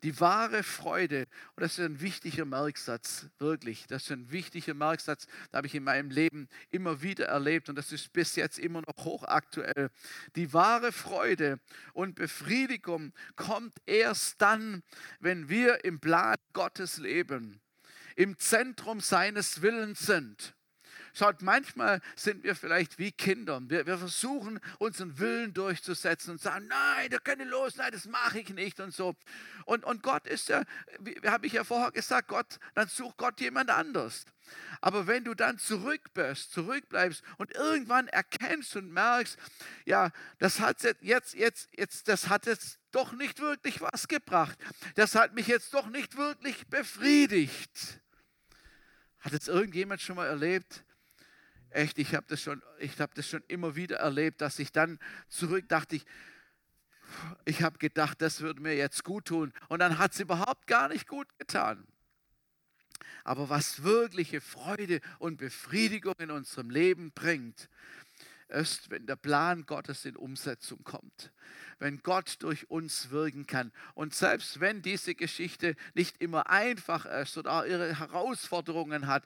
Die 0.01 0.19
wahre 0.19 0.63
Freude, 0.63 1.27
und 1.55 1.61
das 1.61 1.77
ist 1.77 1.85
ein 1.85 2.01
wichtiger 2.01 2.45
Merksatz, 2.45 3.27
wirklich, 3.37 3.85
das 3.85 4.05
ist 4.05 4.11
ein 4.11 4.31
wichtiger 4.31 4.73
Merksatz, 4.73 5.27
da 5.51 5.57
habe 5.57 5.67
ich 5.67 5.75
in 5.75 5.83
meinem 5.83 6.09
Leben 6.09 6.49
immer 6.71 7.03
wieder 7.03 7.27
erlebt 7.27 7.69
und 7.69 7.75
das 7.75 7.91
ist 7.91 8.13
bis 8.13 8.35
jetzt 8.35 8.57
immer 8.57 8.81
noch 8.81 9.05
hochaktuell. 9.05 9.91
Die 10.35 10.53
wahre 10.53 10.91
Freude 10.91 11.59
und 11.93 12.15
Befriedigung 12.15 13.13
kommt 13.35 13.77
erst 13.85 14.41
dann, 14.41 14.81
wenn 15.19 15.49
wir 15.49 15.85
im 15.85 15.99
Plan 15.99 16.37
Gottes 16.53 16.97
leben, 16.97 17.61
im 18.15 18.37
Zentrum 18.37 18.99
seines 18.99 19.61
Willens 19.61 19.99
sind. 19.99 20.55
Schaut, 21.15 21.43
manchmal 21.43 22.01
sind 22.15 22.43
wir 22.43 22.55
vielleicht 22.55 22.97
wie 22.97 23.11
Kinder. 23.11 23.61
Wir, 23.67 23.85
wir 23.85 23.99
versuchen, 23.99 24.59
unseren 24.79 25.19
Willen 25.19 25.53
durchzusetzen 25.53 26.31
und 26.31 26.41
sagen, 26.41 26.65
nein, 26.67 27.11
da 27.11 27.19
kann 27.19 27.39
ich 27.39 27.47
los, 27.47 27.75
nein, 27.75 27.91
das 27.91 28.05
mache 28.05 28.39
ich 28.39 28.49
nicht 28.49 28.79
und 28.79 28.91
so. 28.95 29.15
Und, 29.65 29.85
und 29.85 30.01
Gott 30.01 30.25
ist 30.25 30.49
ja, 30.49 30.63
wie 31.01 31.15
habe 31.23 31.45
ich 31.45 31.53
ja 31.53 31.63
vorher 31.63 31.91
gesagt, 31.91 32.29
Gott, 32.29 32.57
dann 32.73 32.87
sucht 32.87 33.17
Gott 33.17 33.39
jemand 33.41 33.69
anders. 33.69 34.25
Aber 34.81 35.05
wenn 35.05 35.23
du 35.23 35.35
dann 35.35 35.59
zurück 35.59 36.01
bist, 36.15 36.51
zurückbleibst 36.51 37.21
und 37.37 37.53
irgendwann 37.53 38.07
erkennst 38.07 38.75
und 38.75 38.91
merkst, 38.91 39.37
ja, 39.85 40.09
das 40.39 40.59
hat 40.61 40.81
jetzt, 41.01 41.35
jetzt, 41.35 41.69
jetzt, 41.77 42.07
das 42.07 42.27
hat 42.27 42.47
jetzt 42.47 42.79
doch 42.91 43.11
nicht 43.11 43.39
wirklich 43.39 43.81
was 43.81 44.07
gebracht. 44.07 44.57
Das 44.95 45.13
hat 45.13 45.35
mich 45.35 45.45
jetzt 45.45 45.75
doch 45.75 45.85
nicht 45.87 46.17
wirklich 46.17 46.67
befriedigt. 46.67 48.01
Hat 49.23 49.31
es 49.31 49.47
irgendjemand 49.47 50.01
schon 50.01 50.17
mal 50.17 50.27
erlebt? 50.27 50.83
Echt, 51.69 51.97
ich 51.97 52.13
habe 52.13 52.25
das, 52.27 52.41
schon, 52.41 52.61
hab 52.99 53.15
das 53.15 53.27
schon 53.27 53.41
immer 53.47 53.75
wieder 53.77 53.95
erlebt, 53.95 54.41
dass 54.41 54.59
ich 54.59 54.73
dann 54.73 54.99
zurück 55.29 55.67
dachte, 55.69 55.95
ich, 55.95 56.05
ich 57.45 57.63
habe 57.63 57.77
gedacht, 57.77 58.21
das 58.21 58.41
würde 58.41 58.61
mir 58.61 58.75
jetzt 58.75 59.05
gut 59.05 59.25
tun. 59.25 59.53
Und 59.69 59.79
dann 59.79 59.97
hat 59.97 60.11
es 60.11 60.19
überhaupt 60.19 60.67
gar 60.67 60.89
nicht 60.89 61.07
gut 61.07 61.27
getan. 61.39 61.87
Aber 63.23 63.47
was 63.47 63.83
wirkliche 63.83 64.41
Freude 64.41 64.99
und 65.19 65.37
Befriedigung 65.37 66.15
in 66.19 66.29
unserem 66.29 66.69
Leben 66.69 67.13
bringt, 67.13 67.69
ist, 68.49 68.89
wenn 68.89 69.05
der 69.07 69.15
Plan 69.15 69.65
Gottes 69.65 70.03
in 70.03 70.17
Umsetzung 70.17 70.83
kommt 70.83 71.31
wenn 71.83 72.01
Gott 72.01 72.37
durch 72.39 72.71
uns 72.71 73.11
wirken 73.11 73.45
kann. 73.45 73.73
Und 73.93 74.15
selbst 74.15 74.61
wenn 74.61 74.81
diese 74.81 75.15
Geschichte 75.15 75.75
nicht 75.93 76.21
immer 76.21 76.49
einfach 76.49 77.05
ist 77.05 77.37
oder 77.37 77.67
ihre 77.67 77.99
Herausforderungen 77.99 79.07
hat, 79.07 79.23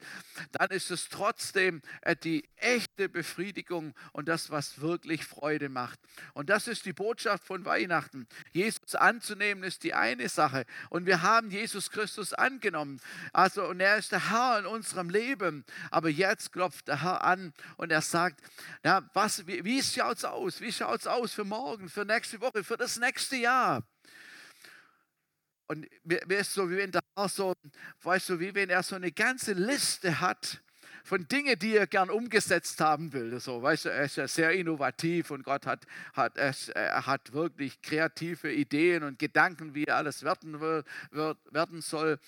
dann 0.53 0.71
ist 0.71 0.89
es 0.89 1.07
trotzdem 1.07 1.83
äh, 2.01 2.15
die 2.15 2.43
echte 2.55 3.09
Befriedigung 3.09 3.93
und 4.11 4.27
das, 4.27 4.49
was 4.49 4.81
wirklich 4.81 5.23
Freude 5.23 5.69
macht. 5.69 5.99
Und 6.33 6.49
das 6.49 6.67
ist 6.67 6.85
die 6.85 6.93
Botschaft 6.93 7.43
von 7.43 7.63
Weihnachten. 7.63 8.27
Jesus 8.53 8.95
anzunehmen 8.95 9.63
ist 9.63 9.83
die 9.83 9.93
eine 9.93 10.27
Sache. 10.27 10.65
Und 10.89 11.05
wir 11.05 11.21
haben 11.21 11.51
Jesus 11.51 11.91
Christus 11.91 12.33
angenommen. 12.33 12.99
Also, 13.33 13.67
und 13.67 13.79
er 13.81 13.97
ist 13.97 14.11
der 14.11 14.31
Herr 14.31 14.57
in 14.57 14.65
unserem 14.65 15.11
Leben. 15.11 15.63
Aber 15.91 16.09
jetzt 16.09 16.53
klopft 16.53 16.87
der 16.87 17.03
Herr 17.03 17.23
an 17.23 17.53
und 17.75 17.91
er 17.91 18.01
sagt, 18.01 18.41
na, 18.81 19.07
was, 19.13 19.45
wie, 19.45 19.63
wie 19.63 19.83
schaut 19.83 20.17
es 20.17 20.25
aus? 20.25 20.59
Wie 20.59 20.71
schaut 20.71 21.01
es 21.01 21.07
aus 21.07 21.33
für 21.33 21.45
morgen, 21.45 21.87
für 21.87 22.03
nächste 22.03 22.41
Woche? 22.41 22.46
Woche, 22.47 22.63
für 22.63 22.77
das 22.77 22.97
nächste 22.97 23.35
Jahr. 23.35 23.83
Und 25.67 25.85
mir, 26.03 26.21
mir 26.27 26.39
ist 26.39 26.53
so, 26.53 26.69
wie 26.69 26.77
wenn 26.77 26.91
der 26.91 27.01
Herr 27.15 27.27
so, 27.27 27.53
weißt 28.03 28.29
du, 28.29 28.39
wie 28.39 28.55
wenn 28.55 28.69
er 28.69 28.83
so 28.83 28.95
eine 28.95 29.11
ganze 29.11 29.51
Liste 29.51 30.21
hat 30.21 30.61
von 31.03 31.27
Dingen, 31.27 31.59
die 31.59 31.75
er 31.75 31.87
gern 31.87 32.09
umgesetzt 32.09 32.79
haben 32.79 33.11
will. 33.11 33.39
So, 33.39 33.61
weißt 33.61 33.85
du, 33.85 33.89
er 33.89 34.03
ist 34.03 34.15
ja 34.15 34.27
sehr 34.27 34.51
innovativ 34.51 35.31
und 35.31 35.43
Gott 35.43 35.65
hat, 35.65 35.85
hat, 36.13 36.37
er 36.37 37.05
hat 37.05 37.33
wirklich 37.33 37.81
kreative 37.81 38.51
Ideen 38.51 39.03
und 39.03 39.19
Gedanken, 39.19 39.73
wie 39.73 39.89
alles 39.89 40.23
werden, 40.23 40.59
wird, 40.59 40.85
werden 41.51 41.81
soll. 41.81 42.19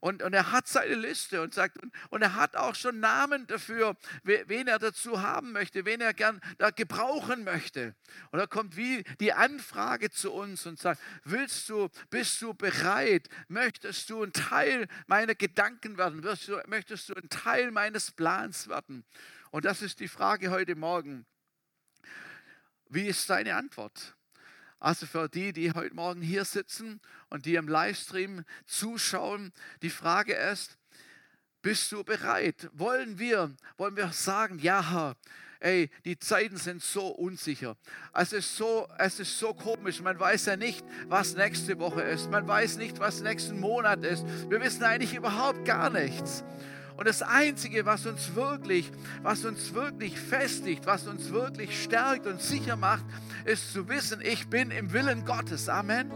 Und, 0.00 0.22
und 0.22 0.32
er 0.32 0.52
hat 0.52 0.68
seine 0.68 0.94
Liste 0.94 1.42
und 1.42 1.54
sagt, 1.54 1.78
und, 1.82 1.92
und 2.10 2.22
er 2.22 2.34
hat 2.34 2.56
auch 2.56 2.74
schon 2.74 3.00
Namen 3.00 3.46
dafür, 3.46 3.96
wen 4.22 4.68
er 4.68 4.78
dazu 4.78 5.22
haben 5.22 5.52
möchte, 5.52 5.84
wen 5.84 6.00
er 6.00 6.14
gern 6.14 6.40
da 6.58 6.70
gebrauchen 6.70 7.44
möchte. 7.44 7.94
Und 8.30 8.38
da 8.38 8.46
kommt 8.46 8.76
wie 8.76 9.04
die 9.20 9.32
Anfrage 9.32 10.10
zu 10.10 10.32
uns 10.32 10.66
und 10.66 10.78
sagt, 10.78 11.00
willst 11.24 11.68
du, 11.68 11.88
bist 12.10 12.40
du 12.42 12.54
bereit, 12.54 13.28
möchtest 13.48 14.10
du 14.10 14.22
ein 14.22 14.32
Teil 14.32 14.88
meiner 15.06 15.34
Gedanken 15.34 15.96
werden, 15.98 16.22
du, 16.22 16.62
möchtest 16.66 17.08
du 17.08 17.14
ein 17.14 17.28
Teil 17.28 17.70
meines 17.70 18.10
Plans 18.10 18.68
werden? 18.68 19.04
Und 19.50 19.64
das 19.64 19.82
ist 19.82 20.00
die 20.00 20.08
Frage 20.08 20.50
heute 20.50 20.74
Morgen. 20.74 21.26
Wie 22.88 23.06
ist 23.06 23.28
deine 23.30 23.56
Antwort? 23.56 24.16
Also 24.78 25.06
für 25.06 25.28
die, 25.28 25.52
die 25.52 25.72
heute 25.72 25.94
Morgen 25.94 26.20
hier 26.20 26.44
sitzen 26.44 27.00
und 27.30 27.46
die 27.46 27.54
im 27.54 27.68
Livestream 27.68 28.44
zuschauen, 28.66 29.52
die 29.82 29.90
Frage 29.90 30.34
ist, 30.34 30.76
bist 31.62 31.90
du 31.92 32.04
bereit? 32.04 32.68
Wollen 32.72 33.18
wir, 33.18 33.54
wollen 33.76 33.96
wir 33.96 34.12
sagen, 34.12 34.58
ja 34.58 35.16
ey, 35.60 35.90
die 36.04 36.18
Zeiten 36.18 36.56
sind 36.56 36.82
so 36.82 37.08
unsicher. 37.08 37.76
Es 38.14 38.32
ist 38.32 38.56
so, 38.56 38.88
es 38.98 39.20
ist 39.20 39.38
so 39.38 39.54
komisch. 39.54 40.00
Man 40.00 40.18
weiß 40.18 40.46
ja 40.46 40.56
nicht, 40.56 40.84
was 41.08 41.34
nächste 41.34 41.78
Woche 41.78 42.02
ist. 42.02 42.30
Man 42.30 42.46
weiß 42.46 42.76
nicht, 42.76 42.98
was 42.98 43.20
nächsten 43.20 43.58
Monat 43.58 44.04
ist. 44.04 44.24
Wir 44.48 44.60
wissen 44.60 44.84
eigentlich 44.84 45.14
überhaupt 45.14 45.64
gar 45.64 45.90
nichts. 45.90 46.44
Und 46.96 47.06
das 47.06 47.22
Einzige, 47.22 47.84
was 47.84 48.06
uns 48.06 48.34
wirklich, 48.34 48.90
was 49.22 49.44
uns 49.44 49.74
wirklich 49.74 50.18
festigt, 50.18 50.86
was 50.86 51.06
uns 51.06 51.30
wirklich 51.30 51.82
stärkt 51.82 52.26
und 52.26 52.40
sicher 52.40 52.76
macht, 52.76 53.04
ist 53.44 53.72
zu 53.72 53.88
wissen, 53.88 54.20
ich 54.22 54.48
bin 54.48 54.70
im 54.70 54.92
Willen 54.92 55.24
Gottes. 55.24 55.68
Amen. 55.68 56.10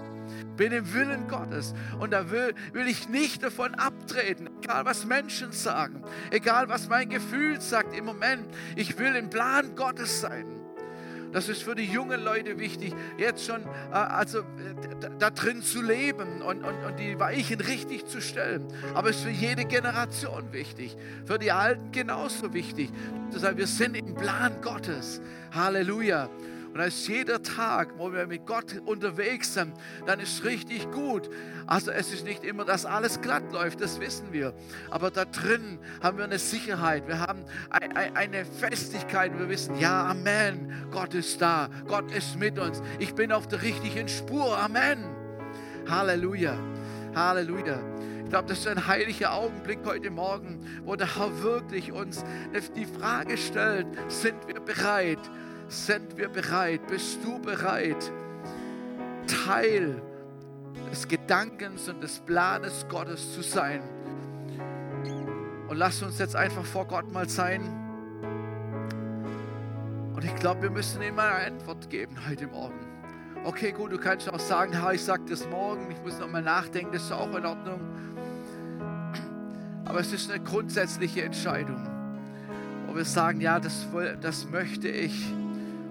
Bin 0.57 0.72
im 0.72 0.93
Willen 0.95 1.28
Gottes. 1.28 1.74
Und 1.99 2.12
da 2.12 2.31
will, 2.31 2.55
will 2.72 2.89
ich 2.89 3.09
nicht 3.09 3.43
davon 3.43 3.74
abtreten, 3.74 4.49
egal 4.62 4.87
was 4.87 5.05
Menschen 5.05 5.53
sagen, 5.53 6.03
egal 6.31 6.68
was 6.68 6.89
mein 6.89 7.11
Gefühl 7.11 7.61
sagt 7.61 7.95
im 7.95 8.07
Moment. 8.07 8.47
Ich 8.76 8.99
will 8.99 9.14
im 9.16 9.28
Plan 9.28 9.74
Gottes 9.76 10.20
sein. 10.20 10.59
Das 11.33 11.49
ist 11.49 11.62
für 11.62 11.74
die 11.74 11.85
jungen 11.85 12.22
Leute 12.22 12.59
wichtig, 12.59 12.95
jetzt 13.18 13.45
schon 13.45 13.62
äh, 13.91 13.95
also, 13.95 14.41
äh, 14.41 14.43
da 15.18 15.31
drin 15.31 15.62
zu 15.62 15.83
leben 15.83 16.43
und, 16.43 16.64
und, 16.64 16.85
und 16.85 16.99
die 16.99 17.18
Weichen 17.18 17.61
richtig 17.61 18.07
zu 18.07 18.20
stellen. 18.20 18.66
Aber 18.95 19.11
es 19.11 19.16
ist 19.16 19.24
für 19.24 19.31
jede 19.31 19.64
Generation 19.64 20.53
wichtig, 20.53 20.97
für 21.24 21.39
die 21.39 21.53
Alten 21.53 21.93
genauso 21.93 22.53
wichtig. 22.53 22.91
Wir 23.31 23.66
sind 23.66 23.97
im 23.97 24.14
Plan 24.14 24.61
Gottes. 24.61 25.20
Halleluja. 25.53 26.28
Und 26.72 26.80
als 26.80 27.08
jeder 27.08 27.42
Tag, 27.42 27.94
wo 27.98 28.12
wir 28.12 28.26
mit 28.28 28.46
Gott 28.46 28.80
unterwegs 28.84 29.54
sind, 29.54 29.74
dann 30.06 30.20
ist 30.20 30.44
richtig 30.44 30.90
gut. 30.92 31.28
Also 31.66 31.90
es 31.90 32.12
ist 32.12 32.24
nicht 32.24 32.44
immer, 32.44 32.64
dass 32.64 32.86
alles 32.86 33.20
glatt 33.20 33.52
läuft, 33.52 33.80
das 33.80 34.00
wissen 34.00 34.32
wir. 34.32 34.54
Aber 34.88 35.10
da 35.10 35.24
drin 35.24 35.78
haben 36.00 36.18
wir 36.18 36.24
eine 36.24 36.38
Sicherheit, 36.38 37.08
wir 37.08 37.18
haben 37.18 37.44
eine 37.70 38.44
Festigkeit. 38.44 39.36
Wir 39.36 39.48
wissen, 39.48 39.78
ja, 39.78 40.06
Amen, 40.06 40.72
Gott 40.92 41.14
ist 41.14 41.40
da, 41.42 41.68
Gott 41.88 42.10
ist 42.12 42.38
mit 42.38 42.58
uns. 42.58 42.82
Ich 43.00 43.14
bin 43.14 43.32
auf 43.32 43.48
der 43.48 43.62
richtigen 43.62 44.08
Spur, 44.08 44.56
Amen. 44.56 45.04
Halleluja, 45.88 46.56
Halleluja. 47.16 47.80
Ich 48.22 48.30
glaube, 48.30 48.46
das 48.48 48.60
ist 48.60 48.68
ein 48.68 48.86
heiliger 48.86 49.32
Augenblick 49.32 49.80
heute 49.84 50.08
Morgen, 50.08 50.64
wo 50.84 50.94
der 50.94 51.16
Herr 51.16 51.42
wirklich 51.42 51.90
uns 51.90 52.24
die 52.76 52.86
Frage 52.86 53.36
stellt, 53.36 53.88
sind 54.06 54.36
wir 54.46 54.60
bereit? 54.60 55.18
Sind 55.70 56.18
wir 56.18 56.28
bereit? 56.28 56.84
Bist 56.88 57.20
du 57.22 57.38
bereit? 57.38 58.10
Teil 59.28 60.02
des 60.90 61.06
Gedankens 61.06 61.88
und 61.88 62.02
des 62.02 62.18
Planes 62.18 62.86
Gottes 62.88 63.34
zu 63.34 63.40
sein. 63.40 63.80
Und 65.68 65.76
lass 65.76 66.02
uns 66.02 66.18
jetzt 66.18 66.34
einfach 66.34 66.64
vor 66.64 66.88
Gott 66.88 67.12
mal 67.12 67.28
sein. 67.28 67.62
Und 70.12 70.24
ich 70.24 70.34
glaube, 70.34 70.62
wir 70.62 70.70
müssen 70.70 71.00
ihm 71.02 71.16
eine 71.20 71.46
Antwort 71.46 71.88
geben 71.88 72.16
heute 72.28 72.48
Morgen. 72.48 72.80
Okay, 73.44 73.70
gut, 73.70 73.92
du 73.92 73.98
kannst 73.98 74.28
auch 74.28 74.40
sagen, 74.40 74.72
Herr, 74.72 74.92
ich 74.92 75.04
sage 75.04 75.22
das 75.28 75.48
morgen, 75.48 75.88
ich 75.92 76.02
muss 76.02 76.18
noch 76.18 76.28
mal 76.28 76.42
nachdenken, 76.42 76.92
das 76.92 77.04
ist 77.04 77.12
auch 77.12 77.32
in 77.36 77.46
Ordnung. 77.46 77.80
Aber 79.84 80.00
es 80.00 80.12
ist 80.12 80.32
eine 80.32 80.42
grundsätzliche 80.42 81.22
Entscheidung, 81.22 81.86
wo 82.88 82.96
wir 82.96 83.04
sagen, 83.04 83.40
ja, 83.40 83.60
das, 83.60 83.86
das 84.20 84.50
möchte 84.50 84.88
ich. 84.88 85.32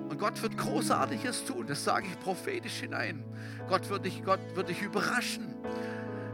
Und 0.10 0.18
Gott 0.18 0.42
wird 0.42 0.58
Großartiges 0.58 1.46
tun, 1.46 1.68
das 1.68 1.84
sage 1.84 2.08
ich 2.08 2.20
prophetisch 2.20 2.80
hinein. 2.80 3.24
Gott 3.68 3.88
wird 3.90 4.06
dich, 4.06 4.24
Gott 4.24 4.40
wird 4.56 4.70
dich 4.70 4.82
überraschen. 4.82 5.54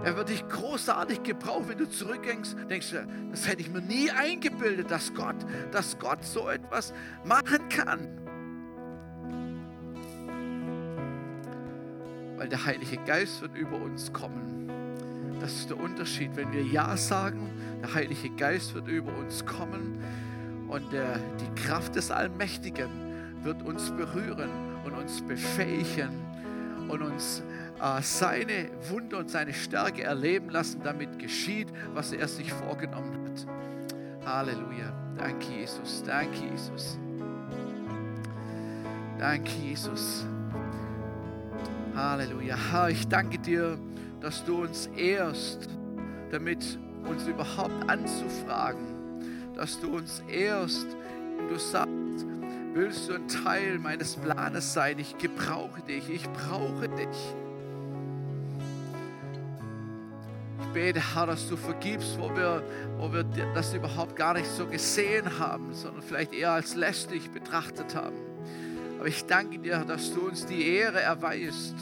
Er 0.01 0.15
wird 0.15 0.29
dich 0.29 0.47
großartig 0.47 1.23
gebrauchen, 1.23 1.67
wenn 1.67 1.77
du 1.79 1.89
zurückdenkst, 1.89 2.51
denkst 2.69 2.91
du, 2.91 3.07
das 3.31 3.47
hätte 3.47 3.61
ich 3.61 3.69
mir 3.69 3.81
nie 3.81 4.09
eingebildet, 4.11 4.91
dass 4.91 5.13
Gott, 5.13 5.35
dass 5.71 5.99
Gott 5.99 6.23
so 6.23 6.47
etwas 6.47 6.93
machen 7.25 7.67
kann. 7.67 8.07
Weil 12.37 12.47
der 12.47 12.63
Heilige 12.65 12.97
Geist 12.97 13.41
wird 13.41 13.55
über 13.55 13.77
uns 13.77 14.13
kommen. 14.13 14.69
Das 15.41 15.53
ist 15.53 15.69
der 15.69 15.79
Unterschied. 15.79 16.31
Wenn 16.35 16.53
wir 16.53 16.63
Ja 16.63 16.95
sagen, 16.95 17.49
der 17.81 17.93
Heilige 17.93 18.29
Geist 18.29 18.73
wird 18.73 18.87
über 18.87 19.13
uns 19.17 19.45
kommen 19.45 19.99
und 20.69 20.93
der, 20.93 21.19
die 21.41 21.61
Kraft 21.61 21.95
des 21.95 22.09
Allmächtigen 22.09 23.04
wird 23.45 23.63
uns 23.63 23.91
berühren 23.91 24.49
und 24.83 24.93
uns 24.93 25.21
befähigen 25.21 26.25
und 26.89 27.01
uns 27.01 27.41
äh, 27.81 28.01
seine 28.01 28.69
Wunder 28.89 29.19
und 29.19 29.29
seine 29.29 29.53
Stärke 29.53 30.03
erleben 30.03 30.49
lassen, 30.49 30.81
damit 30.83 31.17
geschieht, 31.17 31.69
was 31.93 32.11
er 32.11 32.27
sich 32.27 32.51
vorgenommen 32.51 33.29
hat. 33.29 34.27
Halleluja. 34.27 34.91
Danke, 35.17 35.45
Jesus. 35.59 36.03
Danke, 36.05 36.37
Jesus. 36.51 36.99
Danke, 39.17 39.51
Jesus. 39.63 40.25
Halleluja. 41.95 42.57
Herr, 42.71 42.89
ich 42.89 43.07
danke 43.07 43.39
dir 43.39 43.77
dass 44.25 44.43
du 44.43 44.63
uns 44.63 44.87
ehrst, 44.97 45.69
damit 46.31 46.79
uns 47.07 47.27
überhaupt 47.27 47.87
anzufragen, 47.87 48.87
dass 49.53 49.79
du 49.79 49.97
uns 49.97 50.23
ehrst 50.27 50.87
und 51.37 51.47
du 51.47 51.59
sagst, 51.59 51.93
willst 52.75 53.09
du 53.09 53.13
ein 53.13 53.27
Teil 53.27 53.79
meines 53.79 54.15
Planes 54.17 54.73
sein? 54.73 54.99
Ich 54.99 55.17
gebrauche 55.17 55.81
dich, 55.81 56.09
ich 56.09 56.29
brauche 56.29 56.89
dich. 56.89 57.35
Ich 60.59 60.67
bete, 60.73 61.15
Herr, 61.15 61.25
dass 61.25 61.47
du 61.47 61.55
vergibst, 61.55 62.19
wo 62.19 62.29
wir, 62.35 62.61
wo 62.97 63.11
wir 63.11 63.23
das 63.53 63.73
überhaupt 63.73 64.17
gar 64.17 64.33
nicht 64.33 64.47
so 64.47 64.67
gesehen 64.67 65.39
haben, 65.39 65.73
sondern 65.73 66.03
vielleicht 66.03 66.33
eher 66.33 66.51
als 66.51 66.75
lästig 66.75 67.31
betrachtet 67.31 67.95
haben. 67.95 68.17
Aber 68.99 69.07
ich 69.07 69.25
danke 69.25 69.59
dir, 69.59 69.85
dass 69.85 70.13
du 70.13 70.27
uns 70.27 70.45
die 70.45 70.67
Ehre 70.67 71.01
erweist 71.01 71.75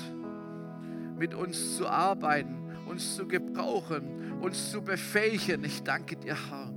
mit 1.18 1.34
uns 1.34 1.78
zu 1.78 1.88
arbeiten, 1.88 2.56
uns 2.86 3.16
zu 3.16 3.28
gebrauchen, 3.28 4.40
uns 4.42 4.72
zu 4.72 4.82
befähigen. 4.82 5.64
Ich 5.64 5.82
danke 5.82 6.18
dir, 6.18 6.38
Herr. 6.50 6.73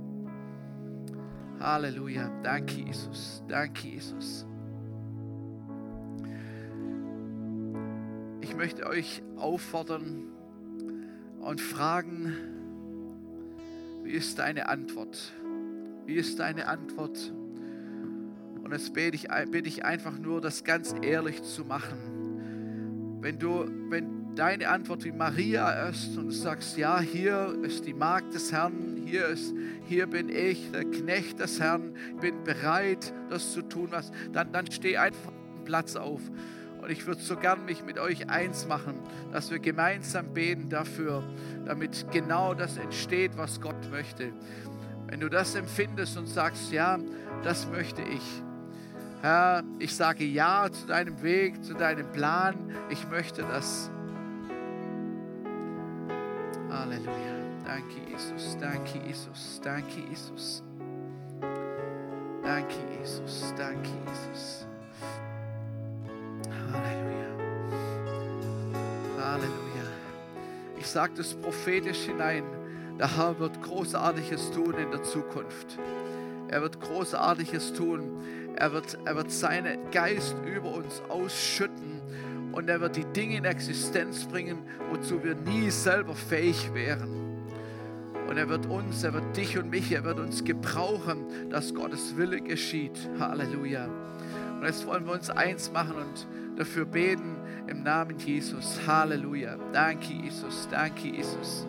Halleluja. 1.59 2.29
Danke, 2.43 2.81
Jesus. 2.81 3.43
Danke, 3.47 3.87
Jesus. 3.87 4.45
Ich 8.41 8.55
möchte 8.55 8.85
euch 8.85 9.23
auffordern 9.35 10.27
und 11.39 11.59
fragen, 11.59 12.33
wie 14.03 14.11
ist 14.11 14.39
deine 14.39 14.69
Antwort? 14.69 15.33
Wie 16.05 16.15
ist 16.15 16.39
deine 16.39 16.67
Antwort? 16.67 17.33
Und 18.63 18.71
jetzt 18.71 18.93
bete 18.93 19.15
ich, 19.15 19.27
bete 19.51 19.67
ich 19.67 19.83
einfach 19.83 20.17
nur, 20.17 20.41
das 20.41 20.63
ganz 20.63 20.93
ehrlich 21.01 21.43
zu 21.43 21.65
machen. 21.65 23.17
Wenn 23.21 23.39
du, 23.39 23.65
wenn, 23.89 24.16
deine 24.37 24.69
Antwort 24.69 25.03
wie 25.03 25.11
Maria 25.11 25.87
ist 25.89 26.17
und 26.17 26.31
sagst, 26.31 26.77
ja, 26.77 26.99
hier 26.99 27.57
ist 27.63 27.85
die 27.85 27.93
Magd 27.93 28.33
des 28.33 28.51
Herrn, 28.51 29.01
hier, 29.03 29.25
ist, 29.27 29.53
hier 29.87 30.07
bin 30.07 30.29
ich, 30.29 30.71
der 30.71 30.85
Knecht 30.85 31.39
des 31.39 31.59
Herrn, 31.59 31.95
bin 32.21 32.43
bereit, 32.43 33.13
das 33.29 33.53
zu 33.53 33.63
tun, 33.63 33.87
was, 33.89 34.11
dann, 34.31 34.51
dann 34.51 34.71
steh 34.71 34.97
einfach 34.97 35.31
am 35.31 35.65
Platz 35.65 35.95
auf. 35.95 36.21
Und 36.81 36.91
ich 36.91 37.07
würde 37.07 37.19
so 37.21 37.35
gern 37.35 37.65
mich 37.65 37.83
mit 37.83 37.97
euch 37.97 38.29
eins 38.29 38.67
machen, 38.67 38.99
dass 39.31 39.49
wir 39.49 39.57
gemeinsam 39.57 40.33
beten 40.33 40.69
dafür, 40.69 41.23
damit 41.65 42.05
genau 42.11 42.53
das 42.53 42.77
entsteht, 42.77 43.37
was 43.37 43.59
Gott 43.59 43.89
möchte. 43.89 44.31
Wenn 45.07 45.19
du 45.19 45.29
das 45.29 45.55
empfindest 45.55 46.15
und 46.15 46.27
sagst, 46.27 46.71
ja, 46.71 46.99
das 47.43 47.67
möchte 47.67 48.03
ich, 48.03 48.43
Herr, 49.21 49.63
ich 49.79 49.95
sage 49.95 50.23
Ja 50.23 50.69
zu 50.71 50.85
deinem 50.85 51.23
Weg, 51.23 51.63
zu 51.63 51.73
deinem 51.73 52.11
Plan. 52.11 52.55
Ich 52.89 53.09
möchte 53.09 53.41
das. 53.41 53.89
Halleluja. 56.77 57.35
Danke, 57.65 58.11
Jesus. 58.11 58.57
Danke, 58.59 58.99
Jesus. 59.07 59.59
Danke, 59.63 59.99
Jesus. 60.09 60.63
Danke, 62.43 62.75
Jesus. 62.99 63.53
Danke, 63.57 63.89
Jesus. 64.05 64.67
Halleluja. 66.71 67.31
Halleluja. 69.19 69.87
Ich 70.77 70.87
sage 70.87 71.13
das 71.17 71.33
prophetisch 71.33 72.05
hinein. 72.05 72.43
Der 72.99 73.15
Herr 73.17 73.39
wird 73.39 73.61
Großartiges 73.63 74.51
tun 74.51 74.75
in 74.75 74.91
der 74.91 75.03
Zukunft. 75.03 75.79
Er 76.49 76.61
wird 76.61 76.79
Großartiges 76.79 77.73
tun. 77.73 78.21
Er 78.55 78.71
wird, 78.71 78.97
er 79.05 79.15
wird 79.15 79.31
seinen 79.31 79.91
Geist 79.91 80.35
über 80.45 80.73
uns 80.75 81.01
ausschütten 81.09 82.01
und 82.57 82.69
er 82.69 82.81
wird 82.81 82.95
die 82.95 83.05
Dinge 83.05 83.37
in 83.37 83.45
Existenz 83.45 84.25
bringen, 84.25 84.63
wozu 84.89 85.23
wir 85.23 85.35
nie 85.35 85.69
selber 85.69 86.15
fähig 86.15 86.73
wären. 86.73 87.45
Und 88.27 88.35
er 88.35 88.49
wird 88.49 88.65
uns, 88.65 89.03
er 89.03 89.13
wird 89.13 89.37
dich 89.37 89.59
und 89.59 89.69
mich, 89.69 89.91
er 89.91 90.03
wird 90.03 90.17
uns 90.17 90.43
gebrauchen, 90.43 91.51
dass 91.51 91.75
Gottes 91.75 92.17
Wille 92.17 92.41
geschieht. 92.41 92.97
Halleluja. 93.19 93.87
Und 94.55 94.65
jetzt 94.65 94.87
wollen 94.87 95.05
wir 95.05 95.13
uns 95.13 95.29
eins 95.29 95.71
machen 95.71 95.97
und 95.97 96.27
dafür 96.57 96.85
beten 96.85 97.35
im 97.67 97.83
Namen 97.83 98.17
Jesus. 98.17 98.79
Halleluja. 98.87 99.57
Danke, 99.71 100.13
Jesus. 100.13 100.67
Danke, 100.71 101.09
Jesus. 101.09 101.67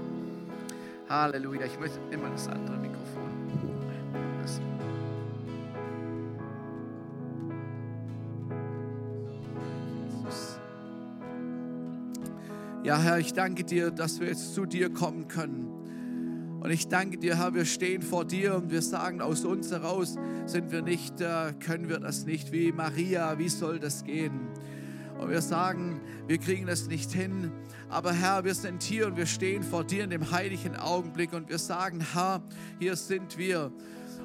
Halleluja. 1.11 1.67
Ich 1.67 1.79
möchte 1.79 1.99
immer 2.11 2.31
das 2.31 2.49
andere 2.49 2.88
Ja, 12.89 12.99
Herr, 12.99 13.19
ich 13.19 13.35
danke 13.35 13.65
dir, 13.65 13.91
dass 13.91 14.19
wir 14.19 14.29
jetzt 14.29 14.55
zu 14.55 14.65
dir 14.65 14.89
kommen 14.89 15.29
können. 15.29 16.59
Und 16.63 16.71
ich 16.71 16.89
danke 16.89 17.19
dir, 17.19 17.37
Herr, 17.37 17.53
wir 17.53 17.67
stehen 17.67 18.01
vor 18.01 18.25
dir 18.25 18.55
und 18.57 18.71
wir 18.71 18.81
sagen, 18.81 19.21
aus 19.21 19.45
uns 19.45 19.71
heraus 19.71 20.15
sind 20.47 20.73
wir 20.73 20.81
nicht, 20.81 21.21
äh, 21.21 21.53
können 21.61 21.91
wir 21.91 22.01
das 22.01 22.25
nicht 22.25 22.51
wie 22.51 22.73
Maria, 22.73 23.39
wie 23.39 23.51
soll 23.51 23.79
das 23.79 24.05
gehen? 24.05 24.49
Und 25.19 25.29
wir 25.29 25.43
sagen, 25.43 26.01
wir 26.29 26.39
kriegen 26.39 26.65
das 26.65 26.87
nicht 26.87 27.13
hin. 27.13 27.53
Aber 27.91 28.15
Herr, 28.15 28.45
wir 28.45 28.55
sind 28.55 28.83
hier 28.83 29.09
und 29.09 29.19
wir 29.19 29.27
stehen 29.27 29.63
vor 29.63 29.85
dir 29.85 30.05
in 30.05 30.09
dem 30.09 30.31
heiligen 30.31 30.75
Augenblick 30.75 31.35
und 31.35 31.51
wir 31.51 31.59
sagen, 31.59 32.03
Herr, 32.15 32.43
hier 32.79 32.97
sind 32.97 33.37
wir. 33.37 33.71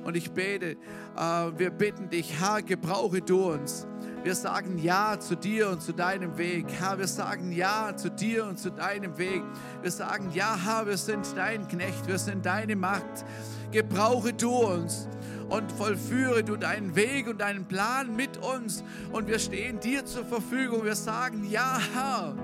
Und 0.06 0.16
ich 0.16 0.32
bete, 0.32 0.78
äh, 1.18 1.52
wir 1.58 1.70
bitten 1.70 2.08
dich, 2.08 2.40
Herr, 2.40 2.62
gebrauche 2.62 3.20
du 3.20 3.52
uns. 3.52 3.86
Wir 4.24 4.36
sagen 4.36 4.78
Ja 4.78 5.20
zu 5.20 5.36
dir 5.36 5.70
und 5.70 5.82
zu 5.82 5.92
deinem 5.92 6.38
Weg. 6.38 6.66
Herr, 6.80 6.98
wir 6.98 7.08
sagen 7.08 7.52
Ja 7.52 7.94
zu 7.96 8.10
dir 8.10 8.46
und 8.46 8.58
zu 8.58 8.72
deinem 8.72 9.18
Weg. 9.18 9.44
Wir 9.82 9.92
sagen 9.92 10.32
Ja, 10.34 10.58
Herr, 10.64 10.88
wir 10.88 10.98
sind 10.98 11.28
dein 11.36 11.68
Knecht, 11.68 12.08
wir 12.08 12.18
sind 12.18 12.46
deine 12.46 12.78
Macht. 12.78 13.26
Gebrauche 13.72 14.32
du 14.34 14.50
uns. 14.50 15.08
und 15.50 15.72
vollführe 15.72 16.44
du 16.44 16.56
deinen 16.56 16.96
Weg 16.96 17.28
und 17.28 17.42
deinen 17.42 17.66
Plan 17.66 18.16
mit 18.16 18.38
uns. 18.38 18.84
Und 19.12 19.28
wir 19.28 19.40
stehen 19.40 19.80
dir 19.80 20.06
zur 20.06 20.26
Verfügung. 20.26 20.84
Wir 20.84 20.96
sagen, 20.96 21.44
ja 21.44 21.80
Herr, 21.94 22.36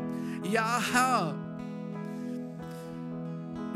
ja 0.44 0.80
Herr. 0.94 1.49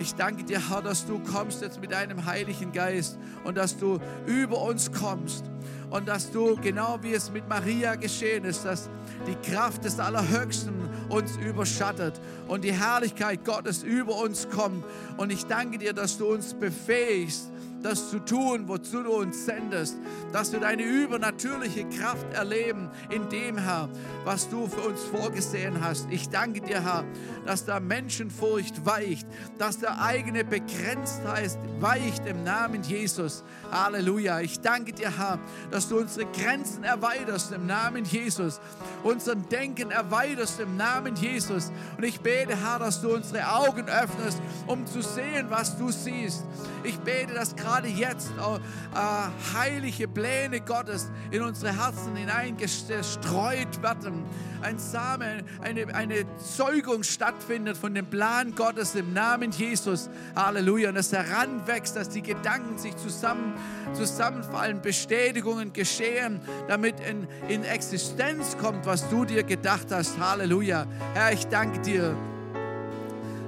Ich 0.04 0.16
danke 0.16 0.44
dir, 0.44 0.60
Herr, 0.70 0.82
dass 0.82 1.06
du 1.06 1.18
kommst 1.18 1.62
jetzt 1.62 1.80
mit 1.80 1.94
deinem 1.94 2.26
Heiligen 2.26 2.74
Geist 2.74 3.18
und 3.46 3.56
dass 3.56 3.78
du 3.78 4.02
über 4.26 4.62
uns 4.62 4.92
kommst 4.92 5.46
und 5.92 6.10
dass 6.10 6.30
du, 6.30 6.58
genau 6.58 7.00
wie 7.02 7.14
es 7.14 7.32
mit 7.32 7.48
Maria 7.48 7.96
geschehen 7.96 8.44
ist, 8.44 8.66
dass 8.66 8.90
die 9.26 9.50
Kraft 9.50 9.86
des 9.86 10.02
Allerhöchsten 10.02 10.74
uns 11.08 11.38
überschattet 11.38 12.20
und 12.50 12.66
die 12.66 12.74
Herrlichkeit 12.74 13.46
Gottes 13.46 13.82
über 13.82 14.18
uns 14.18 14.50
kommt. 14.50 14.84
Und 15.16 15.32
ich 15.32 15.46
danke 15.46 15.78
dir, 15.78 15.94
dass 15.94 16.18
du 16.18 16.26
uns 16.34 16.54
befähigst, 16.54 17.53
das 17.84 18.10
zu 18.10 18.20
tun, 18.20 18.68
wozu 18.68 19.04
du 19.04 19.12
uns 19.12 19.46
sendest, 19.46 19.98
dass 20.32 20.52
wir 20.52 20.60
deine 20.60 20.84
übernatürliche 20.84 21.86
Kraft 21.90 22.26
erleben 22.34 22.90
in 23.10 23.30
dem, 23.30 23.58
Herr, 23.58 23.90
was 24.24 24.50
du 24.50 24.68
für 24.68 24.82
uns 24.82 25.02
vorgesehen 25.04 25.84
hast. 25.84 26.08
Ich 26.10 26.30
danke 26.30 26.62
dir, 26.62 26.84
Herr, 26.84 27.04
dass 27.46 27.66
da 27.66 27.80
Menschenfurcht 27.80 28.86
weicht, 28.86 29.28
dass 29.58 29.80
der 29.80 30.02
eigene 30.02 30.44
Begrenztheit 30.46 31.58
weicht 31.80 32.26
im 32.26 32.44
Namen 32.44 32.84
Jesus. 32.84 33.44
Halleluja. 33.72 34.40
Ich 34.40 34.62
danke 34.62 34.94
dir, 34.94 35.18
Herr, 35.18 35.40
dass 35.72 35.90
du 35.90 36.00
unsere 36.00 36.26
Grenzen 36.32 36.84
erweiterst 36.84 37.52
im 37.52 37.66
Namen 37.68 38.06
Jesus, 38.06 38.62
unseren 39.04 39.48
Denken 39.50 39.92
erweiterst 39.92 40.60
im 40.60 40.78
Namen 40.78 41.16
Jesus. 41.16 41.72
Und 41.98 42.04
ich 42.04 42.22
bete, 42.22 42.56
Herr, 42.56 42.80
dass 42.80 43.02
du 43.02 43.14
unsere 43.14 43.52
Augen 43.52 43.88
öffnest, 43.88 44.40
um 44.68 44.86
zu 44.86 45.02
sehen, 45.02 45.48
was 45.50 45.78
du 45.78 45.92
siehst. 45.92 46.44
Ich 46.84 46.98
bete, 47.00 47.34
dass 47.34 47.56
gerade 47.56 47.73
jetzt 47.82 48.32
äh, 48.38 49.56
heilige 49.56 50.08
Pläne 50.08 50.62
Gottes 50.62 51.12
in 51.32 51.42
unsere 51.42 51.76
Herzen 51.78 52.16
hineingestreut 52.16 53.82
werden. 53.82 54.26
Ein 54.62 54.80
Samen, 54.80 55.44
eine, 55.62 55.94
eine 55.94 56.26
Zeugung 56.38 57.04
stattfindet 57.04 57.76
von 57.76 57.94
dem 57.94 58.06
Plan 58.06 58.56
Gottes 58.56 58.96
im 58.96 59.14
Namen 59.14 59.52
Jesus. 59.52 60.10
Halleluja. 60.36 60.90
Und 60.90 60.96
es 60.96 61.12
heranwächst, 61.12 61.96
dass 61.96 62.10
die 62.10 62.22
Gedanken 62.22 62.78
sich 62.78 62.96
zusammen, 62.96 63.54
zusammenfallen, 63.94 64.82
Bestätigungen 64.82 65.74
geschehen, 65.74 66.40
damit 66.68 66.96
in, 67.02 67.28
in 67.50 67.64
Existenz 67.64 68.58
kommt, 68.58 68.86
was 68.86 69.10
du 69.10 69.26
dir 69.26 69.44
gedacht 69.44 69.88
hast. 69.92 70.18
Halleluja. 70.20 70.86
Herr, 71.14 71.34
ich 71.34 71.46
danke 71.48 71.80
dir. 71.82 72.16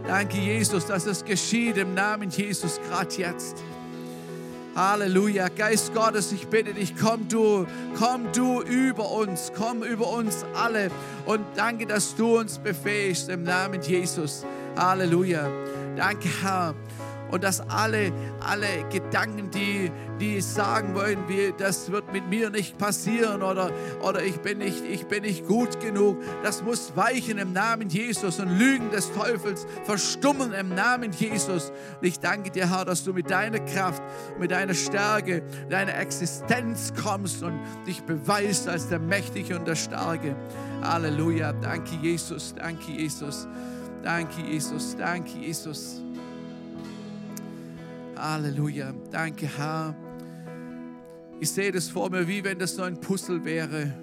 Danke, 0.07 0.37
Jesus, 0.37 0.85
dass 0.85 1.07
es 1.07 1.25
geschieht 1.25 1.77
im 1.77 1.95
Namen 1.95 2.29
Jesus 2.29 2.79
gerade 2.87 3.15
jetzt. 3.15 3.57
Halleluja. 4.75 5.47
Geist 5.47 5.93
Gottes, 5.93 6.31
ich 6.31 6.47
bitte 6.47 6.73
dich, 6.73 6.93
komm 6.97 7.27
du, 7.29 7.65
komm 7.97 8.31
du 8.33 8.61
über 8.61 9.09
uns, 9.11 9.51
komm 9.55 9.83
über 9.83 10.09
uns 10.09 10.45
alle 10.53 10.91
und 11.25 11.45
danke, 11.55 11.85
dass 11.85 12.15
du 12.15 12.37
uns 12.39 12.59
befähigst 12.59 13.29
im 13.29 13.43
Namen 13.43 13.81
Jesus. 13.81 14.45
Halleluja. 14.75 15.49
Danke, 15.95 16.27
Herr 16.41 16.75
und 17.31 17.43
dass 17.43 17.61
alle, 17.69 18.11
alle 18.39 18.67
Gedanken, 18.91 19.49
die, 19.51 19.91
die 20.19 20.41
sagen 20.41 20.95
wollen, 20.95 21.19
wie, 21.27 21.53
das 21.57 21.91
wird 21.91 22.11
mit 22.13 22.29
mir 22.29 22.49
nicht 22.49 22.77
passieren 22.77 23.41
oder, 23.41 23.71
oder 24.01 24.23
ich, 24.23 24.39
bin 24.39 24.59
nicht, 24.59 24.83
ich 24.85 25.05
bin 25.07 25.23
nicht 25.23 25.45
gut 25.45 25.79
genug, 25.79 26.17
das 26.43 26.63
muss 26.63 26.95
weichen 26.95 27.37
im 27.37 27.53
Namen 27.53 27.89
Jesus 27.89 28.39
und 28.39 28.57
Lügen 28.57 28.91
des 28.91 29.11
Teufels 29.13 29.65
verstummen 29.83 30.53
im 30.53 30.75
Namen 30.75 31.11
Jesus. 31.11 31.71
Und 31.99 32.07
ich 32.07 32.19
danke 32.19 32.51
dir, 32.51 32.69
Herr, 32.69 32.85
dass 32.85 33.03
du 33.03 33.13
mit 33.13 33.29
deiner 33.29 33.59
Kraft, 33.59 34.03
mit 34.39 34.51
deiner 34.51 34.73
Stärke, 34.73 35.43
deiner 35.69 35.97
Existenz 35.97 36.93
kommst 37.01 37.43
und 37.43 37.59
dich 37.87 38.03
beweist 38.03 38.67
als 38.67 38.89
der 38.89 38.99
Mächtige 38.99 39.57
und 39.57 39.67
der 39.67 39.75
Starke. 39.75 40.35
Halleluja. 40.81 41.53
Danke, 41.53 41.95
Jesus. 42.01 42.53
Danke, 42.55 42.91
Jesus. 42.91 43.47
Danke, 44.03 44.41
Jesus. 44.41 44.95
Danke, 44.95 45.39
Jesus. 45.39 46.04
Halleluja. 48.25 48.93
Danke, 49.11 49.47
Herr. 49.57 49.95
Ich 51.39 51.51
sehe 51.51 51.71
das 51.71 51.89
vor 51.89 52.09
mir, 52.09 52.27
wie 52.27 52.43
wenn 52.43 52.57
das 52.57 52.75
so 52.75 52.81
ein 52.81 52.99
Puzzle 52.99 53.45
wäre 53.45 53.93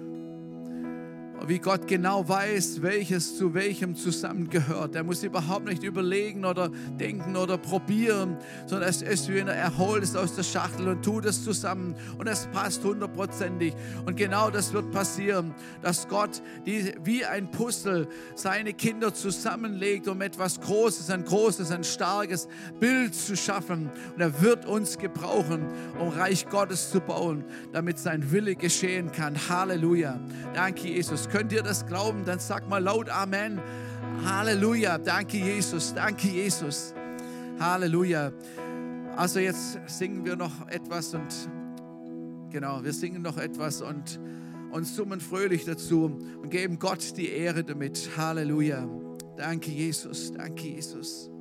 wie 1.45 1.59
Gott 1.59 1.87
genau 1.87 2.27
weiß, 2.27 2.81
welches 2.81 3.37
zu 3.37 3.53
welchem 3.53 3.95
zusammengehört. 3.95 4.95
Er 4.95 5.03
muss 5.03 5.23
überhaupt 5.23 5.65
nicht 5.65 5.83
überlegen 5.83 6.45
oder 6.45 6.69
denken 6.99 7.35
oder 7.35 7.57
probieren, 7.57 8.37
sondern 8.65 8.89
es 8.89 9.01
ist 9.01 9.29
wie 9.29 9.39
er 9.39 9.77
holt 9.77 10.03
es 10.03 10.15
aus 10.15 10.35
der 10.35 10.43
Schachtel 10.43 10.87
und 10.87 11.03
tut 11.03 11.25
es 11.25 11.43
zusammen 11.43 11.95
und 12.17 12.27
es 12.27 12.47
passt 12.47 12.83
hundertprozentig. 12.83 13.73
Und 14.05 14.15
genau 14.15 14.49
das 14.49 14.71
wird 14.73 14.91
passieren, 14.91 15.53
dass 15.81 16.07
Gott 16.07 16.41
die, 16.65 16.93
wie 17.03 17.25
ein 17.25 17.51
Puzzle 17.51 18.07
seine 18.35 18.73
Kinder 18.73 19.13
zusammenlegt, 19.13 20.07
um 20.07 20.21
etwas 20.21 20.61
Großes, 20.61 21.09
ein 21.09 21.25
großes, 21.25 21.71
ein 21.71 21.83
starkes 21.83 22.47
Bild 22.79 23.15
zu 23.15 23.35
schaffen. 23.35 23.89
Und 24.13 24.21
er 24.21 24.41
wird 24.41 24.65
uns 24.65 24.97
gebrauchen, 24.97 25.65
um 25.99 26.09
Reich 26.09 26.47
Gottes 26.49 26.91
zu 26.91 27.01
bauen, 27.01 27.43
damit 27.73 27.99
sein 27.99 28.31
Wille 28.31 28.55
geschehen 28.55 29.11
kann. 29.11 29.35
Halleluja. 29.49 30.19
Danke, 30.53 30.87
Jesus. 30.87 31.27
Könnt 31.33 31.51
ihr 31.51 31.63
das 31.63 31.87
glauben? 31.87 32.25
Dann 32.25 32.37
sag 32.37 32.69
mal 32.69 32.77
laut 32.77 33.09
Amen. 33.09 33.59
Halleluja. 34.23 34.99
Danke, 34.99 35.37
Jesus. 35.37 35.91
Danke, 35.91 36.27
Jesus. 36.27 36.93
Halleluja. 37.59 38.31
Also 39.17 39.39
jetzt 39.39 39.79
singen 39.87 40.23
wir 40.25 40.35
noch 40.35 40.67
etwas 40.67 41.11
und 41.15 41.49
genau, 42.51 42.83
wir 42.83 42.93
singen 42.93 43.23
noch 43.23 43.39
etwas 43.39 43.81
und, 43.81 44.19
und 44.71 44.85
summen 44.85 45.19
fröhlich 45.19 45.65
dazu 45.65 46.19
und 46.39 46.51
geben 46.51 46.77
Gott 46.77 47.17
die 47.17 47.29
Ehre 47.29 47.63
damit. 47.63 48.11
Halleluja. 48.15 48.87
Danke, 49.35 49.71
Jesus. 49.71 50.33
Danke, 50.33 50.67
Jesus. 50.67 51.32